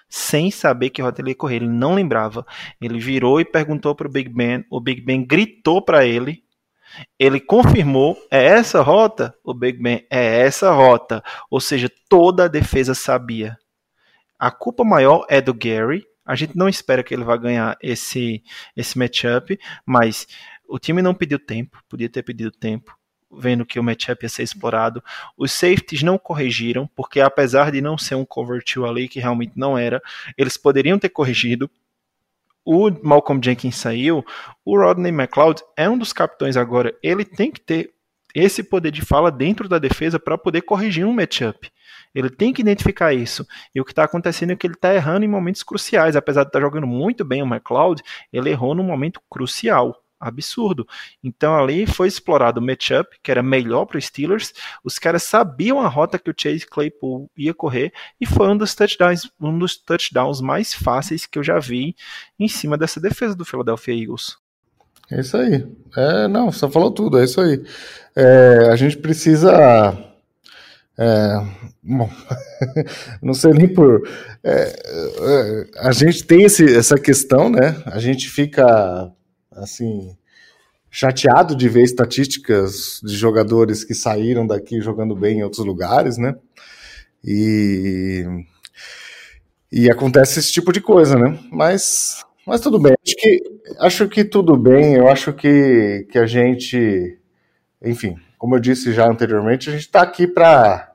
Sem 0.07 0.51
saber 0.51 0.91
que 0.91 1.01
rota 1.01 1.21
ele 1.21 1.31
ia 1.31 1.35
correr, 1.35 1.55
ele 1.55 1.67
não 1.67 1.95
lembrava. 1.95 2.45
Ele 2.79 2.99
virou 2.99 3.41
e 3.41 3.45
perguntou 3.45 3.95
para 3.95 4.07
o 4.07 4.11
Big 4.11 4.29
Ben. 4.29 4.63
O 4.69 4.79
Big 4.79 5.01
Ben 5.01 5.25
gritou 5.25 5.81
para 5.81 6.05
ele 6.05 6.42
ele 7.17 7.39
confirmou, 7.39 8.17
é 8.29 8.43
essa 8.43 8.81
rota? 8.81 9.35
O 9.43 9.53
Big 9.53 9.81
Ben 9.81 10.05
é 10.09 10.41
essa 10.41 10.71
rota. 10.71 11.23
Ou 11.49 11.59
seja, 11.59 11.91
toda 12.09 12.45
a 12.45 12.47
defesa 12.47 12.93
sabia. 12.93 13.57
A 14.37 14.51
culpa 14.51 14.83
maior 14.83 15.25
é 15.29 15.41
do 15.41 15.53
Gary. 15.53 16.05
A 16.25 16.35
gente 16.35 16.57
não 16.57 16.69
espera 16.69 17.03
que 17.03 17.13
ele 17.13 17.23
vá 17.23 17.35
ganhar 17.35 17.77
esse, 17.81 18.43
esse 18.75 18.97
matchup, 18.97 19.59
mas 19.85 20.27
o 20.67 20.79
time 20.79 21.01
não 21.01 21.13
pediu 21.13 21.37
tempo, 21.37 21.83
podia 21.89 22.09
ter 22.09 22.23
pedido 22.23 22.49
tempo, 22.49 22.97
vendo 23.31 23.65
que 23.65 23.79
o 23.79 23.83
matchup 23.83 24.23
ia 24.23 24.29
ser 24.29 24.43
explorado. 24.43 25.03
Os 25.37 25.51
safeties 25.51 26.01
não 26.01 26.17
corrigiram, 26.17 26.89
porque 26.95 27.19
apesar 27.19 27.71
de 27.71 27.81
não 27.81 27.97
ser 27.97 28.15
um 28.15 28.25
cover 28.25 28.63
two 28.63 28.85
ali, 28.85 29.09
que 29.09 29.19
realmente 29.19 29.53
não 29.55 29.77
era, 29.77 30.01
eles 30.37 30.57
poderiam 30.57 30.97
ter 30.97 31.09
corrigido 31.09 31.69
o 32.65 32.89
Malcolm 33.03 33.41
Jenkins 33.43 33.75
saiu, 33.75 34.25
o 34.65 34.77
Rodney 34.77 35.11
McLeod 35.11 35.61
é 35.75 35.89
um 35.89 35.97
dos 35.97 36.13
capitões 36.13 36.55
agora. 36.55 36.95
Ele 37.03 37.25
tem 37.25 37.51
que 37.51 37.59
ter 37.59 37.91
esse 38.33 38.63
poder 38.63 38.91
de 38.91 39.01
fala 39.01 39.31
dentro 39.31 39.67
da 39.67 39.77
defesa 39.77 40.19
para 40.19 40.37
poder 40.37 40.61
corrigir 40.61 41.05
um 41.05 41.13
matchup. 41.13 41.69
Ele 42.15 42.29
tem 42.29 42.53
que 42.53 42.61
identificar 42.61 43.13
isso. 43.13 43.45
E 43.73 43.81
o 43.81 43.85
que 43.85 43.91
está 43.91 44.03
acontecendo 44.03 44.51
é 44.51 44.55
que 44.55 44.67
ele 44.67 44.75
está 44.75 44.93
errando 44.93 45.25
em 45.25 45.29
momentos 45.29 45.63
cruciais. 45.63 46.15
Apesar 46.15 46.43
de 46.43 46.49
estar 46.49 46.59
tá 46.59 46.65
jogando 46.65 46.87
muito 46.87 47.25
bem 47.25 47.41
o 47.41 47.45
McLeod, 47.45 48.01
ele 48.31 48.49
errou 48.49 48.75
num 48.75 48.83
momento 48.83 49.19
crucial 49.29 50.02
absurdo. 50.27 50.87
Então 51.23 51.55
ali 51.55 51.85
foi 51.85 52.07
explorado 52.07 52.59
o 52.59 52.63
matchup, 52.63 53.17
que 53.21 53.31
era 53.31 53.43
melhor 53.43 53.85
para 53.85 53.97
os 53.97 54.05
Steelers. 54.05 54.53
Os 54.83 54.97
caras 54.97 55.23
sabiam 55.23 55.79
a 55.79 55.87
rota 55.87 56.19
que 56.19 56.29
o 56.29 56.35
Chase 56.35 56.65
Claypool 56.65 57.29
ia 57.37 57.53
correr 57.53 57.93
e 58.19 58.25
foi 58.25 58.47
um 58.47 58.57
dos 58.57 58.73
touchdowns, 58.73 59.29
um 59.39 59.57
dos 59.57 59.77
touchdowns 59.77 60.41
mais 60.41 60.73
fáceis 60.73 61.25
que 61.25 61.37
eu 61.37 61.43
já 61.43 61.59
vi 61.59 61.95
em 62.39 62.47
cima 62.47 62.77
dessa 62.77 62.99
defesa 62.99 63.35
do 63.35 63.45
Philadelphia 63.45 63.93
Eagles. 63.93 64.37
É 65.11 65.19
isso 65.19 65.37
aí. 65.37 65.67
É, 65.95 66.27
não, 66.27 66.51
você 66.51 66.69
falou 66.69 66.91
tudo, 66.91 67.19
é 67.19 67.23
isso 67.23 67.39
aí. 67.41 67.63
É, 68.15 68.69
a 68.71 68.75
gente 68.75 68.97
precisa. 68.97 69.95
É, 70.97 71.47
bom, 71.81 72.09
não 73.21 73.33
sei 73.33 73.51
nem 73.51 73.67
por. 73.67 74.07
É, 74.43 74.51
é, 74.51 75.87
a 75.87 75.91
gente 75.91 76.23
tem 76.23 76.43
esse, 76.43 76.65
essa 76.75 76.95
questão, 76.95 77.49
né? 77.49 77.81
A 77.85 77.99
gente 77.99 78.29
fica 78.29 79.11
assim, 79.57 80.15
chateado 80.89 81.55
de 81.55 81.67
ver 81.67 81.83
estatísticas 81.83 83.01
de 83.03 83.15
jogadores 83.15 83.83
que 83.83 83.93
saíram 83.93 84.45
daqui 84.45 84.79
jogando 84.79 85.15
bem 85.15 85.39
em 85.39 85.43
outros 85.43 85.65
lugares, 85.65 86.17
né? 86.17 86.35
E, 87.23 88.25
e 89.71 89.89
acontece 89.89 90.39
esse 90.39 90.51
tipo 90.51 90.71
de 90.71 90.81
coisa, 90.81 91.17
né? 91.17 91.39
Mas, 91.51 92.23
mas 92.45 92.61
tudo 92.61 92.79
bem. 92.79 92.93
Acho 93.03 93.15
que, 93.15 93.43
acho 93.79 94.07
que 94.09 94.23
tudo 94.23 94.55
bem. 94.55 94.95
Eu 94.95 95.07
acho 95.07 95.33
que, 95.33 96.07
que 96.11 96.19
a 96.19 96.25
gente, 96.25 97.17
enfim, 97.83 98.15
como 98.37 98.55
eu 98.55 98.59
disse 98.59 98.93
já 98.93 99.09
anteriormente, 99.09 99.69
a 99.69 99.71
gente 99.73 99.83
está 99.85 100.01
aqui 100.01 100.27
para 100.27 100.93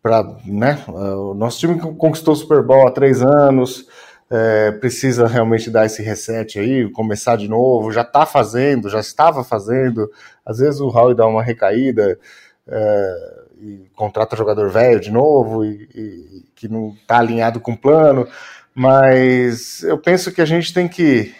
para 0.00 0.22
né, 0.46 0.82
o 0.86 1.34
nosso 1.34 1.58
time 1.58 1.78
conquistou 1.78 2.32
o 2.32 2.36
Super 2.36 2.62
Bowl 2.62 2.86
há 2.86 2.90
três 2.90 3.20
anos, 3.20 3.86
é, 4.30 4.72
precisa 4.72 5.26
realmente 5.26 5.70
dar 5.70 5.86
esse 5.86 6.02
reset 6.02 6.58
aí, 6.58 6.90
começar 6.90 7.36
de 7.36 7.48
novo, 7.48 7.92
já 7.92 8.02
está 8.02 8.26
fazendo, 8.26 8.90
já 8.90 9.00
estava 9.00 9.42
fazendo, 9.42 10.10
às 10.44 10.58
vezes 10.58 10.80
o 10.80 10.88
Raul 10.88 11.14
dá 11.14 11.26
uma 11.26 11.42
recaída 11.42 12.18
é, 12.66 13.34
e 13.60 13.90
contrata 13.94 14.36
jogador 14.36 14.68
velho 14.70 15.00
de 15.00 15.10
novo 15.10 15.64
e, 15.64 15.88
e 15.94 16.44
que 16.54 16.68
não 16.68 16.90
está 16.90 17.18
alinhado 17.18 17.60
com 17.60 17.72
o 17.72 17.78
plano, 17.78 18.28
mas 18.74 19.82
eu 19.82 19.98
penso 19.98 20.30
que 20.30 20.42
a 20.42 20.46
gente 20.46 20.72
tem 20.72 20.86
que 20.86 21.34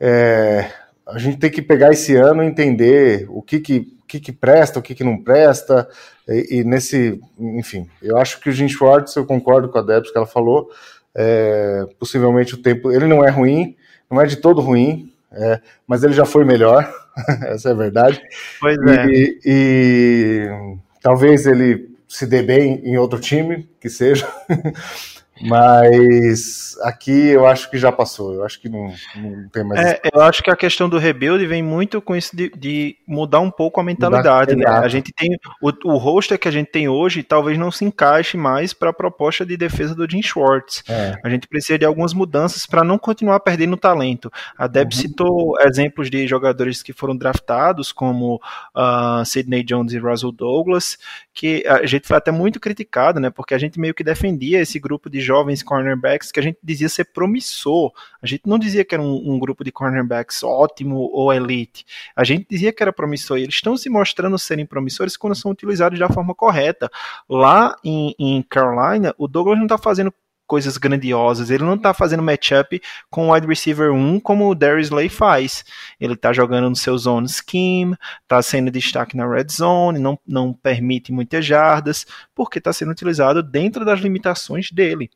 é, 0.00 0.70
a 1.06 1.18
gente 1.18 1.38
tem 1.38 1.50
que 1.50 1.62
pegar 1.62 1.90
esse 1.90 2.16
ano 2.16 2.42
e 2.42 2.46
entender 2.46 3.26
o 3.28 3.40
que 3.40 3.60
que, 3.60 3.78
o 4.02 4.06
que, 4.06 4.18
que 4.18 4.32
presta, 4.32 4.78
o 4.78 4.82
que, 4.82 4.94
que 4.94 5.04
não 5.04 5.22
presta, 5.22 5.88
e, 6.26 6.58
e 6.58 6.64
nesse, 6.64 7.20
enfim, 7.38 7.88
eu 8.02 8.16
acho 8.16 8.40
que 8.40 8.48
o 8.48 8.52
Jim 8.52 8.68
Schwartz, 8.68 9.14
eu 9.14 9.24
concordo 9.24 9.68
com 9.68 9.78
a 9.78 9.82
Debs 9.82 10.10
que 10.10 10.18
ela 10.18 10.26
falou, 10.26 10.68
é, 11.16 11.86
possivelmente 11.98 12.54
o 12.54 12.58
tempo. 12.58 12.92
Ele 12.92 13.06
não 13.06 13.24
é 13.24 13.30
ruim, 13.30 13.74
não 14.10 14.20
é 14.20 14.26
de 14.26 14.36
todo 14.36 14.60
ruim, 14.60 15.12
é, 15.32 15.60
mas 15.86 16.04
ele 16.04 16.12
já 16.12 16.26
foi 16.26 16.44
melhor, 16.44 16.88
essa 17.48 17.70
é 17.70 17.72
a 17.72 17.76
verdade. 17.76 18.20
Pois 18.60 18.76
é. 18.86 19.06
E, 19.06 19.40
e 19.44 20.76
talvez 21.00 21.46
ele 21.46 21.96
se 22.06 22.26
dê 22.26 22.42
bem 22.42 22.80
em 22.84 22.98
outro 22.98 23.18
time, 23.18 23.68
que 23.80 23.88
seja. 23.88 24.28
Mas 25.40 26.76
aqui 26.82 27.28
eu 27.28 27.46
acho 27.46 27.70
que 27.70 27.76
já 27.76 27.92
passou, 27.92 28.32
eu 28.34 28.44
acho 28.44 28.60
que 28.60 28.68
não, 28.68 28.92
não 29.14 29.48
tem 29.50 29.64
mais. 29.64 29.80
É, 29.80 30.00
eu 30.12 30.20
acho 30.22 30.42
que 30.42 30.50
a 30.50 30.56
questão 30.56 30.88
do 30.88 30.98
rebuild 30.98 31.44
vem 31.46 31.62
muito 31.62 32.00
com 32.00 32.16
isso 32.16 32.34
de, 32.34 32.50
de 32.50 32.96
mudar 33.06 33.40
um 33.40 33.50
pouco 33.50 33.80
a 33.80 33.84
mentalidade. 33.84 34.56
Né? 34.56 34.64
A 34.66 34.88
gente 34.88 35.12
tem 35.12 35.36
o, 35.60 35.70
o 35.84 35.96
roster 35.96 36.38
que 36.38 36.48
a 36.48 36.50
gente 36.50 36.70
tem 36.70 36.88
hoje 36.88 37.22
talvez 37.22 37.58
não 37.58 37.70
se 37.70 37.84
encaixe 37.84 38.36
mais 38.36 38.72
para 38.72 38.90
a 38.90 38.94
proposta 38.94 39.44
de 39.44 39.56
defesa 39.56 39.94
do 39.94 40.08
Jim 40.10 40.22
Schwartz. 40.22 40.82
É. 40.88 41.14
A 41.22 41.28
gente 41.28 41.46
precisa 41.46 41.78
de 41.78 41.84
algumas 41.84 42.14
mudanças 42.14 42.64
para 42.66 42.82
não 42.82 42.98
continuar 42.98 43.40
perdendo 43.40 43.76
talento. 43.76 44.32
A 44.56 44.66
Deb 44.66 44.92
uhum. 44.92 44.98
citou 44.98 45.60
exemplos 45.60 46.08
de 46.08 46.26
jogadores 46.26 46.82
que 46.82 46.92
foram 46.92 47.16
draftados, 47.16 47.92
como 47.92 48.36
uh, 48.74 49.24
Sidney 49.24 49.62
Jones 49.62 49.92
e 49.92 49.98
Russell 49.98 50.32
Douglas, 50.32 50.98
que 51.34 51.64
a 51.66 51.84
gente 51.84 52.06
foi 52.06 52.16
até 52.16 52.30
muito 52.30 52.58
criticado, 52.58 53.20
né? 53.20 53.28
Porque 53.28 53.54
a 53.54 53.58
gente 53.58 53.78
meio 53.78 53.94
que 53.94 54.02
defendia 54.02 54.60
esse 54.60 54.78
grupo 54.78 55.10
de 55.10 55.20
jovens 55.26 55.62
cornerbacks 55.62 56.30
que 56.30 56.40
a 56.40 56.42
gente 56.42 56.58
dizia 56.62 56.88
ser 56.88 57.06
promissor. 57.06 57.92
A 58.22 58.26
gente 58.26 58.42
não 58.46 58.58
dizia 58.58 58.84
que 58.84 58.94
era 58.94 59.02
um, 59.02 59.32
um 59.32 59.38
grupo 59.38 59.64
de 59.64 59.72
cornerbacks 59.72 60.42
ótimo 60.42 61.10
ou 61.12 61.32
elite. 61.32 61.84
A 62.14 62.24
gente 62.24 62.46
dizia 62.48 62.72
que 62.72 62.82
era 62.82 62.92
promissor. 62.92 63.38
E 63.38 63.42
eles 63.42 63.56
estão 63.56 63.76
se 63.76 63.90
mostrando 63.90 64.38
serem 64.38 64.64
promissores 64.64 65.16
quando 65.16 65.34
são 65.34 65.50
utilizados 65.50 65.98
da 65.98 66.08
forma 66.08 66.34
correta. 66.34 66.90
Lá 67.28 67.76
em, 67.84 68.14
em 68.18 68.42
Carolina, 68.42 69.14
o 69.18 69.26
Douglas 69.26 69.58
não 69.58 69.66
está 69.66 69.76
fazendo 69.76 70.12
coisas 70.46 70.76
grandiosas. 70.76 71.50
Ele 71.50 71.64
não 71.64 71.76
tá 71.76 71.92
fazendo 71.92 72.22
matchup 72.22 72.80
com 73.10 73.28
o 73.28 73.34
wide 73.34 73.46
receiver 73.46 73.92
1 73.92 74.20
como 74.20 74.48
o 74.48 74.54
Darius 74.54 74.86
Slay 74.86 75.08
faz. 75.08 75.64
Ele 76.00 76.16
tá 76.16 76.32
jogando 76.32 76.70
no 76.70 76.76
seu 76.76 76.96
zone 76.96 77.28
scheme, 77.28 77.96
tá 78.26 78.40
sendo 78.42 78.70
destaque 78.70 79.16
na 79.16 79.28
red 79.28 79.46
zone, 79.50 79.98
não, 79.98 80.18
não 80.26 80.52
permite 80.52 81.12
muitas 81.12 81.44
jardas, 81.44 82.06
porque 82.34 82.60
tá 82.60 82.72
sendo 82.72 82.92
utilizado 82.92 83.42
dentro 83.42 83.84
das 83.84 84.00
limitações 84.00 84.70
dele 84.70 85.10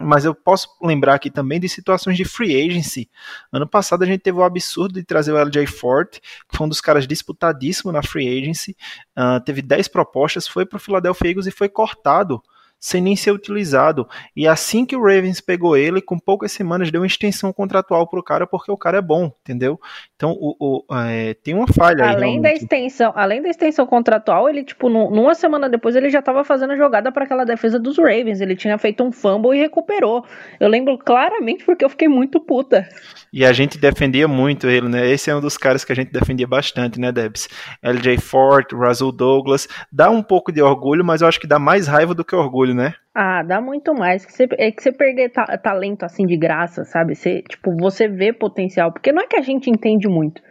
mas 0.00 0.24
eu 0.24 0.34
posso 0.34 0.68
lembrar 0.82 1.14
aqui 1.14 1.30
também 1.30 1.60
de 1.60 1.68
situações 1.68 2.16
de 2.16 2.24
free 2.24 2.56
agency. 2.56 3.08
Ano 3.52 3.68
passado 3.68 4.02
a 4.02 4.06
gente 4.06 4.20
teve 4.20 4.38
o 4.38 4.42
absurdo 4.42 4.94
de 4.94 5.04
trazer 5.04 5.32
o 5.32 5.38
LJ 5.38 5.66
Forte, 5.66 6.20
que 6.20 6.56
foi 6.56 6.66
um 6.66 6.68
dos 6.68 6.80
caras 6.80 7.06
disputadíssimo 7.06 7.92
na 7.92 8.02
free 8.02 8.26
agency. 8.26 8.74
Uh, 9.16 9.40
teve 9.44 9.60
10 9.60 9.88
propostas, 9.88 10.48
foi 10.48 10.64
para 10.64 10.78
o 10.78 10.80
Philadelphia 10.80 11.28
Eagles 11.28 11.46
e 11.46 11.50
foi 11.50 11.68
cortado 11.68 12.42
sem 12.80 13.02
nem 13.02 13.14
ser 13.14 13.30
utilizado. 13.30 14.08
E 14.34 14.48
assim 14.48 14.86
que 14.86 14.96
o 14.96 15.02
Ravens 15.02 15.40
pegou 15.40 15.76
ele, 15.76 16.00
com 16.00 16.18
poucas 16.18 16.50
semanas 16.50 16.90
deu 16.90 17.02
uma 17.02 17.06
extensão 17.06 17.52
contratual 17.52 18.08
pro 18.08 18.22
cara, 18.22 18.46
porque 18.46 18.72
o 18.72 18.76
cara 18.76 18.98
é 18.98 19.02
bom, 19.02 19.30
entendeu? 19.42 19.78
Então 20.16 20.32
o, 20.40 20.56
o 20.58 20.94
é, 20.94 21.34
tem 21.34 21.54
uma 21.54 21.66
falha 21.66 22.08
além 22.08 22.36
aí. 22.36 22.42
Da 22.42 22.52
extensão, 22.52 23.12
além 23.14 23.42
da 23.42 23.48
extensão 23.48 23.86
contratual, 23.86 24.48
ele, 24.48 24.64
tipo, 24.64 24.88
numa 24.88 25.34
semana 25.34 25.68
depois, 25.68 25.94
ele 25.96 26.10
já 26.10 26.20
estava 26.20 26.44
fazendo 26.44 26.72
a 26.72 26.76
jogada 26.76 27.12
para 27.12 27.24
aquela 27.24 27.44
defesa 27.44 27.78
dos 27.78 27.98
Ravens. 27.98 28.40
Ele 28.40 28.56
tinha 28.56 28.76
feito 28.78 29.02
um 29.02 29.12
fumble 29.12 29.56
e 29.56 29.60
recuperou. 29.60 30.24
Eu 30.58 30.68
lembro 30.68 30.96
claramente 30.98 31.64
porque 31.64 31.84
eu 31.84 31.90
fiquei 31.90 32.08
muito 32.08 32.40
puta. 32.40 32.88
E 33.32 33.44
a 33.44 33.52
gente 33.52 33.78
defendia 33.78 34.26
muito 34.26 34.68
ele, 34.68 34.88
né? 34.88 35.08
Esse 35.08 35.30
é 35.30 35.36
um 35.36 35.40
dos 35.40 35.56
caras 35.56 35.84
que 35.84 35.92
a 35.92 35.94
gente 35.94 36.10
defendia 36.10 36.46
bastante, 36.46 36.98
né, 36.98 37.12
Debs? 37.12 37.48
LJ 37.82 38.18
Ford, 38.18 38.66
Russell 38.72 39.12
Douglas. 39.12 39.68
Dá 39.90 40.10
um 40.10 40.22
pouco 40.22 40.50
de 40.50 40.60
orgulho, 40.60 41.04
mas 41.04 41.22
eu 41.22 41.28
acho 41.28 41.40
que 41.40 41.46
dá 41.46 41.58
mais 41.58 41.86
raiva 41.86 42.14
do 42.14 42.24
que 42.24 42.34
orgulho, 42.34 42.69
né? 42.74 42.94
Ah, 43.14 43.42
dá 43.42 43.60
muito 43.60 43.92
mais. 43.94 44.24
Que 44.24 44.32
você, 44.32 44.46
é 44.58 44.70
que 44.70 44.82
você 44.82 44.92
perder 44.92 45.30
ta 45.30 45.44
talento 45.58 46.04
assim 46.04 46.24
de 46.24 46.36
graça, 46.36 46.84
sabe? 46.84 47.14
Você, 47.14 47.42
tipo, 47.42 47.74
você 47.76 48.08
vê 48.08 48.32
potencial. 48.32 48.92
Porque 48.92 49.12
não 49.12 49.22
é 49.22 49.26
que 49.26 49.36
a 49.36 49.42
gente 49.42 49.70
entende 49.70 50.08
muito. 50.08 50.42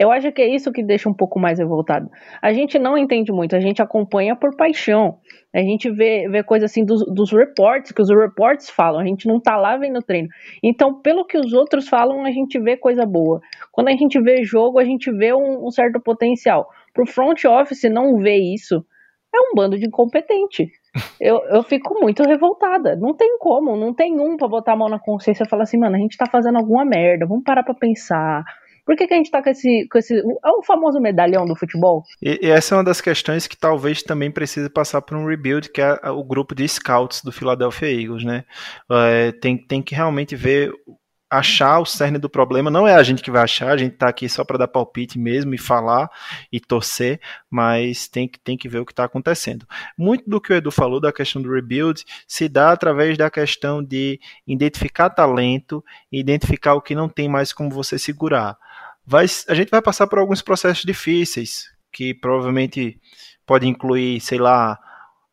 Eu 0.00 0.12
acho 0.12 0.30
que 0.30 0.40
é 0.40 0.46
isso 0.46 0.70
que 0.70 0.80
deixa 0.80 1.08
um 1.08 1.14
pouco 1.14 1.40
mais 1.40 1.58
revoltado. 1.58 2.08
A 2.40 2.52
gente 2.52 2.78
não 2.78 2.96
entende 2.96 3.32
muito, 3.32 3.56
a 3.56 3.60
gente 3.60 3.82
acompanha 3.82 4.36
por 4.36 4.56
paixão. 4.56 5.18
A 5.52 5.58
gente 5.58 5.90
vê, 5.90 6.28
vê 6.28 6.40
coisa 6.44 6.66
assim 6.66 6.84
dos, 6.84 7.04
dos 7.12 7.32
reports, 7.32 7.90
que 7.90 8.00
os 8.00 8.08
reports 8.08 8.70
falam, 8.70 9.00
a 9.00 9.04
gente 9.04 9.26
não 9.26 9.40
tá 9.40 9.56
lá 9.56 9.76
vendo 9.76 10.00
treino. 10.00 10.28
Então, 10.62 11.00
pelo 11.02 11.26
que 11.26 11.36
os 11.36 11.52
outros 11.52 11.88
falam, 11.88 12.24
a 12.24 12.30
gente 12.30 12.60
vê 12.60 12.76
coisa 12.76 13.04
boa. 13.04 13.40
Quando 13.72 13.88
a 13.88 13.96
gente 13.96 14.20
vê 14.20 14.44
jogo, 14.44 14.78
a 14.78 14.84
gente 14.84 15.10
vê 15.10 15.34
um, 15.34 15.66
um 15.66 15.70
certo 15.72 16.00
potencial. 16.00 16.68
Pro 16.94 17.04
front 17.04 17.44
office 17.44 17.90
não 17.90 18.18
ver 18.18 18.38
isso, 18.38 18.84
é 19.34 19.40
um 19.40 19.54
bando 19.54 19.76
de 19.76 19.86
incompetente. 19.86 20.70
Eu, 21.20 21.42
eu 21.48 21.62
fico 21.62 21.98
muito 22.00 22.22
revoltada. 22.22 22.96
Não 22.96 23.14
tem 23.14 23.38
como, 23.38 23.76
não 23.76 23.92
tem 23.92 24.20
um 24.20 24.36
pra 24.36 24.48
botar 24.48 24.72
a 24.72 24.76
mão 24.76 24.88
na 24.88 24.98
consciência 24.98 25.44
e 25.44 25.48
falar 25.48 25.64
assim, 25.64 25.78
mano, 25.78 25.96
a 25.96 25.98
gente 25.98 26.16
tá 26.16 26.26
fazendo 26.26 26.58
alguma 26.58 26.84
merda, 26.84 27.26
vamos 27.26 27.44
parar 27.44 27.62
pra 27.62 27.74
pensar. 27.74 28.44
Por 28.88 28.96
que, 28.96 29.06
que 29.06 29.12
a 29.12 29.18
gente 29.18 29.30
tá 29.30 29.42
com 29.42 29.50
esse, 29.50 29.86
com 29.92 29.98
esse. 29.98 30.16
É 30.16 30.50
o 30.50 30.62
famoso 30.62 30.98
medalhão 30.98 31.44
do 31.44 31.54
futebol? 31.54 32.04
E, 32.22 32.46
e, 32.46 32.50
essa 32.50 32.74
é 32.74 32.78
uma 32.78 32.84
das 32.84 33.02
questões 33.02 33.46
que 33.46 33.54
talvez 33.54 34.02
também 34.02 34.30
precise 34.30 34.70
passar 34.70 35.02
por 35.02 35.14
um 35.14 35.26
rebuild, 35.26 35.70
que 35.70 35.82
é 35.82 36.08
o 36.08 36.24
grupo 36.24 36.54
de 36.54 36.66
scouts 36.66 37.22
do 37.22 37.30
Philadelphia 37.30 37.86
Eagles, 37.86 38.24
né? 38.24 38.44
É, 38.90 39.32
tem, 39.32 39.58
tem 39.58 39.82
que 39.82 39.94
realmente 39.94 40.34
ver 40.34 40.72
achar 41.30 41.78
o 41.78 41.84
cerne 41.84 42.18
do 42.18 42.28
problema. 42.28 42.70
Não 42.70 42.86
é 42.86 42.94
a 42.94 43.02
gente 43.02 43.22
que 43.22 43.30
vai 43.30 43.42
achar, 43.42 43.70
a 43.70 43.76
gente 43.76 43.94
está 43.94 44.08
aqui 44.08 44.28
só 44.28 44.44
para 44.44 44.58
dar 44.58 44.68
palpite 44.68 45.18
mesmo 45.18 45.54
e 45.54 45.58
falar 45.58 46.10
e 46.50 46.58
torcer, 46.58 47.20
mas 47.50 48.08
tem 48.08 48.26
que, 48.26 48.38
tem 48.38 48.56
que 48.56 48.68
ver 48.68 48.78
o 48.78 48.86
que 48.86 48.92
está 48.92 49.04
acontecendo. 49.04 49.66
Muito 49.96 50.28
do 50.28 50.40
que 50.40 50.52
o 50.52 50.56
Edu 50.56 50.70
falou 50.70 51.00
da 51.00 51.12
questão 51.12 51.42
do 51.42 51.52
rebuild 51.52 52.04
se 52.26 52.48
dá 52.48 52.72
através 52.72 53.18
da 53.18 53.30
questão 53.30 53.82
de 53.82 54.18
identificar 54.46 55.10
talento 55.10 55.84
e 56.10 56.18
identificar 56.18 56.74
o 56.74 56.82
que 56.82 56.94
não 56.94 57.08
tem 57.08 57.28
mais 57.28 57.52
como 57.52 57.70
você 57.70 57.98
segurar. 57.98 58.56
Vai, 59.06 59.26
a 59.48 59.54
gente 59.54 59.70
vai 59.70 59.82
passar 59.82 60.06
por 60.06 60.18
alguns 60.18 60.42
processos 60.42 60.84
difíceis, 60.84 61.70
que 61.92 62.14
provavelmente 62.14 63.00
pode 63.46 63.66
incluir, 63.66 64.20
sei 64.20 64.38
lá, 64.38 64.78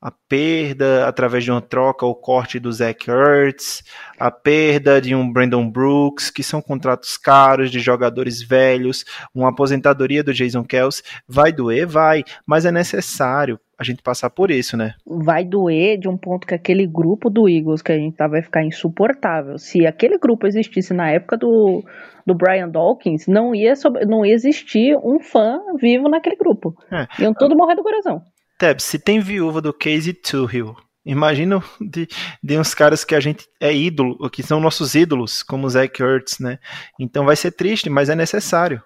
a 0.01 0.11
perda 0.11 1.07
através 1.07 1.43
de 1.43 1.51
uma 1.51 1.61
troca 1.61 2.05
ou 2.05 2.13
corte 2.13 2.59
do 2.59 2.71
Zach 2.71 3.09
Ertz, 3.09 3.83
a 4.19 4.29
perda 4.29 5.01
de 5.01 5.15
um 5.15 5.31
Brandon 5.31 5.69
Brooks, 5.69 6.29
que 6.29 6.43
são 6.43 6.61
contratos 6.61 7.17
caros 7.17 7.71
de 7.71 7.79
jogadores 7.79 8.41
velhos, 8.41 9.03
uma 9.33 9.49
aposentadoria 9.49 10.23
do 10.23 10.33
Jason 10.33 10.63
Kelsey, 10.63 11.03
vai 11.27 11.51
doer, 11.51 11.87
vai, 11.87 12.23
mas 12.45 12.65
é 12.65 12.71
necessário 12.71 13.59
a 13.77 13.83
gente 13.83 14.01
passar 14.01 14.29
por 14.29 14.51
isso, 14.51 14.77
né? 14.77 14.93
Vai 15.05 15.43
doer 15.43 15.97
de 15.97 16.07
um 16.07 16.17
ponto 16.17 16.47
que 16.47 16.55
aquele 16.55 16.87
grupo 16.87 17.29
do 17.29 17.49
Eagles 17.49 17.81
que 17.81 17.91
a 17.91 17.97
gente 17.97 18.15
tá 18.15 18.27
vai 18.27 18.41
ficar 18.41 18.63
insuportável. 18.63 19.57
Se 19.57 19.85
aquele 19.85 20.17
grupo 20.17 20.47
existisse 20.47 20.93
na 20.93 21.09
época 21.09 21.35
do, 21.35 21.83
do 22.25 22.33
Brian 22.33 22.69
Dawkins, 22.69 23.27
não 23.27 23.53
ia, 23.53 23.73
não 24.07 24.25
ia 24.25 24.33
existir 24.33 24.97
um 24.97 25.19
fã 25.19 25.59
vivo 25.79 26.07
naquele 26.07 26.37
grupo. 26.37 26.73
É. 26.91 27.05
Iam 27.21 27.33
todos 27.33 27.57
morrer 27.57 27.75
do 27.75 27.83
coração. 27.83 28.21
Teb, 28.58 28.82
se 28.82 28.97
tem 28.97 29.20
viúva 29.20 29.62
do 29.62 29.74
Casey 29.74 30.14
Tuhill, 30.14 30.76
imagina 31.06 31.62
de, 31.82 32.08
de 32.41 32.58
uns 32.58 32.74
caras 32.74 33.03
que 33.03 33.14
a 33.14 33.20
gente 33.20 33.45
é 33.62 33.74
ídolo, 33.74 34.30
que 34.30 34.41
são 34.41 34.60
nossos 34.60 34.95
ídolos, 34.95 35.43
como 35.43 35.68
o 35.68 35.70
Zach 35.70 36.01
Ertz, 36.01 36.39
né? 36.39 36.58
Então 36.99 37.26
vai 37.26 37.36
ser 37.36 37.51
triste, 37.51 37.89
mas 37.89 38.10
é 38.10 38.16
necessário. 38.16 38.82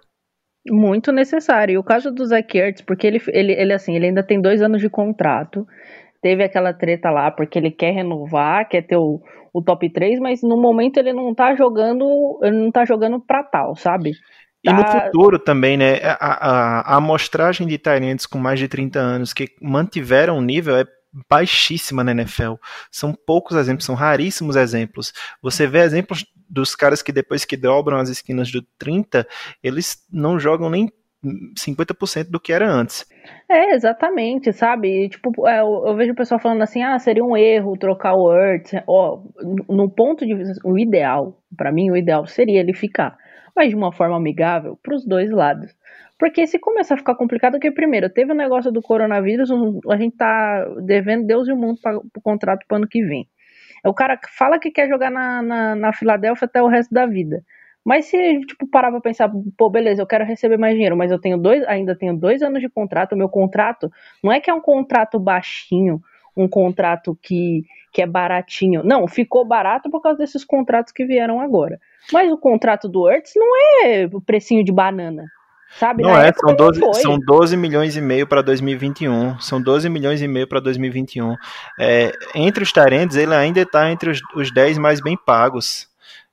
Muito 0.67 1.11
necessário. 1.11 1.73
E 1.73 1.77
o 1.77 1.83
caso 1.83 2.11
do 2.11 2.25
Zach 2.25 2.57
Ertz, 2.57 2.81
porque 2.81 3.07
ele, 3.07 3.21
ele, 3.27 3.53
ele, 3.53 3.73
assim, 3.73 3.95
ele 3.95 4.07
ainda 4.07 4.23
tem 4.23 4.41
dois 4.41 4.61
anos 4.61 4.81
de 4.81 4.89
contrato, 4.89 5.65
teve 6.21 6.43
aquela 6.43 6.73
treta 6.73 7.09
lá, 7.09 7.31
porque 7.31 7.57
ele 7.57 7.71
quer 7.71 7.91
renovar, 7.91 8.67
quer 8.67 8.81
ter 8.81 8.97
o, 8.97 9.21
o 9.53 9.61
top 9.61 9.89
3, 9.89 10.19
mas 10.19 10.41
no 10.41 10.57
momento 10.57 10.97
ele 10.97 11.13
não 11.13 11.33
tá 11.33 11.55
jogando, 11.55 12.39
ele 12.43 12.57
não 12.57 12.71
tá 12.71 12.85
jogando 12.85 13.19
pra 13.19 13.43
tal, 13.43 13.75
sabe? 13.75 14.11
E 14.63 14.73
no 14.73 14.83
tá. 14.83 15.05
futuro 15.05 15.39
também, 15.39 15.77
né? 15.77 15.99
A, 16.03 16.13
a, 16.13 16.79
a 16.81 16.95
amostragem 16.97 17.65
de 17.65 17.77
Tyrants 17.77 18.25
com 18.25 18.37
mais 18.37 18.59
de 18.59 18.67
30 18.67 18.99
anos 18.99 19.33
que 19.33 19.47
mantiveram 19.61 20.37
o 20.37 20.41
nível 20.41 20.75
é 20.75 20.85
baixíssima 21.29 22.03
na 22.03 22.11
NFL. 22.11 22.53
São 22.91 23.13
poucos 23.13 23.57
exemplos, 23.57 23.85
são 23.85 23.95
raríssimos 23.95 24.55
exemplos. 24.55 25.13
Você 25.41 25.65
vê 25.65 25.79
exemplos 25.79 26.25
dos 26.49 26.75
caras 26.75 27.01
que 27.01 27.11
depois 27.11 27.45
que 27.45 27.55
dobram 27.55 27.97
as 27.97 28.09
esquinas 28.09 28.51
do 28.51 28.61
30, 28.77 29.25
eles 29.63 30.05
não 30.11 30.39
jogam 30.39 30.69
nem 30.69 30.91
50% 31.23 32.29
do 32.29 32.39
que 32.39 32.53
era 32.53 32.69
antes. 32.69 33.05
É, 33.49 33.75
exatamente, 33.75 34.53
sabe? 34.53 35.09
Tipo, 35.09 35.47
é, 35.47 35.59
eu, 35.59 35.83
eu, 35.87 35.95
vejo 35.95 36.13
o 36.13 36.15
pessoal 36.15 36.39
falando 36.39 36.61
assim, 36.61 36.81
ah, 36.81 36.97
seria 36.97 37.23
um 37.23 37.35
erro 37.35 37.77
trocar 37.77 38.13
o 38.15 38.33
Earth. 38.33 38.73
Ó, 38.87 39.21
no 39.67 39.89
ponto 39.89 40.25
de 40.25 40.33
vista, 40.33 40.59
o 40.63 40.77
ideal, 40.77 41.41
para 41.57 41.71
mim, 41.71 41.91
o 41.91 41.97
ideal 41.97 42.25
seria 42.25 42.59
ele 42.59 42.73
ficar 42.73 43.17
mas 43.59 43.71
de 43.71 43.75
uma 43.75 43.91
forma 43.91 44.15
amigável 44.15 44.79
para 44.81 44.95
os 44.95 45.05
dois 45.05 45.29
lados. 45.29 45.75
Porque 46.17 46.47
se 46.47 46.57
começar 46.57 46.95
a 46.95 46.97
ficar 46.97 47.15
complicado, 47.15 47.59
que 47.59 47.69
primeiro, 47.69 48.09
teve 48.09 48.31
o 48.31 48.35
negócio 48.35 48.71
do 48.71 48.81
coronavírus, 48.81 49.49
a 49.89 49.97
gente 49.97 50.15
tá 50.15 50.63
devendo 50.81 51.27
Deus 51.27 51.45
e 51.49 51.51
o 51.51 51.57
mundo 51.57 51.77
para 51.81 51.97
o 51.97 52.21
contrato 52.23 52.65
para 52.65 52.77
ano 52.77 52.87
que 52.87 53.03
vem. 53.03 53.27
O 53.85 53.93
cara 53.93 54.17
fala 54.29 54.59
que 54.59 54.71
quer 54.71 54.87
jogar 54.87 55.11
na, 55.11 55.41
na, 55.41 55.75
na 55.75 55.91
Filadélfia 55.91 56.45
até 56.45 56.63
o 56.63 56.67
resto 56.67 56.93
da 56.93 57.05
vida. 57.05 57.43
Mas 57.83 58.05
se, 58.05 58.39
tipo, 58.45 58.65
parar 58.65 58.91
pra 58.91 59.01
pensar, 59.01 59.29
pô, 59.57 59.69
beleza, 59.69 60.01
eu 60.01 60.07
quero 60.07 60.23
receber 60.23 60.57
mais 60.57 60.75
dinheiro, 60.75 60.95
mas 60.95 61.11
eu 61.11 61.19
tenho 61.19 61.37
dois, 61.37 61.61
ainda 61.67 61.97
tenho 61.97 62.15
dois 62.15 62.41
anos 62.41 62.61
de 62.61 62.69
contrato, 62.69 63.11
o 63.11 63.17
meu 63.17 63.27
contrato 63.27 63.91
não 64.23 64.31
é 64.31 64.39
que 64.39 64.49
é 64.49 64.53
um 64.53 64.61
contrato 64.61 65.19
baixinho, 65.19 66.01
um 66.39 66.47
contrato 66.47 67.17
que, 67.21 67.65
que 67.91 68.01
é 68.01 68.07
baratinho. 68.07 68.81
Não, 68.83 69.07
ficou 69.07 69.45
barato 69.45 69.89
por 69.89 70.01
causa 70.01 70.17
desses 70.17 70.45
contratos 70.45 70.93
que 70.93 71.05
vieram 71.05 71.41
agora. 71.41 71.79
Mas 72.13 72.31
o 72.31 72.37
contrato 72.37 72.87
do 72.87 73.07
Hertz 73.07 73.33
não 73.35 73.47
é 73.83 74.09
o 74.11 74.21
precinho 74.21 74.63
de 74.63 74.71
banana. 74.71 75.25
Sabe? 75.77 76.01
Não 76.01 76.13
Na 76.13 76.25
é, 76.25 76.33
são 76.33 76.55
12, 76.55 76.81
são 76.95 77.19
12 77.19 77.55
milhões 77.55 77.95
e 77.95 78.01
meio 78.01 78.25
para 78.25 78.41
2021. 78.41 79.39
São 79.39 79.61
12 79.61 79.87
milhões 79.89 80.21
e 80.21 80.27
meio 80.27 80.47
para 80.47 80.59
2021. 80.59 81.35
É, 81.79 82.11
entre 82.33 82.63
os 82.63 82.71
Tarentes, 82.71 83.15
ele 83.15 83.35
ainda 83.35 83.61
está 83.61 83.91
entre 83.91 84.09
os, 84.09 84.19
os 84.35 84.51
10 84.51 84.79
mais 84.79 84.99
bem 84.99 85.15
pagos 85.15 85.88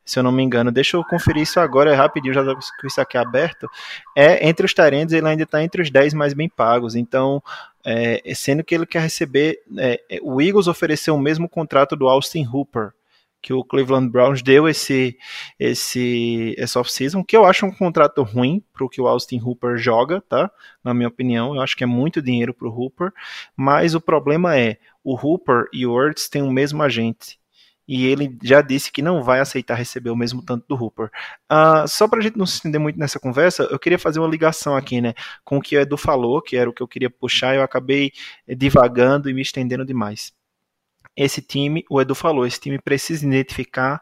se 0.07 0.21
eu 0.21 0.23
não 0.23 0.31
me 0.31 0.43
engano. 0.43 0.71
Deixa 0.71 0.97
eu 0.97 1.05
conferir 1.05 1.43
isso 1.43 1.59
agora, 1.59 1.91
é 1.91 1.95
rapidinho, 1.95 2.33
já 2.33 2.45
com 2.45 2.87
isso 2.87 3.01
aqui 3.01 3.19
aberto. 3.19 3.69
É, 4.17 4.49
entre 4.49 4.65
os 4.65 4.73
Tarendes, 4.73 5.13
ele 5.13 5.27
ainda 5.27 5.43
está 5.43 5.63
entre 5.63 5.83
os 5.83 5.91
10 5.91 6.15
mais 6.15 6.33
bem 6.33 6.49
pagos. 6.49 6.95
Então, 6.95 7.43
é, 7.85 8.23
sendo 8.35 8.63
que 8.63 8.75
ele 8.75 8.87
quer 8.87 9.03
receber. 9.03 9.59
É, 9.77 10.01
o 10.23 10.41
Eagles 10.41 10.69
ofereceu 10.69 11.17
o 11.17 11.21
mesmo 11.21 11.49
contrato 11.49 11.97
do 11.97 12.09
Austin 12.09 12.47
Hooper, 12.47 12.93
que 13.43 13.53
o 13.53 13.65
Cleveland 13.65 14.09
Browns 14.09 14.43
deu 14.43 14.69
esse, 14.69 15.17
esse, 15.59 16.55
esse 16.57 16.79
off-season, 16.79 17.25
que 17.25 17.37
eu 17.37 17.45
acho 17.45 17.67
um 17.67 17.73
contrato 17.73 18.23
ruim 18.23 18.63
para 18.73 18.85
o 18.85 18.89
que 18.89 19.01
o 19.01 19.09
Austin 19.09 19.41
Hooper 19.41 19.77
joga, 19.77 20.21
tá? 20.21 20.51
Na 20.85 20.95
minha 20.95 21.09
opinião, 21.09 21.55
eu 21.55 21.61
acho 21.61 21.77
que 21.77 21.83
é 21.83 21.87
muito 21.87 22.23
dinheiro 22.23 22.55
para 22.55 22.69
o 22.69 22.73
Hooper, 22.73 23.13
mas 23.57 23.95
o 23.95 24.01
problema 24.01 24.57
é, 24.57 24.79
o 25.03 25.15
Hooper 25.15 25.67
e 25.73 25.85
o 25.85 26.01
Ertz 26.01 26.29
têm 26.29 26.43
o 26.43 26.51
mesmo 26.51 26.83
agente 26.83 27.39
e 27.89 28.07
ele 28.07 28.37
já 28.43 28.61
disse 28.61 28.91
que 28.91 29.03
não 29.03 29.23
vai 29.23 29.41
aceitar 29.41 29.75
receber 29.75 30.11
o 30.11 30.17
mesmo 30.17 30.43
tanto 30.43 30.67
do 30.69 30.75
Hooper. 30.75 31.11
Uh, 31.51 31.87
só 31.87 32.09
para 32.09 32.19
a 32.19 32.23
gente 32.23 32.37
não 32.37 32.47
se 32.47 32.55
estender 32.57 32.81
muito 32.81 32.99
nessa 32.99 33.21
conversa, 33.21 33.65
eu 33.65 33.79
queria 33.79 33.99
fazer 33.99 34.19
uma 34.19 34.29
ligação 34.29 34.77
aqui, 34.77 35.01
né, 35.01 35.15
com 35.45 35.59
o 35.59 35.63
que 35.63 35.77
o 35.77 35.81
Edu 35.81 35.97
falou, 35.97 36.43
que 36.43 36.57
era 36.57 36.69
o 36.69 36.73
que 36.73 36.83
eu 36.83 36.89
queria 36.89 37.11
puxar, 37.11 37.55
eu 37.55 37.63
acabei 37.63 38.13
divagando 38.57 39.31
e 39.31 39.35
me 39.35 39.43
estendendo 39.43 39.85
demais. 39.85 40.33
esse 41.17 41.41
time, 41.41 41.85
o 41.91 42.01
Edu 42.01 42.15
falou, 42.15 42.47
esse 42.47 42.61
time 42.61 42.79
precisa 42.79 43.27
identificar 43.27 44.01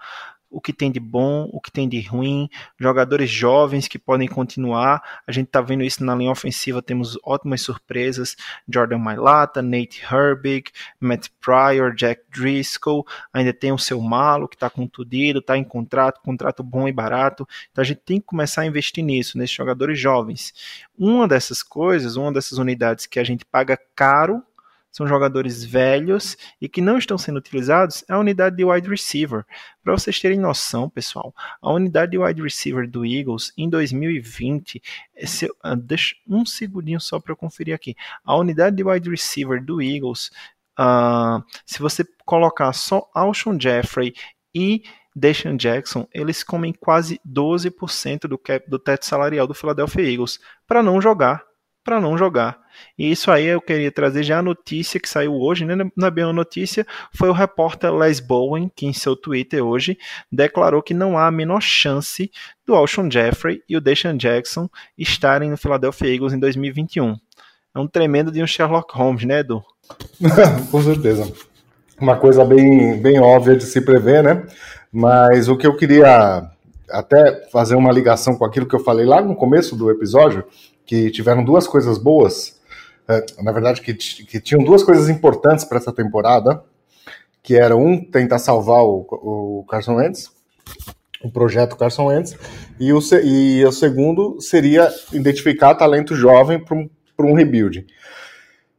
o 0.55 0.61
que 0.61 0.73
tem 0.73 0.91
de 0.91 1.01
bom, 1.01 1.51
o 1.53 1.61
que 1.61 1.71
tem 1.71 1.89
de 1.89 2.01
ruim, 2.01 2.49
jogadores 2.79 3.29
jovens 3.29 3.89
que 3.89 3.99
podem 3.99 4.29
continuar. 4.29 5.03
A 5.27 5.33
gente 5.33 5.49
está 5.49 5.61
vendo 5.61 5.83
isso 5.83 6.05
na 6.05 6.15
linha 6.15 6.31
ofensiva, 6.31 6.81
temos 6.81 7.19
ótimas 7.25 7.61
surpresas: 7.61 8.37
Jordan 8.69 8.99
Mailata, 8.99 9.61
Nate 9.61 10.01
Herbig, 10.03 10.71
Matt 11.01 11.27
Pryor, 11.41 11.93
Jack 11.95 12.23
Driscoll. 12.31 13.05
Ainda 13.33 13.53
tem 13.53 13.73
o 13.73 13.79
seu 13.79 14.01
Malo 14.01 14.47
que 14.47 14.55
está 14.55 14.71
contundido, 14.71 15.41
está 15.41 15.59
em 15.59 15.65
contrato, 15.65 16.21
contrato 16.23 16.63
bom 16.63 16.87
e 16.87 16.93
barato. 16.93 17.47
Então 17.73 17.83
a 17.83 17.85
gente 17.85 18.03
tem 18.05 18.21
que 18.21 18.27
começar 18.27 18.63
a 18.63 18.67
investir 18.67 19.03
nisso, 19.03 19.37
nesses 19.37 19.57
jogadores 19.57 19.99
jovens. 19.99 20.55
Uma 20.97 21.27
dessas 21.27 21.65
coisas, 21.65 22.15
uma 22.15 22.33
dessas 22.33 22.59
unidades 22.59 23.07
que 23.07 23.19
a 23.19 23.25
gente 23.25 23.45
paga 23.45 23.77
caro 23.97 24.41
são 24.95 25.09
jogadores 25.09 25.65
velhos 25.65 26.37
e 26.61 26.69
que 26.69 26.81
não 26.81 26.97
estão 26.97 27.19
sendo 27.19 27.39
utilizados 27.39 28.05
é 28.09 28.13
a 28.13 28.19
unidade 28.19 28.57
de 28.57 28.65
wide 28.65 28.89
receiver. 28.89 29.45
Para 29.83 29.93
vocês 29.93 30.21
terem 30.21 30.39
noção, 30.39 30.89
pessoal, 30.89 31.35
a 31.61 31.73
unidade 31.73 32.13
de 32.13 32.19
wide 32.19 32.41
receiver 32.41 32.89
do 32.89 33.05
Eagles 33.05 33.53
em 33.59 33.69
2020, 33.69 34.81
esse, 35.17 35.47
uh, 35.47 35.75
deixa 35.77 36.15
um 36.29 36.47
segundinho 36.47 37.01
só 37.01 37.19
para 37.19 37.33
eu 37.33 37.37
conferir 37.37 37.75
aqui. 37.75 37.97
A 38.25 38.37
unidade 38.37 38.77
de 38.77 38.85
wide 38.85 39.11
receiver 39.11 39.61
do 39.63 39.83
Eagles, 39.83 40.31
uh, 40.79 41.43
se 41.67 41.81
você 41.81 42.07
colocar 42.25 42.73
só 42.73 43.11
Alshon 43.13 43.59
Jeffrey 43.61 44.15
e 44.55 44.85
Deshaun 45.17 45.57
Jackson, 45.57 46.07
eles 46.15 46.45
comem 46.45 46.73
quase 46.73 47.21
12% 47.29 48.29
do 48.29 48.39
cap 48.39 48.71
do 48.71 48.79
teto 48.79 49.05
salarial 49.05 49.49
do 49.49 49.55
Philadelphia 49.55 50.09
Eagles 50.09 50.39
para 50.69 50.85
não 50.85 51.01
jogar 51.01 51.43
para 51.85 52.01
não 52.01 52.17
jogar. 52.17 52.59
E 52.99 53.11
isso 53.11 53.31
aí 53.31 53.47
eu 53.47 53.61
queria 53.61 53.93
trazer 53.93 54.23
já 54.23 54.39
a 54.39 54.43
notícia 54.43 54.99
que 54.99 55.09
saiu 55.09 55.35
hoje, 55.35 55.65
né? 55.65 55.77
não 55.97 56.09
é 56.09 56.11
bem 56.11 56.25
uma 56.25 56.33
notícia, 56.33 56.87
foi 57.13 57.29
o 57.29 57.33
repórter 57.33 57.93
Les 57.95 58.19
Bowen, 58.19 58.71
que 58.75 58.87
em 58.87 58.93
seu 58.93 59.15
Twitter 59.15 59.65
hoje 59.65 59.97
declarou 60.33 60.83
que 60.83 60.95
não 60.95 61.17
há 61.17 61.27
a 61.27 61.31
menor 61.31 61.61
chance 61.61 62.31
do 62.67 62.75
Alshon 62.75 63.11
Jeffrey 63.11 63.63
e 63.69 63.77
o 63.77 63.81
Deshaun 63.81 64.17
Jackson 64.17 64.69
estarem 64.99 65.51
no 65.51 65.57
Philadelphia 65.57 66.13
Eagles 66.13 66.33
em 66.33 66.39
2021. 66.39 67.17
É 67.75 67.79
um 67.79 67.87
tremendo 67.87 68.33
de 68.33 68.43
um 68.43 68.47
Sherlock 68.47 68.97
Holmes, 68.97 69.25
né, 69.25 69.41
Edu? 69.41 69.63
Com 70.71 70.83
certeza. 70.83 71.31
Uma 72.01 72.17
coisa 72.17 72.45
bem, 72.45 73.01
bem 73.01 73.21
óbvia 73.21 73.57
de 73.57 73.65
se 73.65 73.81
prever, 73.81 74.23
né? 74.23 74.47
Mas 74.93 75.49
o 75.49 75.57
que 75.57 75.67
eu 75.67 75.77
queria 75.77 76.49
até 76.91 77.49
fazer 77.51 77.75
uma 77.75 77.93
ligação 77.93 78.37
com 78.37 78.45
aquilo 78.45 78.67
que 78.67 78.75
eu 78.75 78.85
falei 78.85 79.05
lá 79.05 79.21
no 79.21 79.35
começo 79.35 79.75
do 79.75 79.91
episódio, 79.91 80.45
que 80.87 81.11
tiveram 81.11 81.45
duas 81.45 81.67
coisas 81.67 81.99
boas, 81.99 82.61
é, 83.09 83.25
na 83.43 83.53
verdade, 83.53 83.81
que, 83.81 83.95
que 83.95 84.41
tinham 84.41 84.63
duas 84.63 84.83
coisas 84.83 85.09
importantes 85.09 85.65
para 85.65 85.79
essa 85.79 85.93
temporada, 85.93 86.63
que 87.43 87.57
era 87.57 87.77
um, 87.77 88.03
tentar 88.03 88.39
salvar 88.39 88.83
o, 88.83 89.07
o 89.11 89.65
Carson 89.69 89.97
Wentz, 89.97 90.31
o 91.23 91.31
projeto 91.31 91.77
Carson 91.77 92.07
Wentz, 92.07 92.37
e 92.79 92.93
o, 92.93 93.01
e 93.23 93.65
o 93.65 93.73
segundo 93.73 94.41
seria 94.41 94.91
identificar 95.13 95.75
talento 95.75 96.15
jovem 96.15 96.59
para 96.59 96.77
um, 96.77 96.89
um 97.21 97.35
rebuild. 97.35 97.87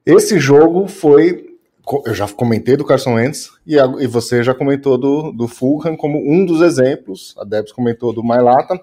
Esse 0.06 0.39
jogo 0.39 0.88
foi, 0.88 1.58
eu 2.06 2.14
já 2.14 2.28
comentei 2.28 2.76
do 2.76 2.86
Carson 2.86 3.16
Wentz, 3.16 3.51
e, 3.66 3.80
a, 3.80 3.86
e 3.99 4.08
você 4.08 4.43
já 4.43 4.53
comentou 4.53 4.97
do, 4.97 5.32
do 5.32 5.47
Fulham 5.47 5.95
como 5.95 6.20
um 6.20 6.45
dos 6.45 6.62
exemplos, 6.62 7.36
a 7.38 7.43
Debs 7.43 7.72
comentou 7.72 8.14
do 8.14 8.24
Mailata, 8.24 8.80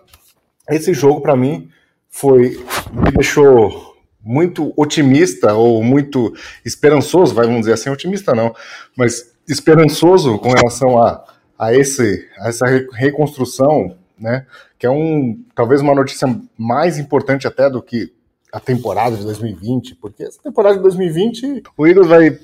esse 0.68 0.95
jogo 0.95 1.20
para 1.20 1.37
mim 1.37 1.68
foi 2.12 2.62
me 2.92 3.10
deixou 3.10 3.96
muito 4.22 4.72
otimista 4.76 5.54
ou 5.54 5.82
muito 5.82 6.32
esperançoso, 6.64 7.34
vamos 7.34 7.60
dizer 7.60 7.72
assim, 7.72 7.90
otimista 7.90 8.34
não, 8.34 8.54
mas 8.96 9.32
esperançoso 9.48 10.38
com 10.38 10.50
relação 10.50 11.02
a, 11.02 11.24
a, 11.58 11.74
esse, 11.74 12.28
a 12.38 12.48
essa 12.48 12.66
reconstrução, 12.92 13.96
né? 14.16 14.46
Que 14.78 14.86
é 14.86 14.90
um 14.90 15.42
talvez 15.54 15.80
uma 15.80 15.94
notícia 15.94 16.28
mais 16.56 16.98
importante 16.98 17.48
até 17.48 17.68
do 17.68 17.82
que 17.82 18.12
a 18.52 18.60
temporada 18.60 19.16
de 19.16 19.24
2020, 19.24 19.96
porque 19.96 20.22
essa 20.22 20.40
temporada 20.40 20.76
de 20.76 20.82
2020 20.82 21.62
o 21.76 21.86
Eagles 21.86 22.06
vai 22.06 22.38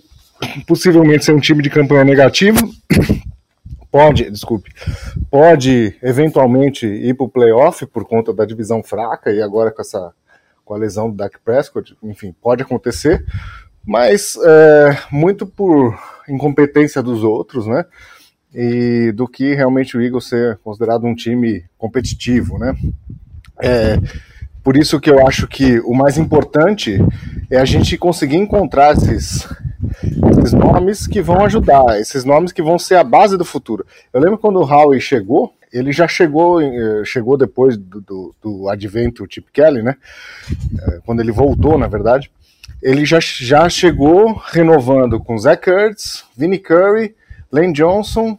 possivelmente 0.66 1.24
ser 1.24 1.32
um 1.32 1.40
time 1.40 1.62
de 1.62 1.70
campanha 1.70 2.04
negativa, 2.04 2.58
pode, 3.91 4.30
desculpe, 4.30 4.70
pode 5.30 5.97
eventualmente 6.03 6.86
ir 6.86 7.14
para 7.14 7.26
o 7.26 7.28
playoff 7.28 7.86
por 7.86 8.05
conta 8.05 8.32
da 8.32 8.45
divisão 8.45 8.82
fraca 8.82 9.30
e 9.30 9.41
agora 9.41 9.70
com 9.70 9.80
essa 9.80 10.12
com 10.64 10.74
a 10.74 10.78
lesão 10.78 11.09
do 11.09 11.16
Dak 11.16 11.39
Prescott, 11.43 11.97
enfim, 12.03 12.34
pode 12.43 12.62
acontecer, 12.62 13.24
mas 13.86 14.36
é, 14.36 14.99
muito 15.11 15.47
por 15.47 15.99
incompetência 16.28 17.03
dos 17.03 17.24
outros, 17.24 17.66
né? 17.66 17.86
E 18.55 19.11
do 19.12 19.26
que 19.26 19.55
realmente 19.55 19.97
o 19.97 20.03
Eagles 20.03 20.28
ser 20.28 20.59
considerado 20.59 21.07
um 21.07 21.14
time 21.14 21.64
competitivo, 21.78 22.59
né? 22.59 22.76
É, 23.62 23.97
por 24.62 24.76
isso 24.76 25.01
que 25.01 25.09
eu 25.09 25.26
acho 25.26 25.49
que 25.49 25.80
o 25.80 25.95
mais 25.95 26.18
importante 26.18 26.99
é 27.51 27.57
a 27.57 27.64
gente 27.64 27.97
conseguir 27.97 28.36
encontrar 28.36 28.93
esses, 28.93 29.49
esses 30.31 30.53
nomes 30.53 31.07
que 31.07 31.22
vão 31.22 31.45
ajudar, 31.45 32.01
esses 32.01 32.24
nomes 32.24 32.53
que 32.53 32.62
vão 32.62 32.79
ser 32.79 32.97
a 32.97 33.05
base 33.05 33.37
do 33.37 33.45
futuro. 33.45 33.87
Eu 34.12 34.20
lembro 34.20 34.39
quando 34.39 34.57
o 34.57 34.64
Howie 34.64 35.01
chegou, 35.01 35.55
ele 35.72 35.93
já 35.93 36.09
chegou, 36.09 36.61
eh, 36.61 37.03
chegou 37.05 37.37
depois 37.37 37.76
do, 37.76 38.01
do, 38.01 38.35
do 38.43 38.68
advento 38.68 39.26
Chip 39.29 39.51
Kelly, 39.53 39.83
né? 39.83 39.97
Eh, 40.51 41.01
quando 41.05 41.20
ele 41.20 41.31
voltou, 41.31 41.79
na 41.79 41.87
verdade, 41.87 42.31
ele 42.83 43.05
já, 43.05 43.18
já 43.20 43.68
chegou 43.68 44.33
renovando 44.35 45.20
com 45.20 45.37
Zach 45.37 45.68
Ertz, 45.68 46.24
Vinnie 46.37 46.59
Curry, 46.59 47.14
Lane 47.53 47.72
Johnson 47.72 48.39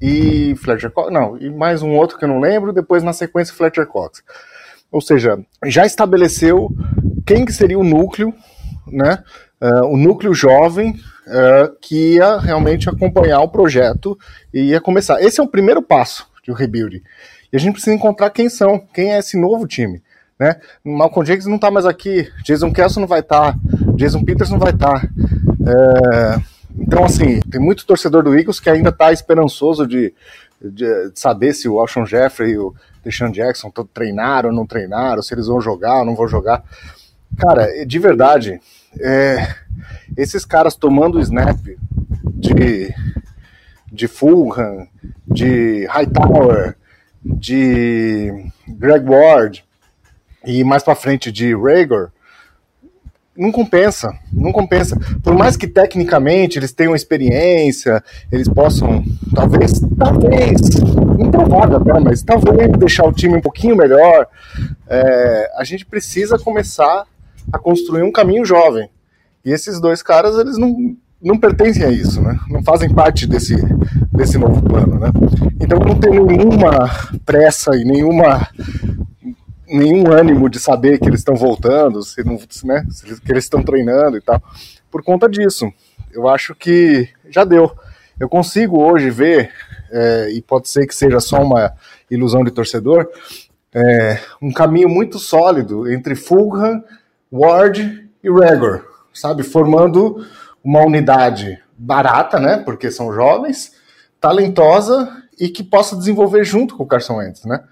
e 0.00 0.54
Fletcher 0.56 0.90
Cox, 0.90 1.12
não, 1.12 1.36
e 1.38 1.50
mais 1.50 1.82
um 1.82 1.90
outro 1.94 2.18
que 2.18 2.24
eu 2.24 2.28
não 2.28 2.40
lembro, 2.40 2.72
depois 2.72 3.02
na 3.02 3.12
sequência 3.12 3.54
Fletcher 3.54 3.86
Cox. 3.86 4.22
Ou 4.90 5.00
seja, 5.00 5.38
já 5.64 5.84
estabeleceu 5.84 6.70
quem 7.26 7.44
que 7.44 7.52
seria 7.52 7.78
o 7.78 7.84
núcleo, 7.84 8.32
né? 8.86 9.22
Uh, 9.60 9.86
o 9.86 9.96
núcleo 9.96 10.34
jovem 10.34 10.90
uh, 11.26 11.74
que 11.80 12.14
ia 12.14 12.38
realmente 12.38 12.88
acompanhar 12.88 13.40
o 13.40 13.48
projeto 13.48 14.18
e 14.52 14.70
ia 14.70 14.80
começar. 14.80 15.20
Esse 15.22 15.40
é 15.40 15.42
o 15.42 15.48
primeiro 15.48 15.82
passo 15.82 16.26
de 16.42 16.50
um 16.50 16.54
rebuild. 16.54 17.02
E 17.52 17.56
a 17.56 17.58
gente 17.58 17.72
precisa 17.72 17.94
encontrar 17.94 18.30
quem 18.30 18.48
são, 18.48 18.78
quem 18.78 19.12
é 19.12 19.18
esse 19.18 19.36
novo 19.38 19.66
time. 19.66 20.02
Né? 20.38 20.56
Malcolm 20.84 21.26
Jenkins 21.26 21.46
não 21.46 21.56
está 21.56 21.70
mais 21.70 21.86
aqui, 21.86 22.30
Jason 22.44 22.70
Kelson 22.70 23.00
não 23.00 23.08
vai 23.08 23.20
estar, 23.20 23.52
tá, 23.52 23.58
Jason 23.94 24.22
Peters 24.22 24.50
não 24.50 24.58
vai 24.58 24.72
estar. 24.72 25.00
Tá. 25.00 25.08
É, 25.66 26.40
então, 26.78 27.04
assim, 27.04 27.40
tem 27.50 27.60
muito 27.60 27.86
torcedor 27.86 28.22
do 28.22 28.36
Eagles 28.36 28.60
que 28.60 28.68
ainda 28.68 28.90
está 28.90 29.10
esperançoso 29.12 29.86
de, 29.86 30.12
de, 30.60 31.10
de, 31.10 31.18
saber 31.18 31.54
se 31.54 31.68
o 31.68 31.80
Alshon 31.80 32.04
Jeffrey 32.04 32.52
e 32.52 32.58
o 32.58 32.74
Deshaun 33.02 33.32
Jackson 33.32 33.72
treinaram 33.94 34.50
ou 34.50 34.54
não 34.54 34.66
treinaram, 34.66 35.22
se 35.22 35.32
eles 35.32 35.46
vão 35.46 35.60
jogar 35.60 36.00
ou 36.00 36.04
não 36.04 36.14
vão 36.14 36.28
jogar. 36.28 36.62
Cara, 37.38 37.84
de 37.86 37.98
verdade, 37.98 38.60
é, 39.00 39.54
esses 40.16 40.44
caras 40.44 40.74
tomando 40.74 41.20
snap 41.20 41.58
de, 42.24 42.94
de 43.92 44.08
Fulham, 44.08 44.86
de 45.26 45.86
Hightower, 45.86 46.76
de 47.24 48.32
Greg 48.68 49.08
Ward 49.08 49.64
e 50.44 50.62
mais 50.62 50.82
para 50.82 50.94
frente 50.94 51.32
de 51.32 51.54
Rager, 51.54 52.10
não 53.36 53.52
compensa, 53.52 54.16
não 54.32 54.50
compensa. 54.50 54.98
Por 55.22 55.34
mais 55.34 55.56
que 55.56 55.66
tecnicamente 55.66 56.58
eles 56.58 56.72
tenham 56.72 56.94
experiência, 56.94 58.02
eles 58.32 58.48
possam, 58.48 59.04
talvez, 59.34 59.72
talvez, 59.98 60.60
improvável 61.18 61.76
até, 61.76 62.00
mas 62.00 62.22
talvez 62.22 62.70
deixar 62.78 63.04
o 63.04 63.12
time 63.12 63.36
um 63.36 63.40
pouquinho 63.40 63.76
melhor, 63.76 64.26
é, 64.88 65.50
a 65.56 65.64
gente 65.64 65.84
precisa 65.84 66.38
começar 66.38 67.04
a 67.52 67.58
construir 67.58 68.02
um 68.02 68.12
caminho 68.12 68.44
jovem. 68.44 68.88
E 69.44 69.52
esses 69.52 69.80
dois 69.80 70.02
caras, 70.02 70.36
eles 70.38 70.58
não, 70.58 70.96
não 71.22 71.38
pertencem 71.38 71.84
a 71.84 71.90
isso, 71.90 72.20
né? 72.20 72.38
Não 72.48 72.62
fazem 72.62 72.92
parte 72.92 73.26
desse, 73.26 73.56
desse 74.12 74.38
novo 74.38 74.62
plano, 74.62 74.98
né? 74.98 75.12
Então 75.60 75.78
não 75.78 75.98
tem 75.98 76.12
nenhuma 76.12 76.90
pressa 77.24 77.76
e 77.76 77.84
nenhuma 77.84 78.48
nenhum 79.68 80.12
ânimo 80.12 80.48
de 80.48 80.60
saber 80.60 80.98
que 80.98 81.08
eles 81.08 81.20
estão 81.20 81.34
voltando, 81.34 82.02
se 82.02 82.22
não, 82.22 82.38
né, 82.64 82.86
que 83.24 83.32
eles 83.32 83.44
estão 83.44 83.62
treinando 83.62 84.16
e 84.16 84.20
tal. 84.20 84.40
Por 84.90 85.02
conta 85.02 85.28
disso, 85.28 85.72
eu 86.12 86.28
acho 86.28 86.54
que 86.54 87.08
já 87.28 87.44
deu. 87.44 87.72
Eu 88.18 88.28
consigo 88.28 88.80
hoje 88.80 89.10
ver, 89.10 89.50
é, 89.90 90.30
e 90.30 90.40
pode 90.40 90.68
ser 90.68 90.86
que 90.86 90.94
seja 90.94 91.20
só 91.20 91.42
uma 91.42 91.72
ilusão 92.10 92.44
de 92.44 92.50
torcedor, 92.50 93.08
é, 93.74 94.20
um 94.40 94.52
caminho 94.52 94.88
muito 94.88 95.18
sólido 95.18 95.90
entre 95.90 96.14
Fulham, 96.14 96.82
Ward 97.32 98.08
e 98.22 98.30
Regor, 98.30 98.84
sabe? 99.12 99.42
Formando 99.42 100.26
uma 100.62 100.84
unidade 100.84 101.62
barata, 101.76 102.40
né? 102.40 102.58
Porque 102.58 102.90
são 102.90 103.12
jovens, 103.12 103.72
talentosa 104.20 105.22
e 105.38 105.48
que 105.48 105.62
possa 105.62 105.96
desenvolver 105.96 106.44
junto 106.44 106.76
com 106.76 106.84
o 106.84 106.86
Carson 106.86 107.16
Wentz, 107.16 107.44
né? 107.44 107.62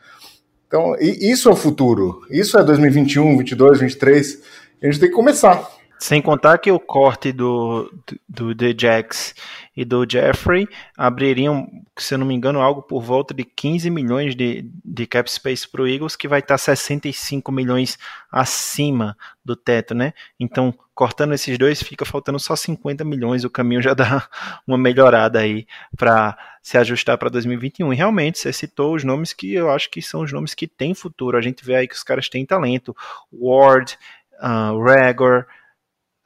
Então, 0.67 0.97
isso 0.99 1.49
é 1.49 1.53
o 1.53 1.57
futuro. 1.57 2.23
Isso 2.31 2.59
é 2.59 2.65
2021, 2.65 3.39
22, 3.39 3.81
23. 3.81 4.43
A 4.83 4.87
gente 4.87 5.01
tem 5.01 5.09
que 5.09 5.15
começar. 5.15 5.69
Sem 6.05 6.21
contar 6.21 6.59
que 6.59 6.71
o 6.71 6.79
corte 6.79 7.33
do, 7.33 7.91
do, 8.29 8.53
do 8.53 8.55
The 8.55 8.75
Jax 8.79 9.35
e 9.75 9.87
do 9.87 10.05
Jeffrey 10.07 10.69
abririam, 10.95 11.67
se 11.97 12.13
eu 12.13 12.19
não 12.19 12.27
me 12.27 12.35
engano, 12.35 12.61
algo 12.61 12.83
por 12.83 13.01
volta 13.01 13.33
de 13.33 13.43
15 13.43 13.89
milhões 13.89 14.37
de, 14.37 14.71
de 14.85 15.07
cap 15.07 15.33
space 15.33 15.67
para 15.67 15.81
o 15.81 15.89
Eagles, 15.89 16.15
que 16.15 16.29
vai 16.29 16.41
estar 16.41 16.59
65 16.59 17.51
milhões 17.51 17.99
acima 18.31 19.17
do 19.43 19.57
teto, 19.57 19.95
né? 19.95 20.13
Então, 20.39 20.75
cortando 20.95 21.33
esses 21.33 21.57
dois, 21.57 21.83
fica 21.83 22.05
faltando 22.05 22.39
só 22.39 22.55
50 22.55 23.03
milhões. 23.03 23.43
O 23.43 23.49
caminho 23.49 23.81
já 23.81 23.95
dá 23.95 24.29
uma 24.69 24.77
melhorada 24.77 25.39
aí 25.39 25.67
para 25.97 26.37
se 26.61 26.77
ajustar 26.77 27.17
para 27.17 27.31
2021. 27.31 27.95
E 27.95 27.97
realmente, 27.97 28.41
você 28.41 28.53
citou 28.53 28.95
os 28.95 29.05
nomes 29.05 29.33
que 29.33 29.55
eu 29.55 29.71
acho 29.71 29.89
que 29.89 30.03
são 30.03 30.21
os 30.21 30.31
nomes 30.31 30.53
que 30.53 30.67
têm 30.67 30.93
futuro. 30.93 31.39
A 31.39 31.41
gente 31.41 31.65
vê 31.65 31.77
aí 31.77 31.89
que 31.89 31.95
os 31.97 32.03
caras 32.03 32.29
têm 32.29 32.45
talento. 32.45 32.95
Ward, 33.33 33.97
uh, 34.35 34.85
Regor, 34.85 35.47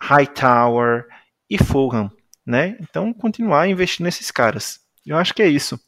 Hightower 0.00 1.06
e 1.50 1.58
Fulham 1.58 2.10
né? 2.48 2.78
Então, 2.80 3.12
continuar 3.12 3.68
investindo 3.68 4.06
nesses 4.06 4.30
caras. 4.30 4.80
Eu 5.04 5.18
acho 5.18 5.34
que 5.34 5.42
é 5.42 5.48
isso 5.48 5.78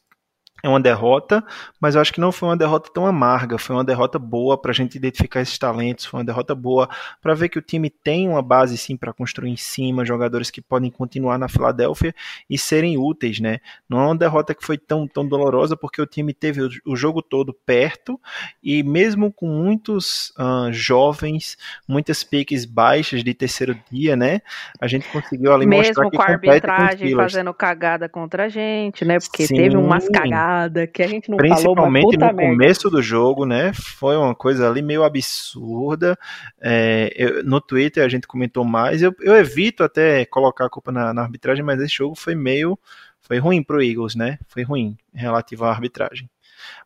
é 0.63 0.69
uma 0.69 0.79
derrota, 0.79 1.43
mas 1.79 1.95
eu 1.95 2.01
acho 2.01 2.13
que 2.13 2.19
não 2.19 2.31
foi 2.31 2.49
uma 2.49 2.57
derrota 2.57 2.89
tão 2.93 3.05
amarga, 3.05 3.57
foi 3.57 3.75
uma 3.75 3.83
derrota 3.83 4.19
boa 4.19 4.57
para 4.59 4.71
a 4.71 4.73
gente 4.73 4.95
identificar 4.95 5.41
esses 5.41 5.57
talentos, 5.57 6.05
foi 6.05 6.19
uma 6.19 6.25
derrota 6.25 6.53
boa 6.53 6.87
para 7.21 7.33
ver 7.33 7.49
que 7.49 7.57
o 7.57 7.61
time 7.61 7.89
tem 7.89 8.29
uma 8.29 8.41
base 8.41 8.77
sim 8.77 8.95
para 8.95 9.11
construir 9.13 9.49
em 9.49 9.57
cima, 9.57 10.05
jogadores 10.05 10.51
que 10.51 10.61
podem 10.61 10.91
continuar 10.91 11.37
na 11.37 11.47
Filadélfia 11.47 12.13
e 12.49 12.57
serem 12.57 12.97
úteis, 12.97 13.39
né? 13.39 13.59
Não 13.89 13.99
é 13.99 14.05
uma 14.05 14.15
derrota 14.15 14.53
que 14.53 14.63
foi 14.63 14.77
tão, 14.77 15.07
tão 15.07 15.27
dolorosa 15.27 15.75
porque 15.75 16.01
o 16.01 16.05
time 16.05 16.33
teve 16.33 16.61
o, 16.61 16.69
o 16.85 16.95
jogo 16.95 17.21
todo 17.21 17.53
perto 17.53 18.19
e 18.61 18.83
mesmo 18.83 19.31
com 19.31 19.47
muitos 19.47 20.31
uh, 20.31 20.71
jovens, 20.71 21.57
muitas 21.87 22.23
piques 22.23 22.65
baixas 22.65 23.23
de 23.23 23.33
terceiro 23.33 23.75
dia, 23.91 24.15
né? 24.15 24.41
A 24.79 24.87
gente 24.87 25.07
conseguiu 25.09 25.53
ali 25.53 25.65
mesmo 25.65 25.87
mostrar 25.87 26.09
que 26.09 26.17
com 26.17 26.23
a 26.23 26.25
arbitragem 26.25 27.15
fazendo 27.15 27.53
cagada 27.53 28.07
contra 28.07 28.45
a 28.45 28.49
gente, 28.49 29.03
né? 29.03 29.19
Porque 29.19 29.47
sim. 29.47 29.55
teve 29.55 29.75
umas 29.75 30.07
cagadas 30.07 30.50
que 30.93 31.03
a 31.03 31.07
gente 31.07 31.29
não 31.29 31.37
Principalmente 31.37 32.17
falou, 32.17 32.31
no 32.31 32.35
merda. 32.35 32.51
começo 32.51 32.89
do 32.89 33.01
jogo, 33.01 33.45
né? 33.45 33.71
Foi 33.73 34.15
uma 34.15 34.33
coisa 34.35 34.69
ali 34.69 34.81
meio 34.81 35.03
absurda. 35.03 36.17
É, 36.59 37.11
eu, 37.15 37.43
no 37.43 37.59
Twitter 37.61 38.03
a 38.03 38.09
gente 38.09 38.27
comentou 38.27 38.63
mais. 38.63 39.01
Eu, 39.01 39.13
eu 39.21 39.35
evito 39.35 39.83
até 39.83 40.25
colocar 40.25 40.65
a 40.65 40.69
culpa 40.69 40.91
na, 40.91 41.13
na, 41.13 41.21
arbitragem, 41.21 41.63
mas 41.63 41.79
esse 41.81 41.95
jogo 41.95 42.15
foi 42.15 42.35
meio. 42.35 42.77
Foi 43.21 43.37
ruim 43.37 43.63
pro 43.63 43.81
Eagles, 43.81 44.15
né? 44.15 44.39
Foi 44.47 44.63
ruim 44.63 44.97
relativo 45.13 45.65
à 45.65 45.69
arbitragem. 45.69 46.29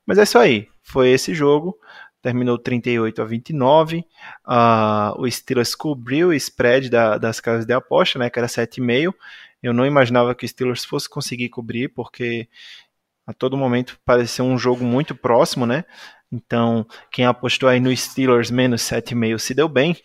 Mas 0.05 0.17
é 0.17 0.23
isso 0.23 0.37
aí. 0.37 0.67
Foi 0.81 1.09
esse 1.09 1.33
jogo. 1.33 1.77
Terminou 2.21 2.57
38 2.57 3.21
a 3.21 3.25
29. 3.25 3.99
Uh, 4.45 5.21
o 5.21 5.29
Steelers 5.29 5.75
cobriu 5.75 6.29
o 6.29 6.33
spread 6.33 6.89
da, 6.89 7.17
das 7.17 7.39
casas 7.39 7.65
de 7.65 7.73
aposta, 7.73 8.17
né? 8.19 8.29
Que 8.29 8.39
era 8.39 8.47
7,5. 8.47 9.13
Eu 9.65 9.73
não 9.73 9.85
imaginava 9.85 10.35
que 10.35 10.45
o 10.45 10.47
Steelers 10.47 10.85
fosse 10.85 11.09
conseguir 11.09 11.49
cobrir, 11.49 11.89
porque 11.89 12.47
a 13.25 13.33
todo 13.33 13.57
momento 13.57 13.97
pareceu 14.05 14.45
um 14.45 14.57
jogo 14.57 14.83
muito 14.83 15.15
próximo, 15.15 15.65
né? 15.65 15.85
Então, 16.31 16.85
quem 17.11 17.25
apostou 17.25 17.69
aí 17.69 17.79
no 17.79 17.95
Steelers 17.95 18.51
menos 18.51 18.81
7,5 18.81 19.39
se 19.39 19.53
deu 19.53 19.67
bem. 19.67 19.95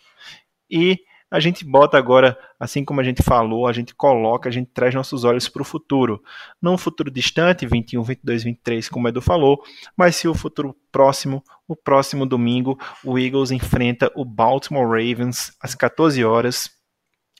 E 0.69 0.99
a 1.29 1.39
gente 1.39 1.63
bota 1.63 1.97
agora, 1.97 2.37
assim 2.59 2.83
como 2.83 2.99
a 2.99 3.03
gente 3.03 3.23
falou, 3.23 3.65
a 3.65 3.71
gente 3.71 3.95
coloca, 3.95 4.49
a 4.49 4.51
gente 4.51 4.69
traz 4.73 4.93
nossos 4.93 5.23
olhos 5.23 5.47
para 5.47 5.61
o 5.61 5.65
futuro. 5.65 6.21
Não 6.61 6.73
um 6.73 6.77
futuro 6.77 7.09
distante, 7.09 7.65
21, 7.65 8.03
22, 8.03 8.43
23, 8.43 8.89
como 8.89 9.05
o 9.05 9.09
Edu 9.09 9.21
falou, 9.21 9.63
mas 9.95 10.15
sim 10.15 10.27
o 10.27 10.33
futuro 10.33 10.75
próximo. 10.91 11.43
O 11.67 11.75
próximo 11.75 12.25
domingo, 12.25 12.77
o 13.03 13.17
Eagles 13.17 13.51
enfrenta 13.51 14.11
o 14.13 14.25
Baltimore 14.25 14.85
Ravens 14.85 15.55
às 15.61 15.73
14 15.73 16.23
horas 16.25 16.80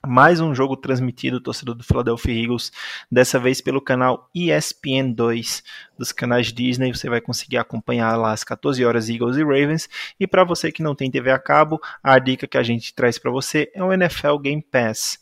mais 0.05 0.39
um 0.39 0.53
jogo 0.55 0.75
transmitido, 0.75 1.39
torcedor 1.39 1.75
do 1.75 1.83
Philadelphia 1.83 2.43
Eagles, 2.43 2.71
dessa 3.11 3.39
vez 3.39 3.61
pelo 3.61 3.79
canal 3.79 4.29
ESPN2 4.35 5.63
dos 5.97 6.11
canais 6.11 6.51
Disney. 6.51 6.93
Você 6.93 7.09
vai 7.09 7.21
conseguir 7.21 7.57
acompanhar 7.57 8.15
lá 8.15 8.31
às 8.31 8.43
14 8.43 8.83
horas 8.83 9.09
Eagles 9.09 9.37
e 9.37 9.43
Ravens. 9.43 9.87
E 10.19 10.25
para 10.25 10.43
você 10.43 10.71
que 10.71 10.81
não 10.81 10.95
tem 10.95 11.11
TV 11.11 11.31
a 11.31 11.39
cabo, 11.39 11.79
a 12.01 12.17
dica 12.17 12.47
que 12.47 12.57
a 12.57 12.63
gente 12.63 12.93
traz 12.93 13.19
para 13.19 13.31
você 13.31 13.71
é 13.75 13.83
o 13.83 13.93
NFL 13.93 14.37
Game 14.37 14.61
Pass, 14.61 15.19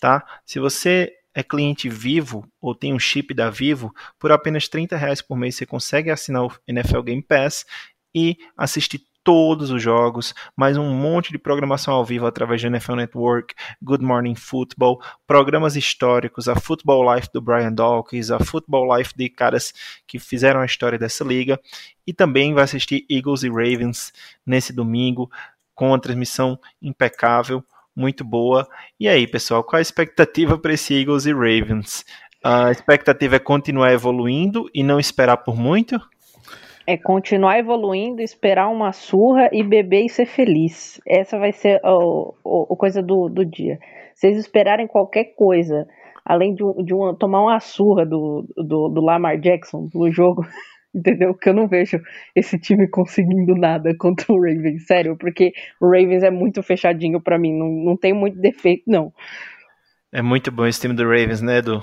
tá? 0.00 0.24
Se 0.46 0.60
você 0.60 1.12
é 1.34 1.42
cliente 1.42 1.88
Vivo 1.88 2.46
ou 2.60 2.74
tem 2.74 2.92
um 2.92 2.98
chip 2.98 3.34
da 3.34 3.50
Vivo, 3.50 3.94
por 4.18 4.30
apenas 4.30 4.68
30 4.68 4.96
reais 4.96 5.20
por 5.20 5.36
mês 5.36 5.56
você 5.56 5.66
consegue 5.66 6.10
assinar 6.10 6.44
o 6.44 6.52
NFL 6.66 7.02
Game 7.02 7.22
Pass 7.22 7.66
e 8.14 8.36
assistir 8.56 9.00
todos 9.22 9.70
os 9.70 9.82
jogos, 9.82 10.34
mais 10.56 10.76
um 10.76 10.94
monte 10.94 11.30
de 11.30 11.38
programação 11.38 11.94
ao 11.94 12.04
vivo 12.04 12.26
através 12.26 12.60
do 12.60 12.68
NFL 12.68 12.94
Network, 12.94 13.54
Good 13.82 14.04
Morning 14.04 14.34
Football, 14.34 15.00
programas 15.26 15.76
históricos, 15.76 16.48
a 16.48 16.56
Football 16.56 17.14
Life 17.14 17.28
do 17.32 17.40
Brian 17.40 17.72
Dawkins, 17.72 18.30
a 18.30 18.38
Football 18.38 18.96
Life 18.96 19.12
de 19.16 19.28
caras 19.28 19.74
que 20.06 20.18
fizeram 20.18 20.60
a 20.60 20.66
história 20.66 20.98
dessa 20.98 21.22
liga, 21.22 21.60
e 22.06 22.12
também 22.12 22.54
vai 22.54 22.64
assistir 22.64 23.04
Eagles 23.10 23.42
e 23.42 23.48
Ravens 23.48 24.12
nesse 24.44 24.72
domingo, 24.72 25.30
com 25.74 25.88
uma 25.88 26.00
transmissão 26.00 26.58
impecável, 26.80 27.62
muito 27.94 28.24
boa. 28.24 28.68
E 28.98 29.08
aí, 29.08 29.26
pessoal, 29.26 29.62
qual 29.62 29.78
a 29.78 29.82
expectativa 29.82 30.58
para 30.58 30.72
esse 30.72 30.94
Eagles 30.94 31.26
e 31.26 31.32
Ravens? 31.32 32.04
A 32.42 32.70
expectativa 32.70 33.36
é 33.36 33.38
continuar 33.38 33.92
evoluindo 33.92 34.68
e 34.74 34.82
não 34.82 34.98
esperar 34.98 35.38
por 35.38 35.56
muito? 35.56 36.00
É 36.86 36.96
continuar 36.96 37.58
evoluindo, 37.58 38.22
esperar 38.22 38.68
uma 38.68 38.92
surra 38.92 39.48
e 39.52 39.62
beber 39.62 40.06
e 40.06 40.08
ser 40.08 40.26
feliz. 40.26 41.00
Essa 41.06 41.38
vai 41.38 41.52
ser 41.52 41.80
a, 41.84 42.76
coisa 42.76 43.02
do, 43.02 43.28
do 43.28 43.44
dia. 43.44 43.78
Vocês 44.14 44.36
esperarem 44.36 44.86
qualquer 44.86 45.34
coisa, 45.36 45.86
além 46.24 46.54
de, 46.54 46.62
de 46.84 46.94
uma, 46.94 47.14
tomar 47.14 47.42
uma 47.42 47.60
surra 47.60 48.04
do, 48.04 48.46
do, 48.56 48.88
do 48.88 49.00
Lamar 49.00 49.38
Jackson 49.38 49.88
no 49.94 50.10
jogo, 50.10 50.44
entendeu? 50.94 51.34
Que 51.34 51.48
eu 51.50 51.54
não 51.54 51.68
vejo 51.68 52.00
esse 52.34 52.58
time 52.58 52.88
conseguindo 52.88 53.54
nada 53.54 53.94
contra 53.96 54.32
o 54.32 54.36
Ravens, 54.36 54.86
sério, 54.86 55.16
porque 55.16 55.52
o 55.80 55.86
Ravens 55.86 56.22
é 56.22 56.30
muito 56.30 56.62
fechadinho 56.62 57.20
para 57.20 57.38
mim, 57.38 57.56
não, 57.56 57.68
não 57.68 57.96
tem 57.96 58.12
muito 58.12 58.38
defeito, 58.38 58.84
não. 58.86 59.12
É 60.12 60.20
muito 60.20 60.50
bom 60.50 60.66
esse 60.66 60.80
time 60.80 60.94
do 60.94 61.04
Ravens, 61.04 61.40
né, 61.40 61.58
Edu? 61.58 61.82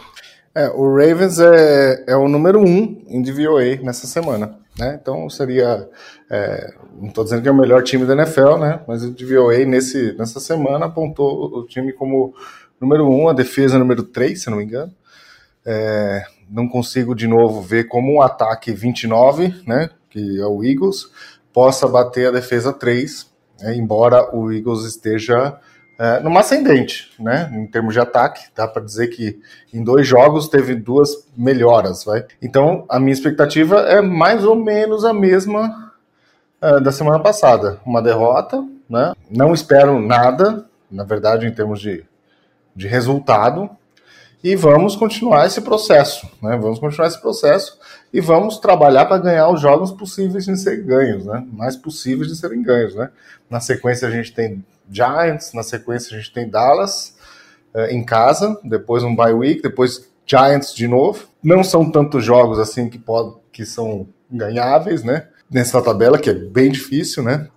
É, 0.57 0.69
o 0.69 0.89
Ravens 0.89 1.37
é, 1.39 2.03
é 2.07 2.15
o 2.15 2.27
número 2.27 2.59
um 2.59 3.03
em 3.07 3.21
DVOA 3.21 3.75
nessa 3.83 4.07
semana. 4.07 4.57
Né? 4.75 4.97
Então 4.99 5.29
seria, 5.29 5.87
é, 6.31 6.73
não 6.99 7.09
estou 7.09 7.23
dizendo 7.23 7.43
que 7.43 7.47
é 7.47 7.51
o 7.51 7.55
melhor 7.55 7.83
time 7.83 8.05
da 8.05 8.13
NFL, 8.13 8.57
né? 8.57 8.81
mas 8.87 9.03
o 9.03 9.11
DVOA 9.11 9.65
nesse, 9.65 10.17
nessa 10.17 10.39
semana 10.39 10.87
apontou 10.87 11.59
o 11.59 11.67
time 11.67 11.93
como 11.93 12.33
número 12.81 13.07
um, 13.07 13.29
a 13.29 13.33
defesa 13.33 13.77
número 13.77 14.01
três, 14.01 14.41
se 14.41 14.49
não 14.49 14.57
me 14.57 14.63
engano. 14.63 14.91
É, 15.63 16.23
não 16.49 16.67
consigo 16.67 17.13
de 17.13 17.27
novo 17.27 17.61
ver 17.61 17.87
como 17.87 18.15
um 18.15 18.21
ataque 18.23 18.71
29, 18.71 19.61
né, 19.67 19.91
que 20.09 20.39
é 20.39 20.45
o 20.47 20.63
Eagles, 20.63 21.05
possa 21.53 21.87
bater 21.87 22.29
a 22.29 22.31
defesa 22.31 22.73
3, 22.73 23.29
né, 23.61 23.75
embora 23.75 24.35
o 24.35 24.51
Eagles 24.51 24.85
esteja 24.85 25.59
é, 25.99 26.19
numa 26.19 26.41
ascendente, 26.41 27.11
né? 27.19 27.51
Em 27.53 27.65
termos 27.65 27.93
de 27.93 27.99
ataque, 27.99 28.45
dá 28.55 28.67
para 28.67 28.83
dizer 28.83 29.07
que 29.07 29.39
em 29.73 29.83
dois 29.83 30.05
jogos 30.05 30.47
teve 30.47 30.75
duas 30.75 31.27
melhoras, 31.35 32.03
vai. 32.03 32.25
Então 32.41 32.85
a 32.87 32.99
minha 32.99 33.13
expectativa 33.13 33.79
é 33.81 34.01
mais 34.01 34.43
ou 34.45 34.55
menos 34.55 35.03
a 35.03 35.13
mesma 35.13 35.93
é, 36.61 36.79
da 36.79 36.91
semana 36.91 37.19
passada, 37.19 37.79
uma 37.85 38.01
derrota, 38.01 38.63
né? 38.89 39.13
Não 39.29 39.53
espero 39.53 39.99
nada, 39.99 40.65
na 40.89 41.03
verdade, 41.03 41.45
em 41.47 41.51
termos 41.51 41.79
de, 41.79 42.05
de 42.75 42.87
resultado, 42.87 43.69
e 44.43 44.55
vamos 44.55 44.95
continuar 44.95 45.47
esse 45.47 45.61
processo, 45.61 46.27
né? 46.41 46.57
Vamos 46.57 46.79
continuar 46.79 47.07
esse 47.07 47.19
processo 47.19 47.76
e 48.11 48.21
vamos 48.21 48.57
trabalhar 48.57 49.05
para 49.05 49.17
ganhar 49.17 49.49
os 49.49 49.59
jogos 49.59 49.91
possíveis 49.91 50.45
de 50.45 50.57
serem 50.57 50.85
ganhos, 50.85 51.25
né? 51.25 51.45
Mais 51.51 51.75
possíveis 51.75 52.29
de 52.29 52.35
serem 52.35 52.61
ganhos, 52.61 52.95
né? 52.95 53.09
Na 53.49 53.59
sequência 53.59 54.07
a 54.07 54.11
gente 54.11 54.33
tem 54.33 54.63
Giants, 54.89 55.53
na 55.53 55.63
sequência 55.63 56.15
a 56.15 56.19
gente 56.19 56.33
tem 56.33 56.49
Dallas 56.49 57.15
é, 57.73 57.93
em 57.93 58.03
casa, 58.03 58.57
depois 58.63 59.03
um 59.03 59.15
bye 59.15 59.33
week, 59.33 59.61
depois 59.61 60.09
Giants 60.25 60.73
de 60.73 60.87
novo. 60.87 61.27
Não 61.43 61.63
são 61.63 61.91
tantos 61.91 62.23
jogos 62.23 62.59
assim 62.59 62.89
que, 62.89 62.97
pode, 62.97 63.35
que 63.51 63.65
são 63.65 64.07
ganháveis, 64.31 65.03
né? 65.03 65.27
Nessa 65.49 65.81
tabela, 65.81 66.17
que 66.17 66.29
é 66.29 66.33
bem 66.33 66.71
difícil, 66.71 67.23
né? 67.23 67.47